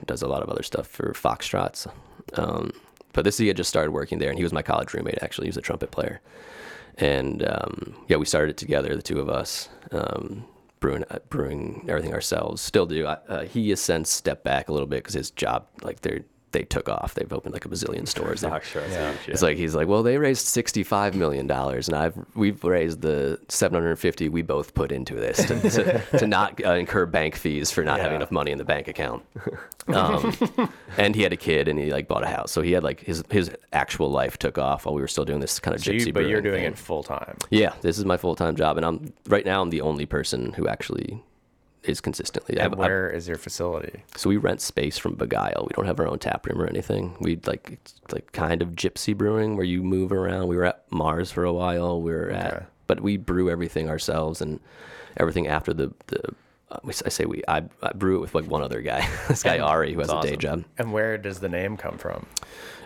[0.06, 1.88] does a lot of other stuff for Foxtrots.
[2.34, 2.72] Um,
[3.14, 5.20] but this he had just started working there, and he was my college roommate.
[5.22, 6.20] Actually, he was a trumpet player,
[6.98, 10.46] and um, yeah, we started it together, the two of us, um,
[10.80, 12.62] brewing uh, brewing everything ourselves.
[12.62, 13.06] Still do.
[13.08, 16.24] I, uh, he has since stepped back a little bit because his job, like they
[16.56, 17.14] they took off.
[17.14, 18.42] They've opened like a bazillion stores.
[18.42, 19.14] They're- Doc Schwartz, Yeah.
[19.28, 23.40] it's like he's like, well, they raised sixty-five million dollars, and I've we've raised the
[23.50, 27.36] seven hundred fifty we both put into this to, to, to not uh, incur bank
[27.36, 29.24] fees for not having enough money in the bank account.
[29.88, 30.34] Um,
[30.98, 33.02] and he had a kid, and he like bought a house, so he had like
[33.02, 35.92] his his actual life took off while we were still doing this kind of So
[35.92, 36.08] gypsy.
[36.08, 36.72] you, but you're doing thing.
[36.74, 37.38] it full time.
[37.52, 40.54] Yeah, this is my full time job, and I'm right now I'm the only person
[40.54, 41.22] who actually
[41.88, 42.56] is consistently.
[42.56, 44.04] And I've- I've- where is your facility?
[44.16, 45.64] so we rent space from Begyle.
[45.68, 47.16] We don't have our own tap room or anything.
[47.20, 50.48] We like it's like kind of gypsy brewing where you move around.
[50.48, 52.02] We were at Marz for a while.
[52.02, 52.66] We were at, Okay.
[52.88, 54.60] but we brew everything ourselves and
[55.18, 56.22] everything after the the.
[56.72, 57.44] Uh, I say we.
[57.48, 59.08] I, I brew it with like one other guy.
[59.28, 60.64] this guy Ari, who has a day job.
[60.80, 62.26] And where does the name come from?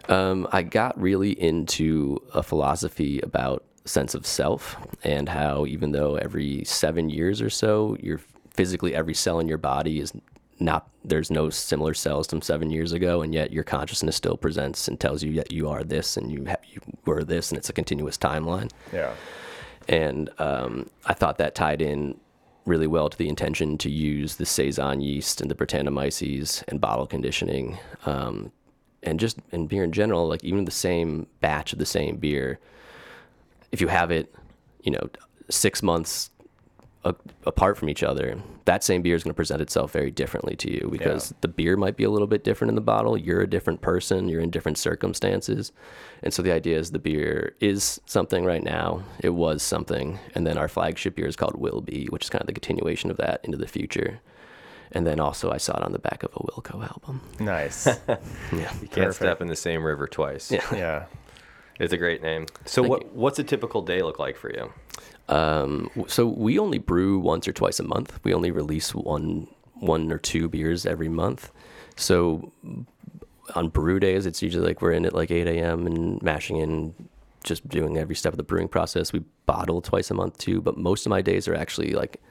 [0.10, 6.16] Um, I got really into a philosophy about sense of self and how even though
[6.16, 8.20] every seven years or so, you're
[8.60, 10.12] physically every cell in your body is
[10.60, 14.90] not there's no similar cells from seven years ago, and yet your consciousness still presents
[14.90, 17.70] and tells you that you are this and you have you were this, and it's
[17.70, 19.14] a continuous timeline Yeah.
[19.88, 22.20] and um, I thought that tied in
[22.66, 27.08] really well to the intention to use the saison yeast and the Brettanomyces and bottle
[27.08, 28.52] conditioning, um,
[29.04, 30.28] and just in beer in general.
[30.28, 32.60] Like even the same batch of the same beer,
[33.72, 34.36] if you have it,
[34.84, 35.10] you know,
[35.50, 36.30] six months
[37.10, 40.56] a, apart from each other, that same beer is going to present itself very differently
[40.58, 41.38] to you because Yeah.
[41.42, 43.18] the beer might be a little bit different in the bottle.
[43.18, 44.30] You're a different person.
[44.30, 45.72] You're in different circumstances,
[46.24, 49.04] and so the idea is the beer is something right now.
[49.20, 52.42] It was something, and then our flagship beer is called Will Be, which is kind
[52.42, 54.20] of the continuation of that into the future.
[54.92, 57.22] And then also I saw it on the back of a Wilco album.
[57.40, 57.86] Nice.
[58.08, 58.74] Yeah.
[58.82, 59.16] You can't Perfect.
[59.16, 60.52] step in the same river twice.
[60.52, 60.66] Yeah.
[60.74, 61.06] yeah.
[61.80, 62.48] It's a great name.
[62.66, 63.10] So Thank what you.
[63.14, 64.74] what's a typical day look like for you?
[65.30, 68.20] Um, so we only brew once or twice a month.
[68.24, 71.52] We only release one one or two beers every month.
[71.96, 72.52] So
[73.56, 75.88] on brew days, it's usually like we're in at like 8 a.m.
[75.88, 76.94] and mashing in,
[77.44, 79.14] just doing every step of the brewing process.
[79.14, 82.22] We bottle twice a month too, but most of my days are actually like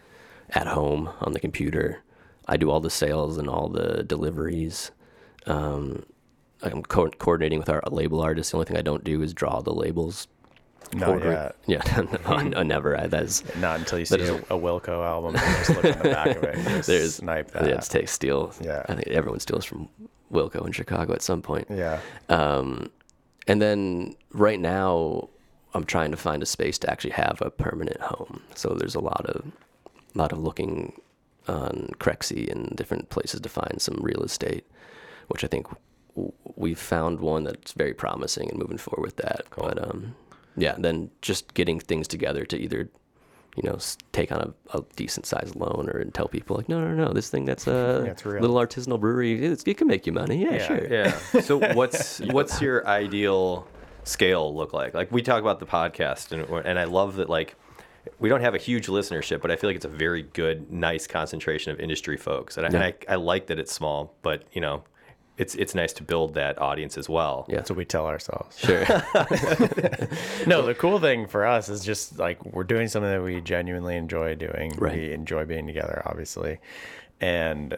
[0.50, 2.02] at home on the computer.
[2.46, 4.90] I do all the sales and all the deliveries.
[5.46, 6.04] Um,
[6.62, 8.50] I'm co- coordinating with our label artist.
[8.50, 10.26] The only thing I don't do is draw the labels
[10.94, 11.56] Not yet.
[11.66, 11.82] Yeah,
[12.26, 13.06] no, never.
[13.08, 16.36] That's Not until you see a, a Wilco album and just look on the back
[16.36, 16.54] of it.
[16.56, 17.66] And there's snipe that.
[17.66, 18.54] Yeah, it's take steal.
[18.60, 18.84] Yeah.
[18.88, 19.88] I think everyone steals from
[20.32, 21.66] Wilco in Chicago at some point.
[21.70, 22.00] yeah.
[22.28, 22.90] Um,
[23.46, 25.28] and then right now,
[25.74, 28.42] I'm trying to find a space to actually have a permanent home.
[28.54, 29.44] So there's a lot of,
[30.14, 31.00] lot of looking
[31.46, 34.66] on Crexi and different places to find some real estate,
[35.28, 35.66] which I think
[36.56, 39.46] we've found one that's very promising and moving forward with that.
[39.56, 40.14] But um,
[40.60, 42.88] yeah, then just getting things together to either,
[43.56, 43.78] you know,
[44.12, 47.12] take on a, a decent sized loan or and tell people like, no, no, no,
[47.12, 47.70] this thing that's uh,
[48.02, 50.42] a Yeah, little artisanal brewery, it's, it can make you money.
[50.44, 50.86] Yeah, Yeah, sure.
[50.92, 51.18] Yeah.
[51.42, 53.66] So what's what's your ideal
[54.04, 54.94] scale look like?
[54.94, 57.56] Like we talk about the podcast, and and I love that like
[58.18, 61.06] we don't have a huge listenership, but I feel like it's a very good, nice
[61.06, 64.60] concentration of industry folks, and, I, and I, I like that it's small, but you
[64.60, 64.82] know.
[65.38, 67.46] It's, it's nice to build that audience as well.
[67.48, 67.56] Yeah.
[67.56, 68.58] That's what we tell ourselves.
[68.58, 68.84] Sure.
[70.46, 73.96] No, the cool thing for us is just like we're doing something that we genuinely
[73.96, 74.74] enjoy doing.
[74.76, 74.96] Right.
[74.96, 76.58] We enjoy being together, obviously,
[77.20, 77.76] and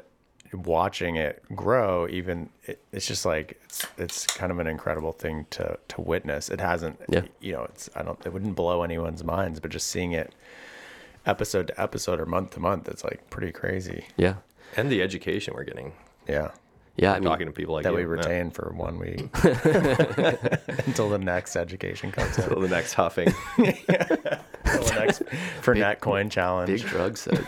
[0.53, 2.07] watching it grow.
[2.09, 6.49] Even it, it's just like it's it's kind of an incredible thing to to witness.
[6.49, 7.23] It hasn't, Yeah.
[7.41, 10.33] you know, it's I don't it wouldn't blow anyone's minds, but just seeing it
[11.27, 14.05] episode to episode or month to month, it's like pretty crazy.
[14.17, 14.35] yeah.
[14.77, 15.93] And the education we're getting,
[16.29, 16.53] Yeah.
[17.01, 17.13] Yeah.
[17.13, 17.97] I mean, talking to people like That you.
[17.97, 18.09] we Yeah.
[18.09, 19.21] retain for one week
[20.87, 22.49] until the next education comes in.
[22.49, 23.33] Till the next huffing.
[23.59, 25.23] Until the next
[25.63, 26.69] Fernet coin challenge.
[26.69, 27.43] big drug set.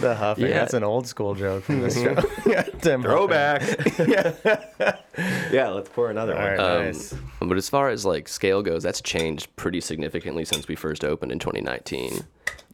[0.00, 0.44] The huffing.
[0.46, 0.58] Yeah.
[0.58, 2.16] That's an old school joke from this show.
[2.46, 3.02] Yeah, Tim.
[3.02, 3.62] Throwback.
[3.98, 6.50] yeah, let's pour another All one.
[6.50, 7.14] right, Um, nice.
[7.40, 11.32] But as far as like scale goes, that's changed pretty significantly since we first opened
[11.32, 12.24] in 2019.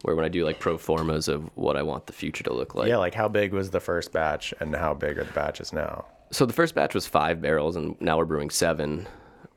[0.03, 2.75] Where when I do like pro formas of what I want the future to look
[2.75, 2.89] like.
[2.89, 6.07] Yeah, like how big was the first batch and how big are the batches now?
[6.31, 9.07] So the first batch was five barrels, and now we're brewing seven.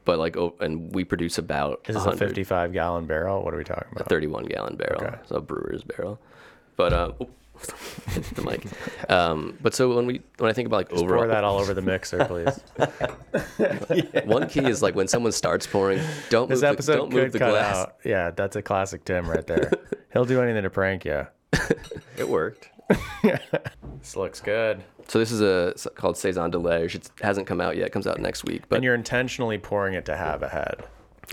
[0.05, 3.41] But like, oh, and we produce about Is this a 55 gallon barrel?
[3.43, 4.09] What are we talking about?
[4.09, 5.15] 31 gallon barrel, Okay.
[5.25, 6.19] so a brewer's barrel.
[6.75, 7.29] But um, oh,
[8.35, 8.65] the mic.
[9.09, 11.59] Um, but so when we when I think about like Just overall, pour that all
[11.59, 12.59] over the mixer, please.
[14.25, 15.99] one key is like when someone starts pouring,
[16.29, 17.75] don't This move the, episode don't move the glass.
[17.75, 17.95] out.
[18.03, 19.71] Yeah, that's a classic Tim right there.
[20.13, 21.27] He'll do anything to prank you.
[22.17, 22.69] it worked.
[23.99, 24.83] This looks good.
[25.07, 26.95] So this is a called saison de liege.
[26.95, 27.87] It hasn't come out yet.
[27.87, 28.63] It comes out next week.
[28.69, 30.83] But And you're intentionally pouring it to have a head.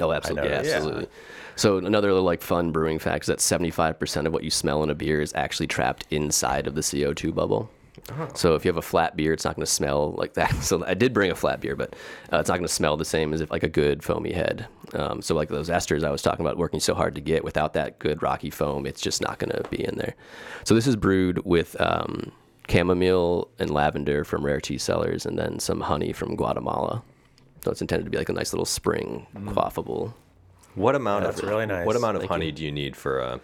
[0.00, 1.08] Oh, absolutely, yeah, absolutely.
[1.56, 4.90] So another little like fun brewing fact is that 75% of what you smell in
[4.90, 7.70] a beer is actually trapped inside of the CO2 bubble.
[8.34, 10.54] So if you have a flat beer, it's not going to smell like that.
[10.62, 11.94] So I did bring a flat beer, but
[12.32, 14.66] uh, it's not going to smell the same as if like a good foamy head.
[14.94, 17.74] Um, so like those esters I was talking about working so hard to get, without
[17.74, 20.14] that good rocky foam, it's just not going to be in there.
[20.64, 22.32] So this is brewed with um,
[22.68, 27.02] chamomile and lavender from Rare Tea Cellars, and then some honey from Guatemala.
[27.62, 30.14] So it's intended to be like a nice little spring quaffable.
[30.74, 31.86] What amount That's of really nice.
[31.86, 32.52] What amount of Thank honey you.
[32.52, 33.38] do you need for uh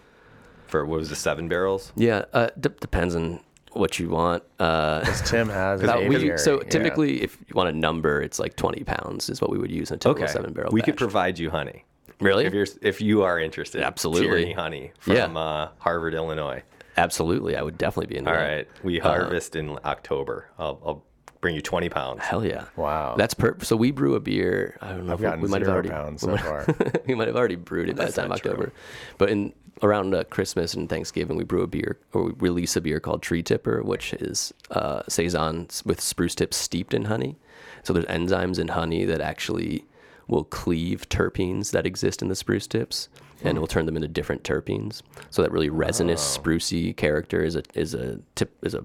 [0.68, 1.92] for what was the seven barrels?
[1.96, 3.40] Yeah, uh, d- depends on
[3.72, 4.42] what you want.
[4.58, 6.38] Uh, Tim has an Uh, we- aviary.
[6.38, 6.68] so yeah.
[6.68, 9.90] typically, if you want a number, it's like 20 pounds is what we would use
[9.90, 10.70] in a typical seven barrel.
[10.72, 10.98] we could batch.
[10.98, 11.84] provide you honey.
[12.20, 14.26] really, If you're if you are interested, Absolutely.
[14.26, 15.26] Tierney honey from Yeah.
[15.26, 16.62] uh, Harvard, Illinois.
[16.96, 18.26] absolutely, I would definitely be in.
[18.26, 20.48] All right, we harvest in October.
[20.58, 21.04] I'll, I'll
[21.46, 22.22] bring you twenty pounds.
[22.24, 22.64] Hell yeah!
[22.74, 23.14] Wow.
[23.16, 23.56] That's per.
[23.62, 24.76] So we brew a beer.
[24.80, 25.12] I don't know.
[25.12, 25.88] I've if we- gotten we might have zero already.
[25.90, 26.66] pounds we so might- far.
[27.06, 28.50] we might have already brewed it by the time not true.
[28.50, 28.72] October,
[29.18, 32.80] but in around uh, Christmas and Thanksgiving, we brew a beer or we release a
[32.80, 37.36] beer called Tree Tipper, which is uh, saison with spruce tips steeped in honey.
[37.84, 39.84] So there's enzymes in honey that actually
[40.26, 43.08] will cleave terpenes that exist in the spruce tips,
[43.44, 45.02] and it will turn them into different terpenes.
[45.30, 48.84] So that really resinous, sprucey character is a is a tip is a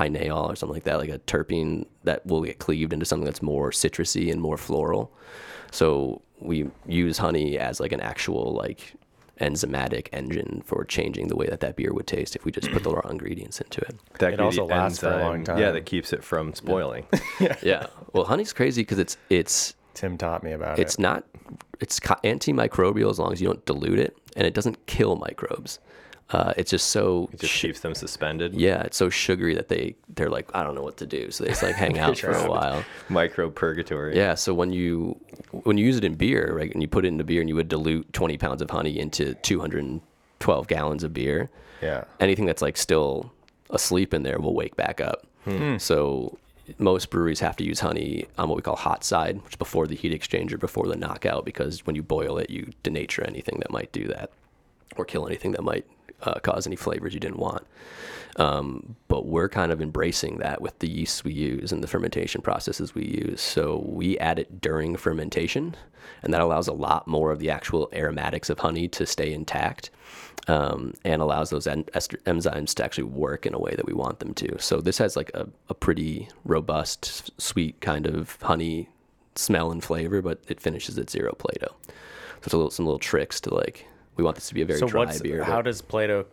[0.00, 3.42] pinene or something like that, like a terpene that will get cleaved into something that's
[3.42, 5.12] more citrusy and more floral.
[5.70, 8.94] So we use honey as like an actual like
[9.40, 12.82] enzymatic engine for changing the way that that beer would taste if we just put
[12.82, 13.96] the raw ingredients into it.
[14.18, 15.58] That It also the lasts for a long time.
[15.58, 17.06] Yeah, that keeps it from spoiling.
[17.38, 17.56] yeah.
[17.62, 17.86] yeah.
[18.12, 20.82] Well, honey's crazy because it's it's Tim taught me about it's it.
[20.82, 21.24] It's not
[21.80, 25.78] it's antimicrobial as long as you don't dilute it, and it doesn't kill microbes.
[26.32, 28.54] Uh, it's just so It just sh- keeps them suspended.
[28.54, 31.42] yeah, it's so sugary that they they're like I don't know what to do, so
[31.44, 32.84] they just like hang out for a while.
[33.08, 34.16] Micro purgatory.
[34.16, 35.18] Yeah, so when you
[35.64, 37.56] when you use it in beer, right, and you put it into beer, and you
[37.56, 41.50] would dilute 20 pounds of honey into 212 gallons of beer,
[41.82, 42.04] Yeah.
[42.20, 43.32] anything that's like still
[43.70, 45.26] asleep in there will wake back up.
[45.78, 46.38] So
[46.78, 49.88] most breweries have to use honey on what we call hot side, which is before
[49.88, 53.72] the heat exchanger, before the knockout, because when you boil it, you denature anything that
[53.72, 54.30] might do that,
[54.96, 55.84] or kill anything that might
[56.22, 57.66] uh, cause any flavors you didn't want.
[58.36, 62.40] Um, but we're kind of embracing that with the yeasts we use and the fermentation
[62.40, 63.40] processes we use.
[63.40, 65.74] So we add it during fermentation,
[66.22, 69.90] and that allows a lot more of the actual aromatics of honey to stay intact
[70.48, 73.92] um, and allows those en- ester- enzymes to actually work in a way that we
[73.92, 74.58] want them to.
[74.60, 78.88] So this has like a, a pretty robust, sweet kind of honey
[79.34, 81.74] smell and flavor, but it finishes at zero Plato.
[81.86, 81.94] So
[82.44, 83.86] it's a little, some little tricks to like,
[84.20, 85.42] we want this to be a very So dry what's beer.
[85.42, 86.26] how does Plato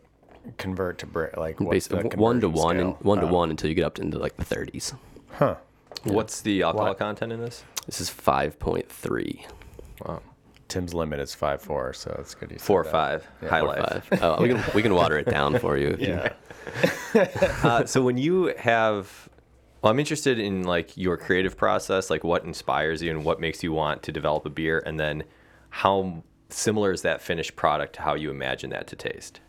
[0.57, 1.37] convert to Brix?
[1.37, 2.99] Like what's Basically, the one to one, and scale?
[3.01, 4.93] one to Oh, one until you get up into like the 30s.
[5.31, 5.55] Huh.
[6.03, 6.99] What's the alcohol What?
[6.99, 7.63] content in this?
[7.85, 9.45] This is 5.3.
[10.05, 10.21] Wow.
[10.67, 12.51] Tim's limit is five four, so it's good.
[12.51, 13.47] You said four or five, yeah.
[13.49, 14.03] high four life.
[14.09, 14.21] Five.
[14.21, 15.87] Oh, we can we can water it down for you.
[15.97, 16.07] if you-
[17.15, 17.53] Yeah.
[17.63, 19.29] uh, so when you have
[19.81, 23.63] well i'm interested in like your creative process like what inspires you and what makes
[23.63, 25.23] you want to develop a beer and then
[25.69, 29.39] how similar is that finished product to how you imagine that to taste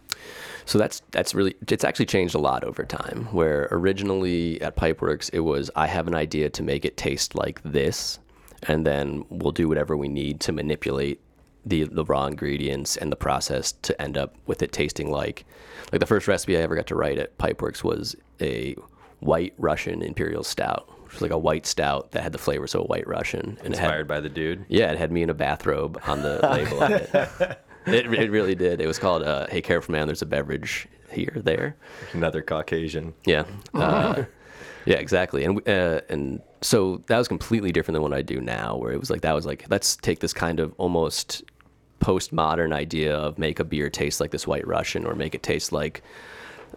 [0.65, 3.29] So that's that's really it's actually changed a lot over time.
[3.33, 7.63] Where originally at Pipeworks it was I have an idea to make it taste like
[7.63, 8.19] this,
[8.65, 11.21] and then we'll do whatever we need to manipulate
[11.65, 15.45] the the raw ingredients and the process to end up with it tasting like
[15.93, 18.77] like the first recipe I ever got to write at Pipeworks was a
[19.21, 22.83] white Russian imperial stout, which was like a white stout that had the flavors of
[22.83, 25.31] a white Russian and it had inspired by the dude yeah, it had me in
[25.31, 27.65] a bathrobe on the label of it.
[27.87, 28.81] It, it really did.
[28.81, 31.77] It was called uh, "Hey, careful man, there's a beverage here, there."
[32.13, 34.25] another caucasian Yeah, uh,
[34.85, 35.45] yeah, exactly.
[35.45, 39.01] And uh, and so that was completely different than what I do now, where it
[39.01, 41.43] was like that was like let's take this kind of almost
[42.01, 45.73] postmodern idea of make a beer taste like this White Russian, or make it taste
[45.73, 46.03] like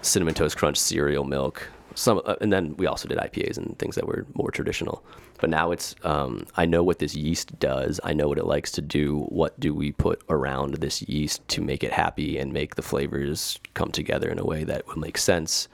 [0.02, 1.68] cinnamon toast crunch cereal milk.
[1.96, 5.04] Some, uh, and then we also did IPAs and things that were more traditional.
[5.39, 8.00] But now it's, um, I know what this yeast does.
[8.04, 9.22] I know what it likes to do.
[9.30, 13.60] What do we put around this yeast to make it happy and make the flavors
[13.74, 15.68] come together in a way that would make sense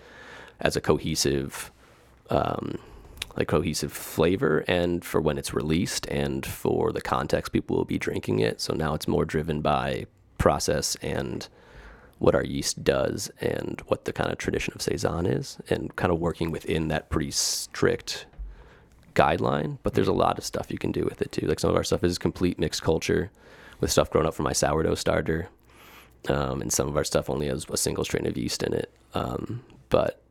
[0.60, 1.72] as a cohesive,
[2.30, 2.80] um,
[3.36, 8.00] like cohesive flavor, and for when it's released, and for the context people will be
[8.00, 8.60] drinking it.
[8.62, 10.08] So now it's more driven by
[10.38, 11.48] process and
[12.20, 16.12] what our yeast does and what the kind of tradition of saison is and kind
[16.12, 18.26] of working within that pretty strict
[19.14, 21.48] guideline but there's a lot of stuff you can do with it too.
[21.48, 23.32] Like some of our stuff is complete mixed culture
[23.80, 25.50] with stuff grown up from my sourdough starter
[26.30, 28.92] um, and some of our stuff only has a single strain of yeast in it
[29.14, 30.22] um, but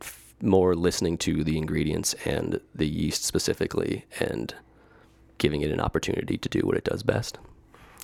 [0.00, 4.54] f- more listening to the ingredients and the yeast specifically and
[5.38, 7.38] giving it an opportunity to do what it does best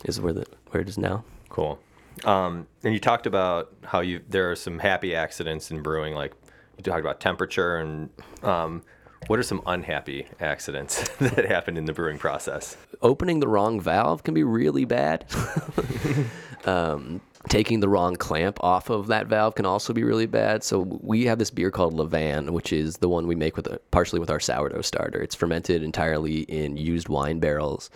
[0.05, 1.23] is where the where it is now.
[1.51, 1.79] Cool
[2.25, 6.33] um, and you talked about how you there are some happy accidents in brewing like
[6.77, 8.11] you talked about temperature and
[8.43, 8.83] um,
[9.29, 14.23] what are some unhappy accidents that happened in the brewing process opening the wrong valve
[14.23, 15.25] can be really bad.
[16.65, 20.65] um, taking the wrong clamp off of that valve can also be really bad.
[20.65, 23.79] So we have this beer called Levan, which is the one we make with a,
[23.91, 25.23] partially with our sourdough starter.
[25.23, 27.91] It's fermented entirely in used wine barrels.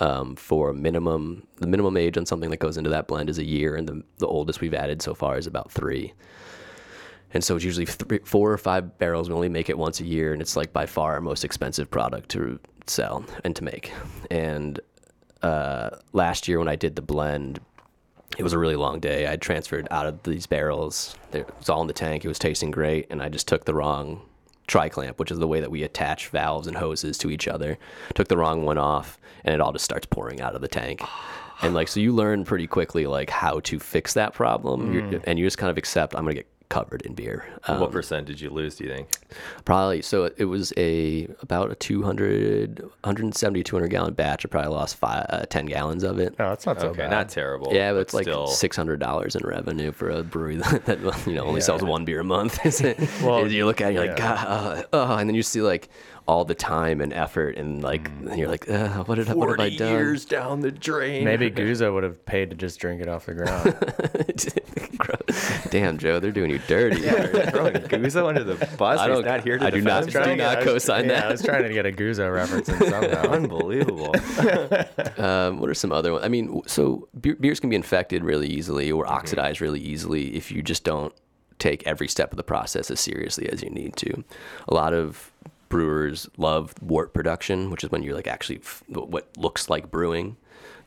[0.00, 3.44] Um, for minimum, the minimum age on something that goes into that blend is a
[3.44, 6.14] year, and the, the oldest we've added so far is about three.
[7.32, 9.28] And so it's usually three, four or five barrels.
[9.28, 11.90] We only make it once a year, and it's like by far our most expensive
[11.90, 13.92] product to sell and to make.
[14.30, 14.80] And
[15.42, 17.60] uh, last year when I did the blend,
[18.38, 19.30] it was a really long day.
[19.30, 21.16] I transferred out of these barrels.
[21.32, 22.24] It was all in the tank.
[22.24, 24.22] It was tasting great, and I just took the wrong
[24.70, 27.76] tri clamp, which is the way that we attach valves and hoses to each other.
[28.14, 31.02] Took the wrong one off, and it all just starts pouring out of the tank.
[31.60, 35.24] And like, so you learn pretty quickly like how to fix that problem, You're- mm.
[35.26, 37.44] and you just kind of accept I'm gonna get covered in beer.
[37.68, 39.08] Um, what percent did you lose do you think
[39.66, 40.30] Probably so.
[40.38, 44.46] It was a about a 200, 170, 200 gallon batch.
[44.46, 46.38] I probably lost five, uh, ten gallons of it.
[46.38, 47.10] No, that's not so okay bad.
[47.10, 50.56] not terrible Yeah, but it's like still six hundred dollars in revenue for a brewery
[50.70, 51.64] that, that you know only Yeah.
[51.66, 52.64] sells one beer a month.
[52.70, 52.98] Is it?
[53.22, 54.16] Well, you look at it, you're like.
[54.16, 55.88] God, uh, oh, and then you see like
[56.28, 59.58] all the time and effort, and like you're like, uh, what did I, what have
[59.58, 59.90] I done?
[59.92, 63.34] years down the drain Maybe Guzo would have paid to just drink it off the
[63.34, 63.74] ground.
[65.70, 67.00] Damn, Joe, they're doing you dirty.
[67.02, 68.98] throwing Guzzo under the bus.
[69.00, 71.26] I don't- not here to I do not- do not co-sign yeah, that.
[71.26, 73.30] I was trying to get a Guzo reference in somehow.
[73.30, 74.14] Unbelievable.
[75.18, 76.24] Um, what are some other ones?
[76.24, 80.50] I mean, so beer, beers can be infected really easily or oxidized really easily if
[80.50, 81.12] you just don't
[81.58, 84.24] take every step of the process as seriously as you need to.
[84.68, 85.30] A lot of
[85.68, 90.36] brewers love wort production, which is when you're like actually f- what looks like brewing.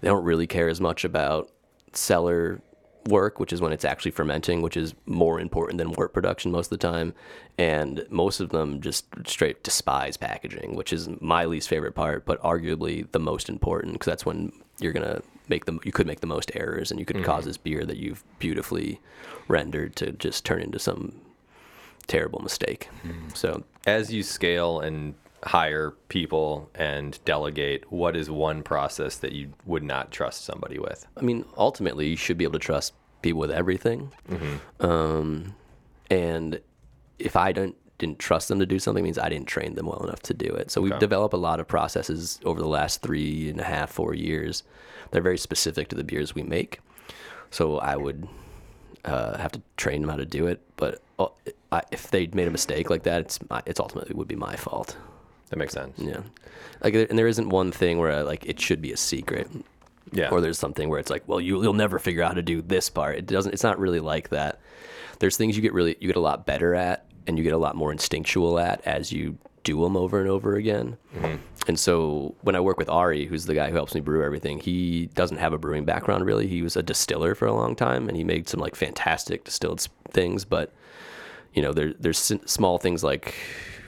[0.02, 1.52] They don't really care as much about
[1.94, 2.60] cellar
[3.08, 6.68] work, which is when it's actually fermenting, which is more important than wort production most
[6.68, 7.14] of the time.
[7.58, 12.41] And most of them just straight despise packaging, which is my least favorite part, but
[12.41, 15.80] arguably the most important because that's when you're gonna make them.
[15.84, 17.49] You could make the most errors, and you could cause mm-hmm.
[17.49, 18.99] this beer that you've beautifully
[19.47, 21.22] rendered to just turn into some
[22.08, 22.89] terrible mistake.
[23.06, 23.36] Mm.
[23.36, 29.54] So As you scale and hire people and delegate, what is one process that you
[29.66, 31.06] would not trust somebody with?
[31.18, 34.12] I mean, ultimately, you should be able to trust people with everything.
[34.80, 35.56] Um,
[36.10, 36.60] and
[37.20, 39.86] if I don't didn't trust them to do something, it means I didn't train them
[39.86, 40.72] well enough to do it.
[40.72, 44.14] So we've developed a lot of processes over the last three and a half, four
[44.14, 44.64] years.
[45.12, 46.80] They're very specific to the beers we make.
[47.52, 48.28] So I would
[49.06, 50.60] uh, have to train them how to do it.
[50.76, 51.28] But uh,
[51.72, 54.56] I, if they made a mistake like that, it's my, it's ultimately would be my
[54.56, 54.98] fault.
[55.54, 55.97] That makes sense.
[55.99, 56.22] Yeah,
[56.82, 59.47] like and there isn't one thing where uh, like it should be a secret
[60.12, 60.30] Yeah.
[60.30, 62.62] or there's something where it's like, well, you, you'll never figure out how to do
[62.62, 63.18] this part.
[63.18, 63.54] It doesn't.
[63.54, 64.60] It's not really like that.
[65.20, 67.58] There's things you get really you get a lot better at, and you get a
[67.58, 70.97] lot more instinctual at as you do them over and over again.
[71.16, 71.38] Mm-hmm.
[71.70, 74.60] And so when I work with Ari, who's the guy who helps me brew everything,
[74.60, 76.47] he doesn't have a brewing background really.
[76.47, 79.88] He was a distiller for a long time, and he made some like fantastic distilled
[80.10, 80.43] things.
[80.43, 80.74] But
[81.54, 83.36] you know, there, there's s- small things like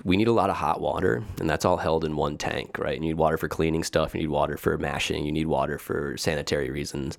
[0.06, 2.94] we need a lot of hot water, and that's all held in one tank, right?
[2.94, 6.16] You need water for cleaning stuff, you need water for mashing, you need water for
[6.16, 7.18] sanitary reasons.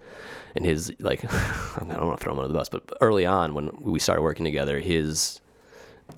[0.54, 3.54] And his, like, I don't want to throw him under the bus, but early on
[3.54, 5.40] when we started working together, his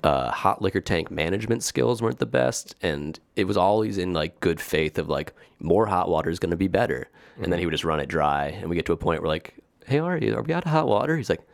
[0.03, 4.39] uh, hot liquor tank management skills weren't the best, and it was always in like
[4.39, 7.09] good faith of like more hot water is going to be better,
[7.41, 9.27] and then he would just run it dry, and we get to a point where
[9.27, 9.55] like,
[9.87, 11.17] hey, Ari, are we out of hot water?
[11.17, 11.45] He's like, "May-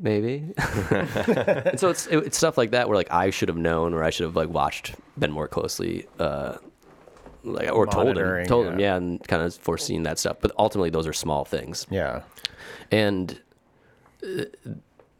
[0.00, 0.52] maybe.
[0.90, 4.02] and so it's it, it's stuff like that where like I should have known, or
[4.02, 6.06] I should have like watched, been more closely.
[6.18, 6.56] Uh,
[7.44, 8.86] like or told him, told him, yeah.
[8.86, 10.38] yeah, and kind of foreseen that stuff.
[10.40, 11.86] But ultimately, those are small things.
[11.90, 12.22] Yeah.
[12.90, 13.40] And
[14.22, 14.44] uh,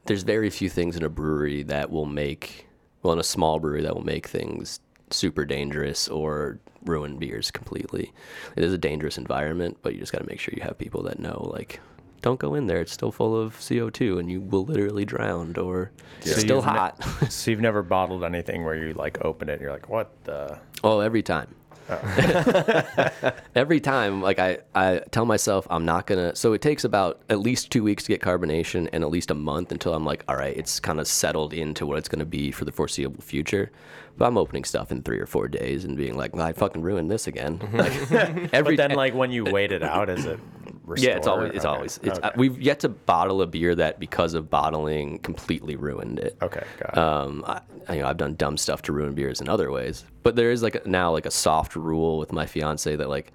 [0.07, 2.67] there's very few things in a brewery that will make,
[3.03, 4.81] well, in a small brewery that will make things
[5.11, 8.13] super dangerous or ruin beers completely.
[8.57, 11.03] It is a dangerous environment, but you just got to make sure you have people
[11.05, 11.81] that know, like,
[12.27, 12.81] don't go in there.
[12.81, 16.67] It's still full of CO2 and you will literally drown or it's So still you've
[16.67, 17.05] ne- hot.
[17.31, 20.59] so you've never bottled anything where you like open it and you're like, what the?
[20.83, 21.55] Oh, every time.
[21.89, 23.11] Oh.
[23.55, 26.35] every time, like I, I tell myself I'm not gonna.
[26.35, 29.35] So it takes about at least two weeks to get carbonation, and at least a
[29.35, 32.51] month until I'm like, all right, it's kind of settled into what it's gonna be
[32.51, 33.71] for the foreseeable future.
[34.19, 36.83] But I'm opening stuff in three or four days and being like, well, I fucking
[36.83, 37.59] ruined this again.
[37.61, 37.77] Mm-hmm.
[37.77, 40.41] Like, every But then, like when you wait it out, is it?
[40.87, 41.11] Restored?
[41.13, 41.75] yeah, it's always it's Okay.
[41.75, 42.19] always it's.
[42.19, 42.29] okay.
[42.29, 46.37] Uh, we've yet to bottle a beer that because of bottling completely ruined it.
[46.41, 46.99] okay, got it.
[46.99, 50.05] Um, I, I- you know, I've done dumb stuff to ruin beers in other ways,
[50.23, 53.33] but there is like now like a soft rule with my fiance that like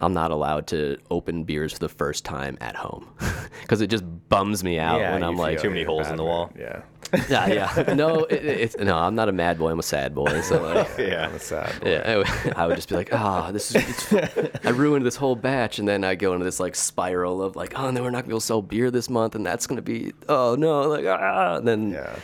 [0.00, 3.08] I'm not allowed to open beers for the first time at home
[3.62, 6.22] because it just bums me out yeah, when I'm like, Too many holes in the
[6.22, 6.26] man.
[6.32, 6.52] wall.
[6.58, 6.82] Yeah,
[7.28, 10.40] yeah, yeah, no, it, it's no, I'm not a mad boy, I'm a sad boy,
[10.42, 10.88] so like.
[10.98, 11.28] Yeah.
[11.28, 11.80] that's sad.
[11.80, 11.90] boy.
[11.90, 14.12] Yeah, I would, just be like, ah, this is.
[14.12, 17.56] It's, I ruined this whole batch, and then I go into this like spiral of
[17.56, 19.66] like, oh, no, we're not gonna be able to sell beer this month, and that's
[19.66, 21.56] gonna be, oh no, like ah.
[21.56, 22.16] And then Yeah.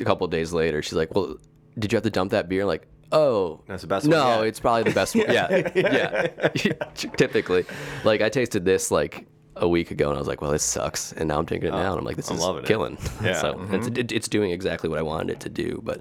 [0.00, 1.36] a couple of days later, she's like, well,
[1.78, 2.64] did you have to dump that beer?
[2.64, 4.46] Like, oh, That's the best one No, yet.
[4.48, 5.26] it's probably the best one.
[5.30, 6.26] Yeah, yeah.
[6.94, 7.64] Typically,
[8.04, 9.26] like I tasted this like
[9.62, 11.72] a week ago, and I was like, well, this sucks, and now I'm drinking it
[11.72, 12.66] now, and I'm like, this I'm is loving it.
[12.66, 12.98] killing.
[13.22, 13.40] Yeah.
[13.40, 13.74] so Mm-hmm.
[13.74, 16.00] it's, it, it's doing exactly what I wanted it to do, but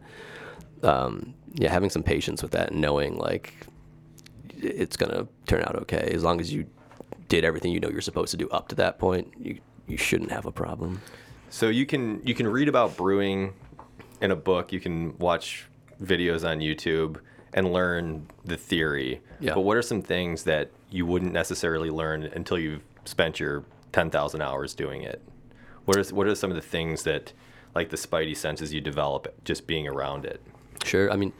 [0.84, 3.53] um, yeah, having some patience with that, and knowing like
[4.57, 6.66] it's gonna turn out okay as long as you
[7.30, 9.32] did everything you know you're supposed to do up to that point.
[9.39, 11.01] You you shouldn't have a problem.
[11.49, 13.53] So you can you can read about brewing
[14.22, 14.72] in a book.
[14.72, 15.66] You can watch
[16.01, 17.20] videos on YouTube
[17.53, 19.22] and learn the theory.
[19.39, 19.53] Yeah.
[19.53, 24.10] But what are some things that you wouldn't necessarily learn until you've spent your ten
[24.10, 25.22] thousand hours doing it?
[25.86, 27.34] What are what are some of the things that
[27.76, 30.41] like the spidey senses you develop just being around it?
[30.84, 31.12] Sure.
[31.12, 31.34] I mean,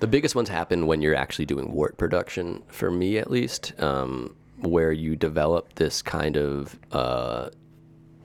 [0.00, 4.34] the biggest ones happen when you're actually doing wort production, for me at least, um,
[4.58, 6.78] where you develop this kind of.
[6.92, 7.50] Uh,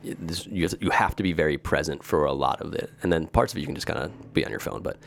[0.01, 3.27] this, you, you have to be very present for a lot of it, and then
[3.27, 4.81] parts of it you can just kind of be on your phone.
[4.81, 4.97] But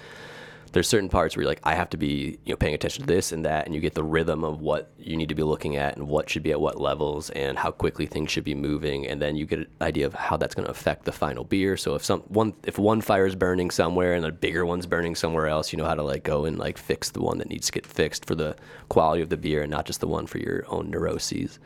[0.72, 3.06] there's certain parts where you're like, I have to be, you know, paying attention to
[3.06, 5.76] this and that, and you get the rhythm of what you need to be looking
[5.76, 9.06] at and what should be at what levels and how quickly things should be moving,
[9.06, 11.76] and then you get an idea of how that's going to affect the final beer.
[11.76, 15.14] So if some one if one fire is burning somewhere and a bigger one's burning
[15.14, 17.66] somewhere else, you know how to like go and like fix the one that needs
[17.66, 18.56] to get fixed for the
[18.88, 21.58] quality of the beer and not just the one for your own neuroses.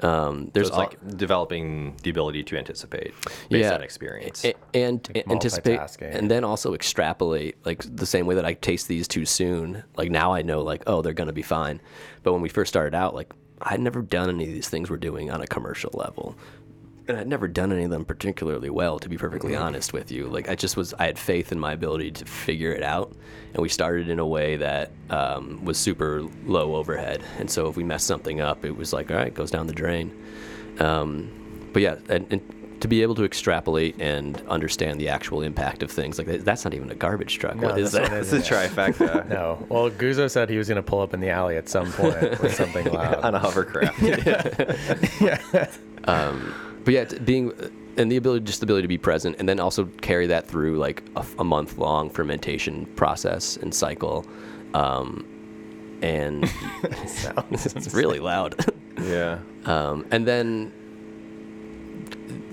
[0.00, 3.14] Um, there's So it's al- like developing the ability to anticipate
[3.50, 4.44] based on experience.
[4.44, 9.08] a- and anticipate and then also extrapolate like the same way that I taste these
[9.08, 9.82] too soon.
[9.96, 11.80] Like now I know like oh they're gonna be fine,
[12.22, 14.98] but when we first started out like I'd never done any of these things we're
[14.98, 16.36] doing on a commercial level.
[17.08, 20.26] and I'd never done any of them particularly well, to be perfectly honest with you.
[20.26, 23.14] Like I just was, I had faith in my ability to figure it out,
[23.54, 27.22] and we started in a way that um, was super low overhead.
[27.38, 29.66] And so if we messed something up, it was like, all right, it goes down
[29.66, 30.12] the drain.
[30.80, 32.42] Um, but yeah, and, and
[32.86, 36.64] to be able to extrapolate and understand the actual impact of things like that, that's
[36.64, 37.56] not even a garbage truck.
[37.56, 38.12] No, what is that?
[38.12, 39.64] It's a trifecta No.
[39.68, 42.40] Well, Guzzo said he was going to pull up in the alley at some point
[42.40, 43.16] with something loud.
[43.16, 44.00] on a hovercraft.
[45.20, 45.68] Yeah.
[46.84, 47.52] But yeah, being
[47.96, 50.76] and the ability, just the ability to be present, and then also carry that through
[50.76, 54.24] like a, a month long fermentation process and cycle,
[54.74, 55.26] um,
[56.02, 56.48] and
[57.50, 58.54] it's really loud.
[59.00, 59.40] yeah.
[59.64, 60.72] um, and then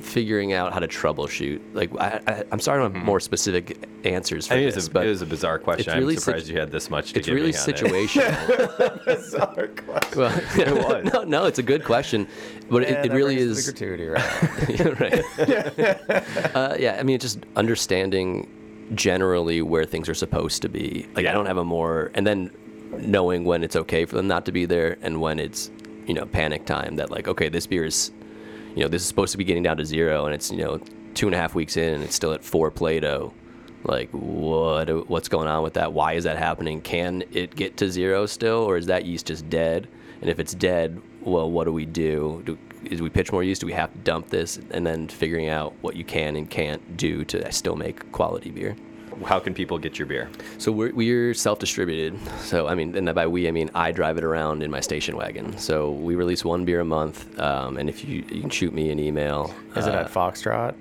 [0.03, 1.59] figuring out how to troubleshoot.
[1.73, 4.77] Like I, I, I'm sorry, I don't have more specific answers for I mean, this,
[4.77, 5.93] it's a, but it was a bizarre question.
[5.97, 7.75] it's I'm surprised sit- you had this much to it's give really me on it.
[7.75, 9.05] situational.
[9.05, 10.19] Bizarre question.
[10.19, 11.13] well, It was.
[11.13, 12.27] no, no, it's a good question,
[12.69, 13.65] but Yeah, it, it that really is.
[13.65, 14.99] the gratuity around.
[14.99, 16.55] right.
[16.55, 18.49] uh, yeah, I mean, just understanding
[18.95, 21.07] generally where things are supposed to be.
[21.15, 22.51] Like, I don't have a more, and then
[22.99, 25.71] knowing when it's okay for them not to be there and when it's,
[26.05, 26.97] you know, panic time.
[26.97, 28.11] That like, okay, this beer is,
[28.75, 30.79] you know, this is supposed to be getting down to zero, and it's you know
[31.13, 33.33] two and a half weeks in, and it's still at four Plato.
[33.83, 35.93] Like, what what's going on with that?
[35.93, 36.81] Why is that happening?
[36.81, 39.87] Can it get to zero still, or is that yeast just dead?
[40.21, 42.41] And if it's dead, well, what do we do?
[42.45, 43.61] do is we pitch more yeast?
[43.61, 44.59] Do we have to dump this?
[44.71, 48.75] And then figuring out what you can and can't do to still make quality beer.
[49.25, 50.29] How can people get your beer?
[50.57, 52.19] So we're, we're self-distributed.
[52.41, 55.15] So I mean, and by we I mean I drive it around in my station
[55.15, 55.57] wagon.
[55.57, 58.89] So we release one beer a month, um, and if you you can shoot me
[58.91, 59.53] an email.
[59.75, 60.75] Is it uh, at Foxtrot?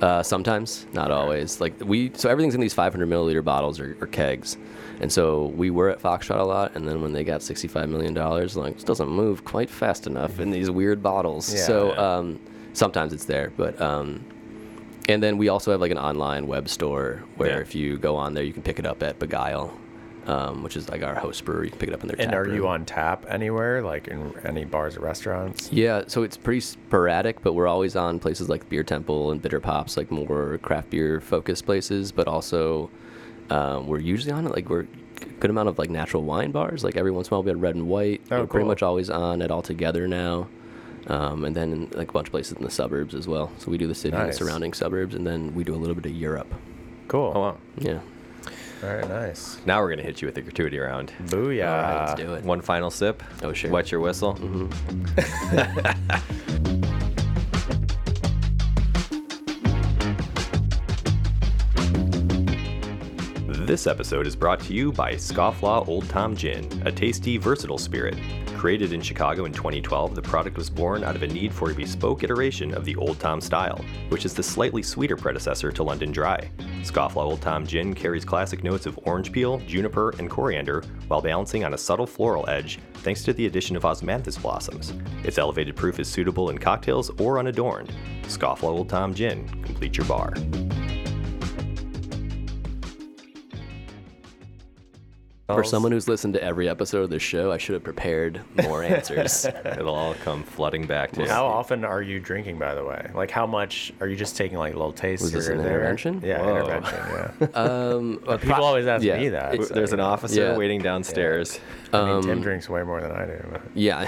[0.00, 1.60] uh, sometimes, not always.
[1.60, 4.56] Like we, so everything's in these 500 milliliter bottles or, or kegs,
[5.00, 6.74] and so we were at Foxtrot a lot.
[6.74, 10.40] And then when they got 65 million dollars, like this doesn't move quite fast enough
[10.40, 11.52] in these weird bottles.
[11.52, 11.60] Yeah.
[11.60, 12.16] so Yeah.
[12.16, 12.40] um,
[12.72, 14.24] sometimes it's there, but um,
[15.08, 17.58] and then we also have like an online web store where Yeah.
[17.58, 19.70] if you go on there, you can pick it up at Begyle,
[20.26, 21.66] um, which is like our host brewery.
[21.66, 24.32] You can pick it up in their And are you on tap anywhere, like in
[24.44, 25.70] any bars or restaurants?
[25.72, 29.60] Yeah, so it's pretty sporadic, but we're always on places like Beer Temple and Bitter
[29.60, 32.10] Pops, like more craft beer focused places.
[32.12, 32.88] But also,
[33.50, 34.52] um, we're usually on it.
[34.52, 34.86] like we're
[35.20, 36.82] a good amount of like natural wine bars.
[36.82, 38.22] Like every once in a while, we had Red and White.
[38.30, 40.48] Oh, we're pretty much always on it all together now.
[41.06, 43.52] Um, and then like a bunch of places in the suburbs as well.
[43.58, 45.94] So we do the city and the surrounding suburbs, and then we do a little
[45.94, 46.52] bit of Europe.
[47.08, 47.32] Cool.
[47.34, 47.58] Oh wow.
[47.78, 48.00] Yeah.
[48.82, 49.58] All right, nice.
[49.64, 51.12] Now we're gonna hit you with the gratuity round.
[51.24, 51.66] Booyah.
[51.66, 52.44] All right, let's do it.
[52.44, 53.22] One final sip.
[53.42, 53.70] Oh, sure.
[53.70, 54.38] Wet your whistle.
[63.66, 68.14] This episode is brought to you by Scofflaw Old Tom Gin, a tasty, versatile spirit.
[68.64, 71.74] Created in Chicago in 2012, the product was born out of a need for a
[71.74, 76.10] bespoke iteration of the Old Tom style, which is the slightly sweeter predecessor to London
[76.10, 76.50] Dry.
[76.80, 81.62] Scofflaw Old Tom Gin carries classic notes of orange peel, juniper, and coriander while balancing
[81.62, 84.94] on a subtle floral edge thanks to the addition of osmanthus blossoms.
[85.24, 87.92] Its elevated proof is suitable in cocktails or unadorned.
[88.22, 90.32] Scofflaw Old Tom Gin, complete your bar.
[95.46, 98.82] For someone who's listened to every episode of this show, I should have prepared more
[98.82, 99.44] answers.
[99.44, 101.28] It'll all come flooding back to you.
[101.28, 103.10] How often are you drinking, by the way?
[103.14, 105.60] Like, how much are you just taking like a little tastes Was this an and
[105.66, 105.74] there?
[105.80, 106.22] intervention?
[106.24, 106.56] Yeah, Whoa.
[106.56, 106.98] intervention.
[107.42, 107.46] Yeah.
[107.54, 109.52] um, People pro- always ask yeah, me that.
[109.54, 110.56] it's- There's an officer Yeah.
[110.56, 111.60] waiting downstairs.
[111.92, 113.46] I mean, um, Tim drinks way more than I do.
[113.52, 113.60] But.
[113.74, 113.98] Yeah,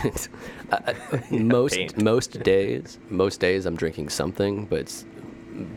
[0.72, 5.04] I- I- most most days, most days I'm drinking something, but it's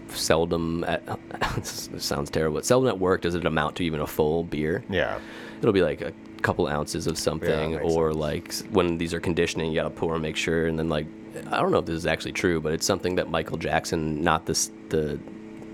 [0.09, 1.01] seldom at.
[1.65, 2.55] sounds terrible.
[2.55, 4.83] But seldom at work does it amount to even a full beer.
[4.89, 5.19] Yeah.
[5.59, 9.71] It'll be like a couple ounces of something, makes or like when these are conditioning,
[9.71, 11.05] you gotta pour and make sure, and then like
[11.51, 14.45] I don't know if this is actually true, but it's something that Michael Jackson, not
[14.45, 15.19] this the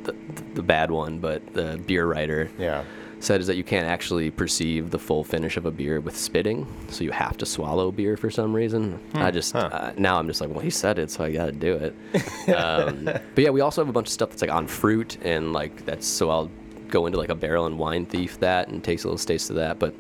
[0.04, 0.16] the,
[0.54, 2.84] the bad one, but the beer writer, Yeah.
[3.20, 6.68] Said is that you can't actually perceive the full finish of a beer with spitting,
[6.90, 9.00] so you have to swallow beer for some reason.
[9.14, 11.52] I just uh, now I'm just like, well, he said it, so I got to
[11.52, 12.50] do it.
[12.56, 15.54] um, but yeah, we also have a bunch of stuff that's like on fruit and
[15.54, 16.52] like that's so I'll
[16.88, 19.56] go into like a barrel and wine thief that and taste a little taste of
[19.58, 19.94] that, but.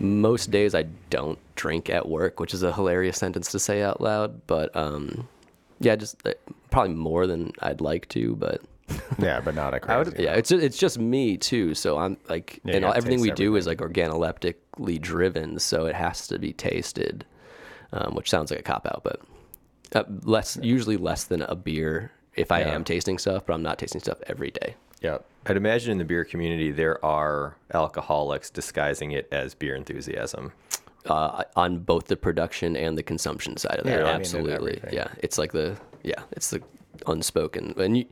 [0.00, 4.00] Most days I don't drink at work, which is a hilarious sentence to say out
[4.00, 4.44] loud.
[4.48, 5.28] But um,
[5.78, 6.32] yeah, just uh,
[6.72, 8.34] probably more than I'd like to.
[8.34, 8.60] But
[9.18, 10.10] Yeah, but not a crazy.
[10.10, 11.74] would- yeah, it's it's just me too.
[11.74, 15.94] So I'm like, Yeah, and all, everything we do is like organoleptically driven, so it
[15.94, 17.24] has to be tasted,
[17.92, 19.20] um, which sounds like a cop out, but
[19.94, 22.74] uh, less usually less than a beer if I Yeah.
[22.74, 24.74] am tasting stuff, but I'm not tasting stuff every day.
[25.00, 30.52] Yeah, I'd imagine in the beer community there are alcoholics disguising it as beer enthusiasm.
[31.06, 34.80] Uh, on both the production and the consumption side of that, Yeah, absolutely.
[34.90, 36.62] yeah, it's like the yeah, it's the
[37.08, 37.74] unspoken.
[37.78, 38.06] And you,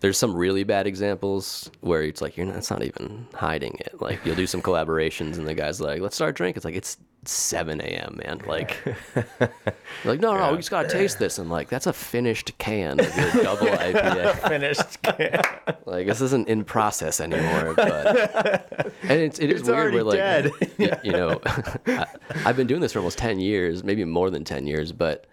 [0.00, 4.00] there's some really bad examples where it's like you're not, it's not even hiding it.
[4.00, 6.96] Like you'll do some collaborations, and the guy's like, "Let's start drinking." It's like it's
[7.26, 8.20] 7 a.m.
[8.22, 8.76] Man, like,
[10.04, 11.38] like no, no, we just gotta taste this.
[11.38, 14.48] I'm like, that's a finished can of your double IPA.
[14.48, 15.02] Finished.
[15.02, 15.42] Can.
[15.86, 19.94] Like this isn't in process anymore, but and it's it is It's weird.
[19.94, 20.50] Where like dead.
[20.78, 21.40] y- you know,
[21.86, 22.06] I,
[22.44, 25.26] I've been doing this for almost ten years, maybe more than ten years, but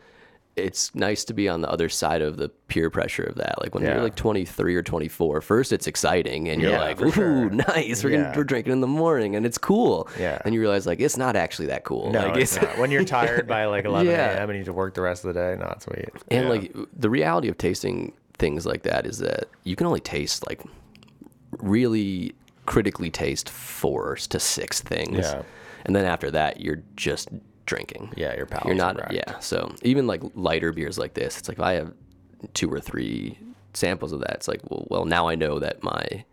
[0.57, 3.55] it's nice to be on the other side of the peer pressure of that.
[3.61, 3.93] Like when Yeah.
[3.95, 7.49] you're like 23 or 24, first it's exciting and you're Yeah, like, ooh, sure.
[7.49, 8.23] nice, we're Yeah.
[8.23, 10.09] gonna we're drinking in the morning and it's cool.
[10.19, 10.41] Yeah.
[10.43, 12.11] and you realize like it's not actually that cool.
[12.11, 12.77] No, like, it's not.
[12.77, 14.31] When you're tired by like 11 Yeah.
[14.39, 14.49] a.m.
[14.49, 16.09] and you need to work the rest of the day, not sweet.
[16.29, 20.45] And like the reality of tasting things like that is that you can only taste
[20.49, 20.61] like
[21.59, 22.33] really
[22.65, 25.19] critically taste four to six things.
[25.19, 25.43] Yeah.
[25.85, 27.29] And then after that you're just
[27.65, 28.13] drinking.
[28.15, 29.13] Yeah, your palate's You're not wrecked.
[29.13, 29.39] yeah.
[29.39, 31.93] So even like lighter beers like this, it's like if I have
[32.53, 33.37] two or three
[33.73, 36.25] samples of that, it's like well well now I know that my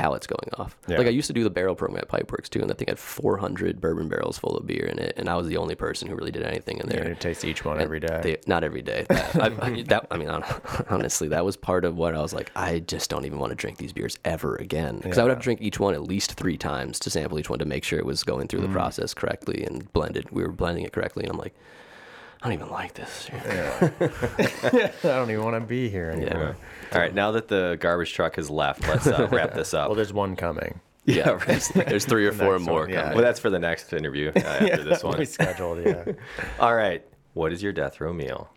[0.00, 0.76] palate's going off.
[0.88, 0.98] Yeah.
[0.98, 2.92] Like I used to do the barrel program at Pipeworks too, and I think I
[2.92, 6.08] had 400 bourbon barrels full of beer in it, and I was the only person
[6.08, 7.08] who really did anything in there.
[7.08, 8.20] You taste each one every day.
[8.22, 9.06] They, not every day.
[9.08, 10.28] That, I, I, that, I mean,
[10.88, 12.50] honestly, that was part of what I was like.
[12.56, 15.38] I just don't even want to drink these beers ever again because I would have
[15.38, 17.98] to drink each one at least three times to sample each one to make sure
[17.98, 18.68] it was going through Mm.
[18.68, 20.30] the process correctly and blended.
[20.30, 21.54] We were blending it correctly, and I'm like,
[22.42, 23.28] I don't even like this.
[23.32, 26.56] I don't even want to be here anymore.
[26.90, 26.94] Yeah.
[26.94, 29.88] All right, now that the garbage truck has left, let's uh, wrap this up.
[29.88, 30.80] Well, there's one coming.
[31.04, 33.02] Yeah, there's, there's three or four more one, yeah.
[33.02, 33.16] coming.
[33.16, 35.18] well, that's for the next interview uh, after this one.
[35.18, 36.04] We scheduled, yeah.
[36.58, 37.04] All right,
[37.34, 38.48] what is your death row meal?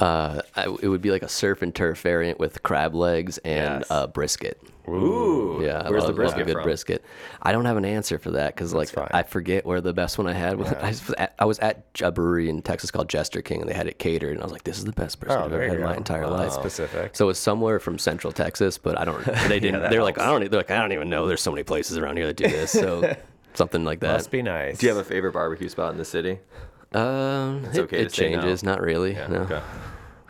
[0.00, 3.80] Uh, I, it would be like a surf and turf variant with crab legs and
[3.80, 3.90] Yes.
[3.90, 4.60] uh, brisket.
[4.98, 6.62] Ooh, Yeah, I where's love, the love brisket a good from?
[6.64, 7.04] brisket.
[7.42, 9.08] I don't have an answer for that because like fine.
[9.12, 10.56] I forget where the best one I had.
[10.58, 10.68] was.
[10.80, 13.74] I, was at, I was at a brewery in Texas called Jester King, and they
[13.74, 15.62] had it catered, and I was like, "This is the best brisket Oh, I've ever
[15.68, 16.30] had in my entire Wow.
[16.32, 17.14] life." That's specific.
[17.16, 19.24] So it's somewhere from Central Texas, but I don't.
[19.48, 19.80] They didn't.
[19.82, 20.50] that they're like, I don't.
[20.50, 21.26] They're like, I don't even know.
[21.26, 22.70] There's so many places around here that do this.
[22.72, 23.14] So
[23.54, 24.12] something like that.
[24.14, 24.78] Must be nice.
[24.78, 26.38] Do you have a favorite barbecue spot in the city?
[26.92, 28.40] Um, it, okay to it say no.
[28.40, 28.62] changes.
[28.64, 29.12] Not really.
[29.12, 29.26] Yeah.
[29.28, 29.40] no.
[29.42, 29.60] Okay.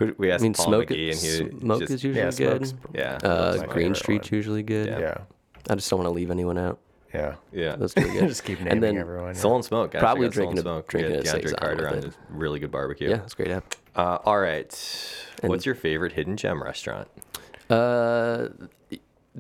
[0.01, 1.21] Who, we asked I mean, Paul smoke, McGee, and
[1.53, 2.67] he smoke just, is usually yeah, good.
[2.67, 3.19] smoke's yeah.
[3.23, 4.37] Uh, Green Street's one.
[4.37, 4.89] usually good.
[4.89, 5.19] Yeah.
[5.69, 6.79] I just don't want to leave anyone out.
[7.15, 7.35] Yeah.
[7.53, 7.77] yeah.
[7.77, 8.29] That's pretty good.
[8.29, 9.35] Just keep naming and then, everyone.
[9.35, 9.41] yeah.
[9.41, 9.93] Soul and Smoke.
[9.93, 10.89] Gotta Probably check out Soul and drinking a- Smoke.
[10.89, 12.17] drinking Yeah, a DeAndre saison Carter on it.
[12.31, 13.11] really good barbecue.
[13.11, 13.75] Yeah, it's great app.
[13.95, 15.15] Uh, all right.
[15.43, 17.09] What's your favorite hidden gem restaurant?
[17.69, 18.49] Uh,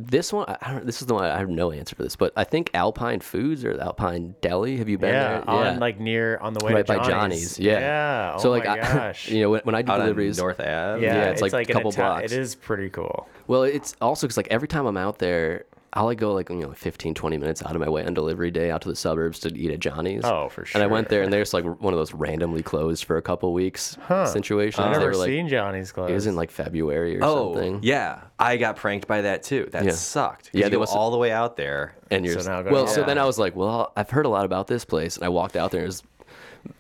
[0.07, 0.87] this one, I I don't.
[0.87, 3.65] This is the one I have no answer for this, but I think Alpine Foods
[3.65, 4.77] or Alpine Deli.
[4.79, 5.51] Have you been yeah, there?
[5.51, 7.59] on like near on the way right to by Johnny's.
[7.59, 7.79] Yeah.
[7.81, 8.33] Yeah.
[8.37, 10.61] Oh so like, my I, you know, when, when I do Out on deliveries, North
[10.61, 11.03] Ave.
[11.03, 12.33] yeah, it's like a couple Ita- blocks.
[12.33, 13.29] It is pretty cool.
[13.47, 16.57] Well, it's also because like every time I'm out there, I'll like go like you
[16.57, 19.41] know 15, 20 minutes out of my way on delivery day out to the suburbs
[19.41, 20.23] to eat at Johnny's.
[20.25, 20.81] Oh, for sure.
[20.81, 23.53] And I went there and there's like one of those randomly closed for a couple
[23.53, 23.97] weeks
[24.27, 24.79] situations.
[24.85, 26.11] I've never were like seen Johnny's clothes.
[26.11, 27.81] it was in like February or Oh, something.
[27.83, 28.21] yeah.
[28.39, 29.69] I got pranked by that too.
[29.73, 29.91] That Yeah.
[29.91, 30.53] sucked.
[30.53, 31.95] 'Cause Yeah, they go must- all the way out there.
[32.11, 32.87] And you're So now well.
[32.87, 35.25] to So then I was like, well, I've heard a lot about this place, and
[35.25, 35.81] I walked out there.
[35.81, 36.03] and It was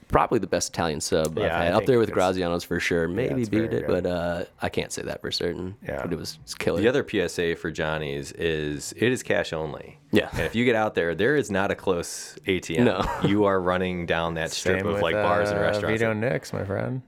[0.09, 1.74] probably the best Italian sub Yeah, I've had.
[1.74, 3.09] Up there with Graziano's for sure.
[3.09, 3.86] Maybe it's beat it, good.
[3.86, 5.77] but uh, I can't say that for certain.
[5.86, 6.02] Yeah.
[6.02, 6.81] but it was it's killer.
[6.81, 9.98] The other PSA for Johnny's is it is cash only.
[10.12, 10.28] Yeah.
[10.32, 12.85] And if you get out there, there is not a close ATM.
[12.85, 13.28] No.
[13.28, 16.01] You are running down that strip Same of with, like bars and uh, restaurants.
[16.01, 17.02] Vito Nix, my friend.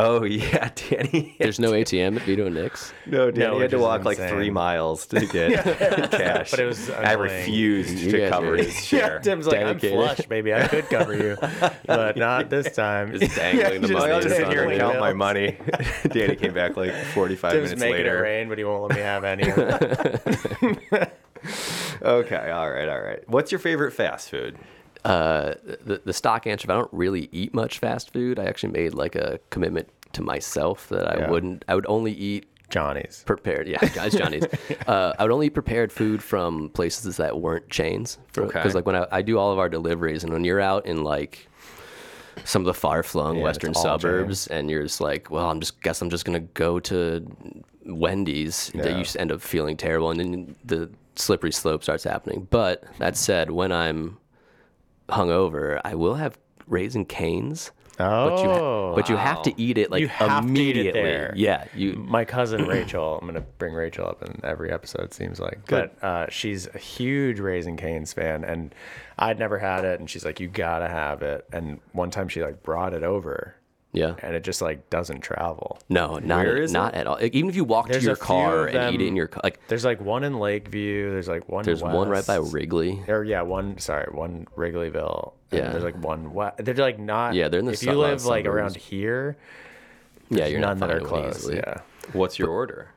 [0.00, 1.34] Oh yeah, Danny.
[1.38, 2.92] There's no ATM at Vito Nix.
[3.06, 5.64] No, Danny No, had to walk like three miles to get
[6.10, 6.50] cash.
[6.50, 9.18] But it was I refused You to cover are- his share.
[9.20, 10.54] Tim's like, I'm flush, baby.
[10.54, 11.36] I could cover you,
[11.86, 13.18] but not this time.
[13.18, 15.58] Just dangling the money I'll in just sit here and count my money.
[16.08, 18.22] Danny came back like 45 Tim's minutes making it later.
[18.22, 19.44] rain, but he won't let me have any.
[22.02, 23.28] Okay, all right, all right.
[23.28, 24.56] What's your favorite fast food?
[25.04, 25.54] Uh,
[25.84, 26.70] the the stock answer.
[26.70, 30.88] I don't really eat much fast food, I actually made like a commitment to myself
[30.88, 31.30] that I Yeah.
[31.30, 31.64] wouldn't.
[31.68, 33.22] I would only eat Johnny's.
[33.26, 33.68] prepared.
[33.68, 34.44] Yeah, guys, Johnny's.
[34.86, 38.18] uh, I would only eat prepared food from places that weren't chains.
[38.34, 38.70] Because Okay.
[38.72, 41.48] like when I, I do all of our deliveries, and when you're out in like
[42.44, 45.80] some of the far flung Yeah, western suburbs, and you're just like, well, I'm just
[45.82, 47.26] guess I'm just gonna go to
[47.86, 48.70] Wendy's.
[48.74, 48.98] That Yeah.
[48.98, 52.46] you end up feeling terrible, and then the slippery slope starts happening.
[52.50, 54.18] But that said, when I'm
[55.08, 57.70] hungover, I will have Raising Cane's.
[57.96, 60.76] But you, ha- Oh, but you have to eat it like You have to eat
[60.76, 61.02] it immediately.
[61.02, 61.32] there.
[61.34, 65.02] Yeah, you my cousin Rachel, I'm gonna bring Rachel up in every episode.
[65.02, 68.72] It seems like, but uh, she's a huge Raising Cane's fan, and
[69.18, 72.40] I'd never had it, and she's like, "You gotta have it." And one time she
[72.40, 73.56] like brought it over,
[73.92, 74.14] yeah.
[74.22, 75.78] and it just like doesn't travel.
[75.88, 77.16] No, not at, is not at all.
[77.20, 79.40] Like, even if you walk There's to your car and eat it in your car,
[79.44, 81.10] like There's like one in Lakeview.
[81.10, 81.64] There's like one.
[81.64, 82.36] there's one right by.
[82.36, 83.02] Wrigley.
[83.08, 83.78] Or yeah, one.
[83.78, 85.32] Sorry, one Wrigleyville.
[85.52, 85.70] and Yeah.
[85.70, 86.32] There's like one.
[86.32, 87.34] Wa- they're like not.
[87.34, 89.36] Yeah, they're in the If you live like around here,
[90.30, 91.38] Yeah, you're none not that are close.
[91.38, 91.56] easily.
[91.56, 91.78] Yeah.
[92.12, 92.88] What's your order?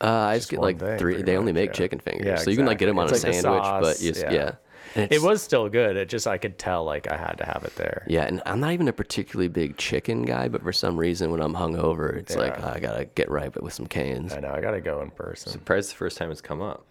[0.00, 1.22] Uh, I just Just get like thing, three.
[1.22, 1.74] They only make yeah.
[1.74, 3.30] chicken fingers, Yeah, so you can like get them on exactly.
[3.30, 3.82] a It's like sandwich.
[3.82, 4.32] but sauce, you just, yeah.
[4.32, 4.50] yeah,
[4.96, 5.96] It was still good.
[5.96, 8.04] It just I could tell like I had to have it there.
[8.08, 11.40] Yeah, and I'm not even a particularly big chicken guy, but for some reason when
[11.40, 12.72] I'm hungover, it's like Yeah.
[12.74, 14.32] I gotta get right with some cans.
[14.32, 14.52] I know.
[14.52, 15.52] I gotta go in person.
[15.52, 16.86] Surprised the first time it's come up.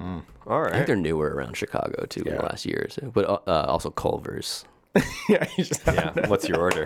[0.48, 3.26] All I think they're newer around Chicago too in the last year or two, but
[3.26, 4.65] uh, uh, also Culver's.
[5.30, 6.27] yeah, just, Yeah.
[6.27, 6.86] What's your order?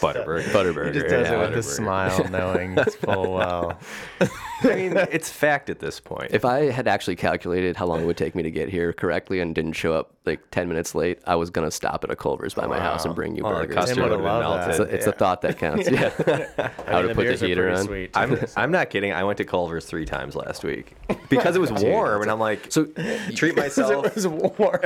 [0.00, 0.44] Butterburger.
[0.52, 0.86] Butterburger.
[0.86, 1.34] he just does yeah.
[1.34, 3.78] it with a smile, knowing it's full well.
[4.64, 6.30] I mean, it's fact at this point.
[6.32, 9.40] If I had actually calculated how long it would take me to get here correctly
[9.40, 12.16] and didn't show up like 10 minutes late, I was going to stop at a
[12.16, 13.74] Culver's by my house and bring you Oh, burgers.
[13.74, 14.60] custard Tim would would've loved melted.
[14.62, 14.70] that.
[14.70, 15.10] It's, a, it's Yeah.
[15.12, 15.90] a thought that counts.
[15.90, 16.10] Yeah.
[16.86, 17.84] I would have put the beers are heater pretty on.
[17.86, 19.12] Sweet, I'm I'm not kidding.
[19.12, 20.94] I went to Culver's three times last week
[21.28, 22.86] because it was warm, and I'm like, So
[23.34, 24.06] treat myself.
[24.06, 24.78] it was warm.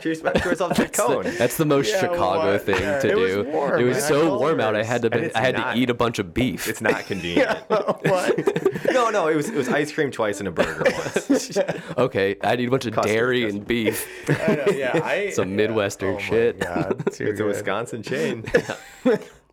[0.00, 1.24] treat myself to a cone.
[1.38, 2.62] that's the most Yeah, Chicago what?
[2.62, 3.44] thing to it was do.
[3.44, 4.08] warm, it was man.
[4.08, 4.74] so warm out.
[4.74, 6.66] I had to I had to eat a bunch of beef.
[6.66, 7.58] It's not convenient.
[7.68, 8.92] what?
[8.92, 11.58] No, no, it was it was ice cream twice and a burger once.
[11.98, 13.58] okay, I need a bunch of Custard, dairy custard.
[13.58, 14.08] and beef.
[14.28, 15.56] I know, yeah, I, Some yeah.
[15.56, 16.58] Midwestern Oh my shit.
[16.60, 17.44] God, It's a.
[17.44, 18.44] Wisconsin chain.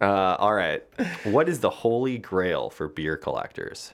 [0.01, 0.05] Uh,
[0.39, 0.83] all right.
[1.25, 3.93] What is the holy grail for beer collectors?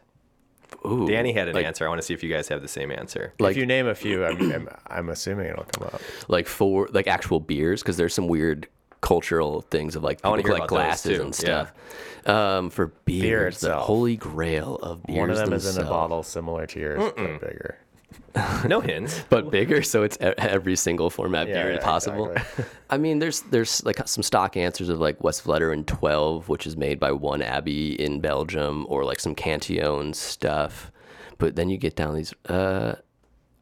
[0.85, 1.85] Ooh, Danny had an like, answer.
[1.85, 3.33] I want to see if you guys have the same answer.
[3.39, 6.01] Like- if you name a few, I'm, I'm, I'm assuming it'll come up.
[6.27, 8.67] like for like actual beers because there's some weird
[9.05, 11.23] cultural things of like I people hear collect about those, glasses too.
[11.23, 11.73] and stuff.
[12.25, 13.85] Um, for beers, the itself.
[13.85, 15.19] holy grail of beers.
[15.19, 15.89] One of them is in a themselves.
[15.89, 17.77] bottle similar to yours, but bigger.
[18.67, 19.23] No hints.
[19.29, 22.31] but bigger, so it's e- every single format Yeah, beer yeah, possible.
[22.31, 22.65] exactly.
[22.89, 26.99] I mean, there's there's like some stock answers of like Westvleteren 12, which is made
[26.99, 30.91] by one abbey in Belgium, or like some Cantillon stuff.
[31.37, 32.33] But then you get down these.
[32.47, 32.95] Uh,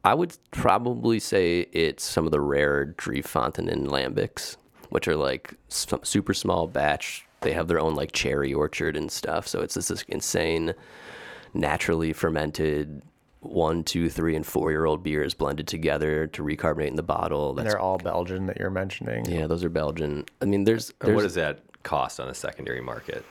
[0.04, 4.56] I would probably say it's some of the rarer Drie Fonteinen lambics,
[4.94, 7.26] which are like super small batch.
[7.40, 9.48] They have their own like cherry orchard and stuff.
[9.48, 10.72] So it's this, this insane,
[11.52, 13.02] naturally fermented
[13.40, 17.58] one, two, three, and four year old beers blended together to recarbonate in the bottle.
[17.58, 19.24] And they're all Belgian that you're mentioning.
[19.26, 20.26] yeah, those are Belgian.
[20.40, 23.24] I mean, there's, there's what does that cost on a secondary market?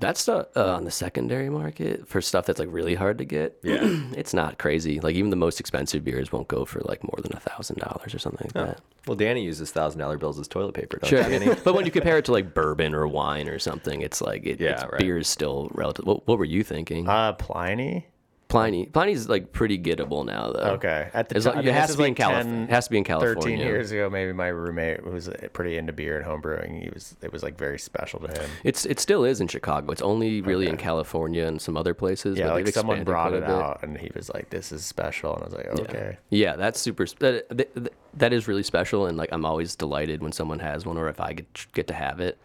[0.00, 3.58] That's uh, uh, on the secondary market for stuff that's like really hard to get.
[3.62, 3.80] Yeah.
[4.16, 4.98] it's not crazy.
[5.00, 8.14] Like even the most expensive beers won't go for like more than a thousand dollars
[8.14, 8.80] or something like that.
[9.06, 10.98] Well, Danny uses thousand dollar bills as toilet paper.
[10.98, 11.54] Don't Sure, you, Danny?
[11.64, 14.60] but when you compare it to like bourbon or wine or something, it's like it,
[14.60, 14.98] Yeah, it's, right.
[15.00, 16.06] beer is still relative.
[16.06, 17.08] What, what were you thinking?
[17.08, 18.06] Uh, Pliny.
[18.50, 20.72] Pliny, Pliny's like pretty gettable now though.
[20.74, 21.08] Okay.
[21.14, 22.52] At the It's time, like- I mean, it has to be in like California.
[22.54, 25.48] 10, It has to be in 13 years ago, maybe my roommate who was uh,
[25.52, 26.80] pretty into beer and home brewing.
[26.82, 28.50] He was, it was like very special to him.
[28.64, 29.90] It's it still is in Chicago.
[29.92, 32.38] It's only really in California and some other places.
[32.38, 35.42] Yeah, but like someone brought it out and he was like, "This is special," and
[35.42, 37.06] I was like, "Okay." Yeah, that's super.
[37.20, 40.98] That, that, that is really special, and like I'm always delighted when someone has one,
[40.98, 42.38] or if I get get to have it.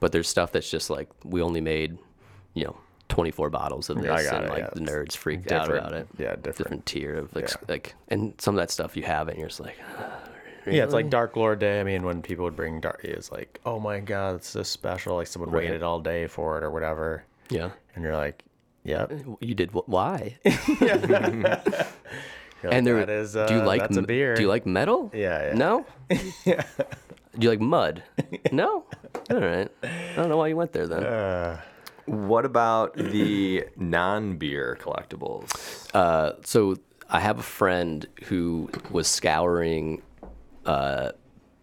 [0.00, 1.96] But there's stuff that's just like we only made,
[2.52, 2.76] you know,
[3.16, 4.70] 24 bottles of this, and it, like yeah.
[4.74, 6.06] the nerds freaked out Different- about it.
[6.18, 6.84] yeah, different.
[6.84, 7.56] tier of like Yeah.
[7.66, 9.76] like, and some of that stuff you have it, and you're just like,
[10.66, 11.80] Yeah, it's like Dark Lord Day.
[11.80, 14.62] I mean, when people would bring Dark, it was like, "Oh my god, it's so
[14.64, 15.64] special!" Like someone Right.
[15.64, 18.42] waited all day for it or whatever, yeah, and you're like,
[18.84, 20.36] "Yep." you did wh- why?
[22.64, 24.34] Like, and there, that is, do you uh, like that's a m- beer?
[24.34, 25.10] Do you like metal?
[25.14, 25.54] Yeah, yeah.
[25.54, 25.86] No.
[26.10, 28.02] Do you like mud?
[28.50, 28.84] no.
[29.30, 29.70] All right.
[29.84, 31.04] I don't know why you went there then.
[31.04, 31.60] Uh,
[32.06, 35.88] What about the non beer collectibles?
[35.94, 36.76] Uh, so
[37.08, 40.02] I have a friend who was scouring
[40.64, 41.12] uh,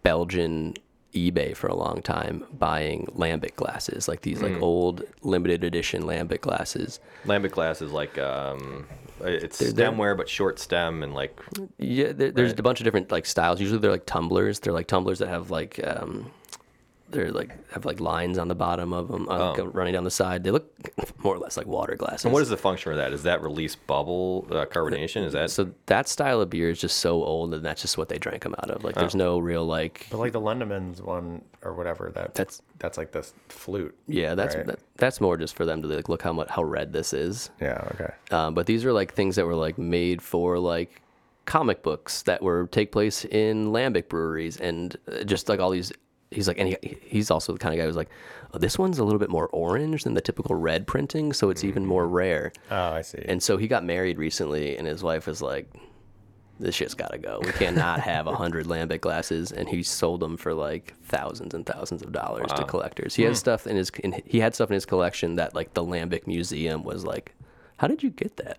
[0.02, 0.74] Belgian
[1.14, 6.40] eBay for a long time, buying lambic glasses, like these like old limited edition lambic
[6.40, 6.98] glasses.
[7.24, 8.86] Lambic glasses, like um,
[9.20, 11.40] it's they're- stemware but short stem and like
[11.78, 12.58] Yeah, there's Right.
[12.58, 13.60] a bunch of different like styles.
[13.60, 14.58] Usually they're like tumblers.
[14.58, 16.32] They're like tumblers that have like um,
[17.14, 19.64] they're like have like lines on the bottom of them uh, Oh.
[19.66, 20.44] running down the side.
[20.44, 20.70] They look
[21.24, 22.24] more or less like water glasses.
[22.26, 23.12] And what is the function of that?
[23.12, 25.24] Is that release bubble uh, carbonation?
[25.24, 28.08] Is that so that style of beer is just so old, and that's just what
[28.08, 28.84] they drank them out of.
[28.84, 30.06] Like, there's no real like.
[30.10, 33.96] but like the Lindemans one or whatever, that That's that's like the flute.
[34.06, 34.66] yeah, that's right?
[34.66, 37.50] that, that's more just for them to like look how much how red this is.
[37.60, 37.88] Yeah.
[37.94, 38.12] Okay.
[38.30, 41.00] Um, but these are like things that were like made for like
[41.46, 45.92] comic books that were take place in lambic breweries and uh, just like all these.
[46.34, 48.10] He's like, and he, he's also the kind of guy who's like,
[48.52, 51.64] oh, this one's a little bit more orange than the typical red printing, so it's
[51.64, 51.88] even mm.
[51.88, 52.52] more rare.
[52.70, 53.22] Oh, I see.
[53.26, 55.72] And so he got married recently, and his wife was like,
[56.58, 57.40] "This shit's got to go.
[57.42, 61.64] We cannot have a hundred lambic glasses." And he sold them for like thousands and
[61.64, 63.14] thousands of dollars to collectors.
[63.14, 63.40] He has hmm.
[63.40, 66.84] stuff in his, in, he had stuff in his collection that like the lambic museum
[66.84, 67.34] was like,
[67.76, 68.58] "How did you get that?"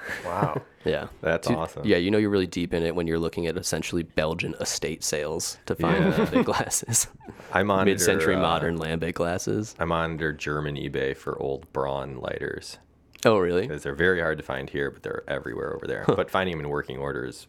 [0.24, 0.60] wow.
[0.84, 1.86] yeah, That's Dude, awesome.
[1.86, 5.02] Yeah, you know you're really deep in it when you're looking at essentially Belgian estate
[5.04, 6.12] sales to find Yeah.
[6.26, 7.08] lambic glasses,
[7.52, 9.74] I monitor mid-century uh, modern lambic glasses.
[9.78, 12.78] I monitor German eBay for old Braun lighters.
[13.24, 13.62] Oh, really?
[13.62, 16.04] because they're very hard to find here, but they're everywhere over there.
[16.06, 17.48] But finding them in working order is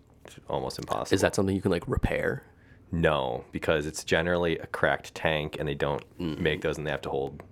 [0.49, 1.13] almost impossible.
[1.13, 2.43] Is that something you can like repair?
[2.91, 6.39] No, because it's generally a cracked tank, and they don't Mm.
[6.39, 7.43] make those, and they have to hold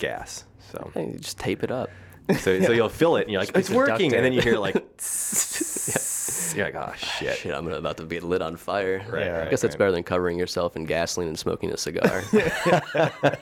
[0.00, 0.44] gas.
[0.72, 1.88] So, you just tape it up.
[2.38, 4.40] So, so you'll fill it, and you're like, it's of duct working, and then you
[4.40, 4.74] hear like,
[6.54, 7.38] you're like, oh shit.
[7.38, 9.04] Shit, I'm about to be lit on fire.
[9.08, 9.34] Right, Yeah.
[9.34, 9.78] I right, guess that's right.
[9.78, 12.22] better than covering yourself in gasoline and smoking a cigar.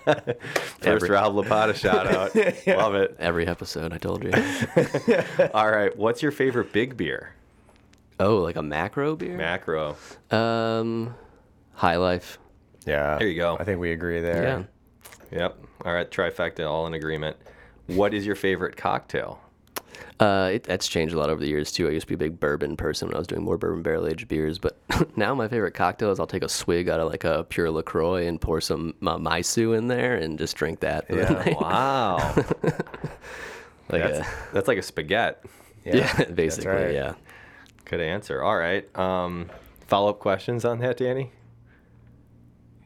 [0.01, 0.37] First
[0.83, 2.35] Every- Rob Lapata shout out.
[2.79, 3.17] Love it.
[3.19, 4.33] Every episode, I told you.
[5.55, 7.35] All right, what's your favorite big beer?
[8.19, 9.37] Oh, like a macro beer?
[9.37, 9.97] Macro.
[10.31, 11.15] um,
[11.75, 12.39] High Life.
[12.87, 13.19] Yeah.
[13.19, 13.57] There you go.
[13.59, 14.67] I think we agree there.
[15.33, 15.39] Yeah.
[15.39, 15.59] Yep.
[15.85, 17.37] All right, trifecta, all in agreement.
[17.97, 19.41] What is your favorite cocktail?
[20.19, 21.89] Uh, it, that's changed a lot over the years too.
[21.89, 24.07] I used to be a big bourbon person when I was doing more bourbon barrel
[24.07, 24.77] aged beers, but
[25.17, 28.27] now my favorite cocktail is I'll take a swig out of like a pure Lacroix
[28.27, 31.07] and pour some ma- Maisu in there and just drink that.
[31.09, 31.55] Yeah.
[31.59, 32.35] Wow.
[33.89, 35.49] like that's, a, that's like a spaghetti.
[35.85, 36.93] yeah, that's basically, right.
[36.93, 37.15] yeah.
[37.87, 38.43] Good answer.
[38.43, 38.95] All right.
[38.99, 39.49] Um,
[39.87, 41.33] follow up questions on that, Danny?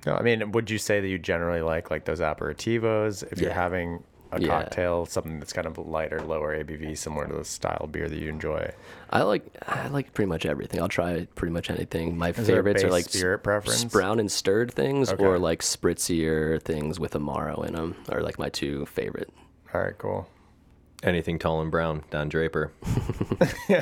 [0.07, 3.53] No, I mean, would you say that you generally like like those aperitivos if you're
[3.53, 4.05] having
[4.37, 4.49] a Yeah.
[4.49, 8.29] cocktail, something that's kind of lighter, lower ABV, similar to the style beer that you
[8.29, 8.71] enjoy?
[9.11, 10.81] I like I like pretty much everything.
[10.81, 12.17] I'll try pretty much anything.
[12.19, 13.85] My there a favorites are like s- spirit preference?
[13.85, 18.49] brown and stirred things, or like spritzier things with amaro in them, are like my
[18.49, 19.31] two favorite.
[19.73, 20.29] All right, cool.
[21.03, 22.73] Anything tall and brown, Don Draper.
[23.69, 23.75] uh,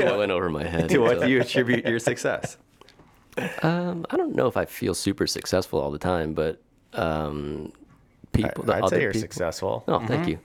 [0.00, 0.88] that went over my head.
[0.90, 2.56] to what do you attribute your success?
[3.62, 6.60] Um, I don't know if I feel super successful all the time, but
[6.92, 7.72] um,
[8.32, 8.70] people.
[8.70, 9.84] I'd other say you're people- successful.
[9.88, 10.38] Oh, thank you.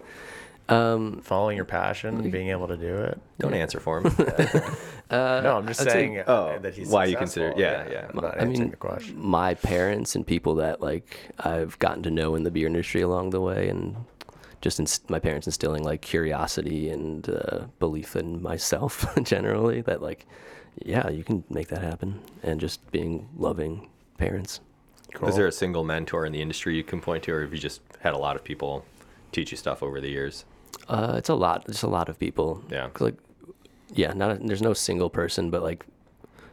[0.69, 3.19] Um, Following your passion, and being able to do it.
[3.39, 4.03] Don't answer for him.
[5.11, 7.91] no, I'm just I'd saying uh, Oh, that he's why you consider- successful.
[7.91, 8.07] yeah, yeah.
[8.09, 9.15] I'm not I answering mean, the question.
[9.19, 13.31] my parents and people that like I've gotten to know in the beer industry along
[13.31, 13.95] the way, and
[14.61, 19.81] just inst- my parents instilling like curiosity and uh, belief in myself generally.
[19.81, 20.27] That like,
[20.85, 24.61] yeah, you can make that happen, and just being loving parents.
[25.13, 25.29] Cool.
[25.29, 27.59] Is there a single mentor in the industry you can point to, or have you
[27.59, 28.85] just had a lot of people
[29.31, 30.45] teach you stuff over the years?
[30.87, 31.65] Uh, it's a lot.
[31.67, 32.63] It's a lot of people.
[32.69, 32.89] Yeah.
[32.89, 33.17] 'Cause, Like,
[33.93, 34.13] yeah.
[34.13, 34.31] Not.
[34.31, 35.85] A, there's no single person, but like,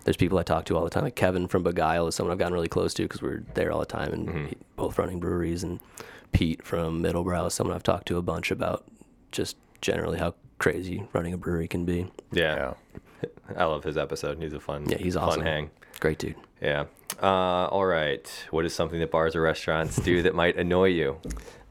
[0.05, 1.05] there's people I talk to all the time.
[1.05, 3.81] Like Kevin from Begyle is someone I've gotten really close to because we're there all
[3.81, 4.47] the time and Mm-hmm.
[4.47, 5.63] he- both running breweries.
[5.63, 5.81] And
[6.33, 8.85] Pete from Middlebrow is someone I've talked to a bunch about
[9.33, 12.11] just generally how crazy running a brewery can be.
[12.33, 12.55] Yeah.
[12.57, 12.75] Yeah.
[13.57, 14.39] I love his episode.
[14.43, 15.43] He's a fun, Yeah, he's fun awesome.
[15.43, 15.71] hang.
[16.01, 16.37] Great dude.
[16.61, 16.85] Yeah.
[17.23, 18.29] Uh, all right.
[18.51, 21.19] What is something that bars or restaurants do that might annoy you?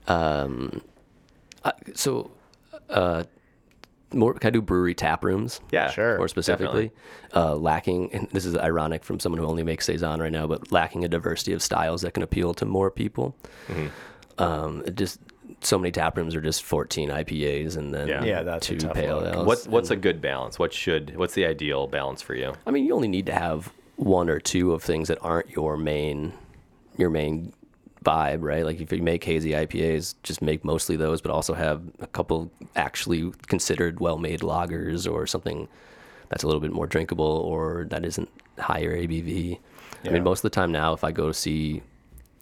[0.07, 0.81] Um,
[1.63, 2.31] I, so,
[2.89, 3.23] uh,
[4.13, 5.59] more can I do brewery tap rooms?
[5.71, 6.17] Yeah, Sure.
[6.17, 6.91] more specifically,
[7.35, 10.71] uh, lacking, and this is ironic from someone who only makes saison right now, but
[10.71, 13.35] lacking a diversity of styles that can appeal to more people.
[13.67, 13.87] Mm-hmm.
[14.41, 15.19] Um, it just
[15.61, 18.23] so many tap rooms are just 14 IPAs and then Yeah.
[18.23, 19.33] Yeah, that's a two pale look.
[19.33, 19.47] ales.
[19.47, 20.57] What's what's a good balance?
[20.59, 22.53] What should what's the ideal balance for you?
[22.65, 25.77] I mean, you only need to have one or two of things that aren't your
[25.77, 26.33] main
[26.97, 27.53] your main
[28.03, 28.63] vibe, right?
[28.65, 32.51] Like if you make hazy IPAs, just make mostly those, but also have a couple
[32.75, 35.67] actually considered well-made lagers or something
[36.29, 39.59] that's a little bit more drinkable or that isn't higher ABV.
[40.05, 41.81] I mean, most of the time now, if I go to see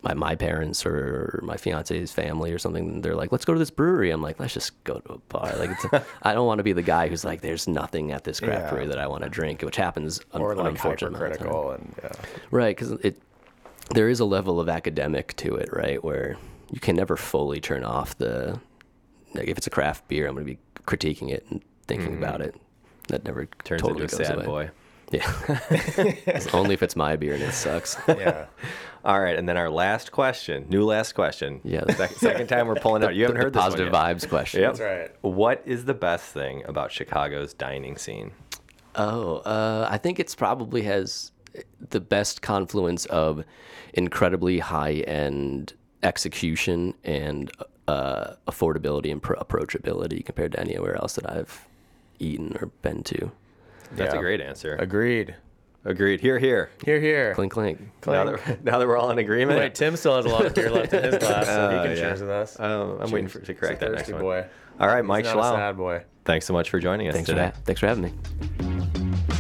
[0.04, 3.72] my, my parents or my fiance's family or something, they're like, let's go to this
[3.72, 4.12] brewery.
[4.12, 5.56] I'm like, let's just go to a bar.
[5.58, 5.86] Like, it's
[6.24, 8.70] I don't want to be the guy who's like, there's nothing at this craft Yeah.
[8.70, 11.38] brewery that I want to drink, which happens un- or an like unfortunate amount of
[11.40, 11.48] time.
[11.48, 12.12] hypercritical and yeah.
[12.52, 13.22] Right, because it
[13.94, 16.38] there is a level of academic to it, right, where
[16.72, 18.60] you can never fully turn off the.
[19.34, 22.42] Like if it's a craft beer, I'm going to be critiquing it and thinking about
[22.42, 22.56] it.
[23.10, 23.60] That never Mm-hmm.
[23.66, 24.46] Turns totally into a goes sad away.
[24.46, 24.70] boy.
[25.12, 27.98] Yeah, only if it's my beer and it sucks.
[28.08, 28.46] Yeah.
[29.06, 31.60] All right, and then our last question, new last question.
[31.66, 31.84] Yeah.
[31.96, 33.16] Sec- second time we're pulling out.
[33.16, 33.94] You haven't The heard this one positive yet.
[33.94, 34.62] vibes question.
[34.62, 34.70] Yep.
[34.76, 35.12] That's right.
[35.22, 38.32] What is the best thing about Chicago's dining scene?
[38.96, 41.32] Oh, uh, I think it's probably has
[41.90, 43.44] the best confluence of
[43.94, 47.52] incredibly high end execution and
[47.90, 51.68] uh, affordability and pro- approachability compared to anywhere else that I've
[52.20, 53.32] eaten or been to.
[53.92, 54.20] That's Yeah.
[54.20, 54.76] a great answer.
[54.78, 55.36] Agreed.
[55.86, 56.22] Agreed.
[56.22, 56.70] Here, here.
[56.86, 57.34] Here, here.
[57.36, 57.80] Clink, clink.
[58.08, 59.60] Now that, now that we're all in agreement.
[59.60, 61.82] Wait, Tim still has a lot of beer left in his glass, so he Oh,
[61.84, 61.96] can yeah.
[61.96, 62.58] cheers with us.
[62.60, 64.22] Um, I'm waiting for to correct that He's next thirsty one.
[64.22, 64.46] boy.
[64.80, 65.56] All right, Mike He's not Schallau.
[65.58, 66.04] sad boy.
[66.26, 67.52] Thanks so much for joining us Thanks for today.
[67.54, 67.66] that.
[67.66, 69.33] Thanks for having me.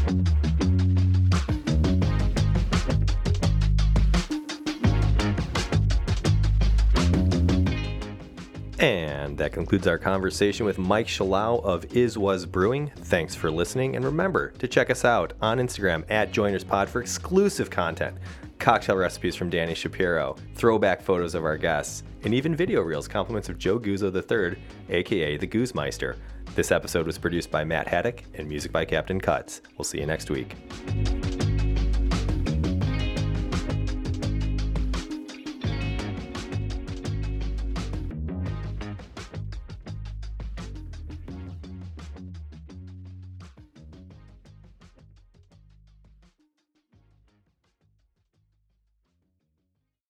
[8.83, 12.91] And that concludes our conversation with Mike Schallau of is/was Brewing.
[12.97, 17.69] Thanks for listening, and remember to check us out on Instagram at JoinersPod for exclusive
[17.69, 18.17] content,
[18.59, 23.47] cocktail recipes from Danny Shapiro, throwback photos of our guests, and even video reels compliments
[23.47, 26.17] of Joe Guzzo III, aka the Goozemeister.
[26.53, 29.61] This episode was produced by Matt Haddock and music by Captain Cuts.
[29.77, 30.57] We'll see you next week.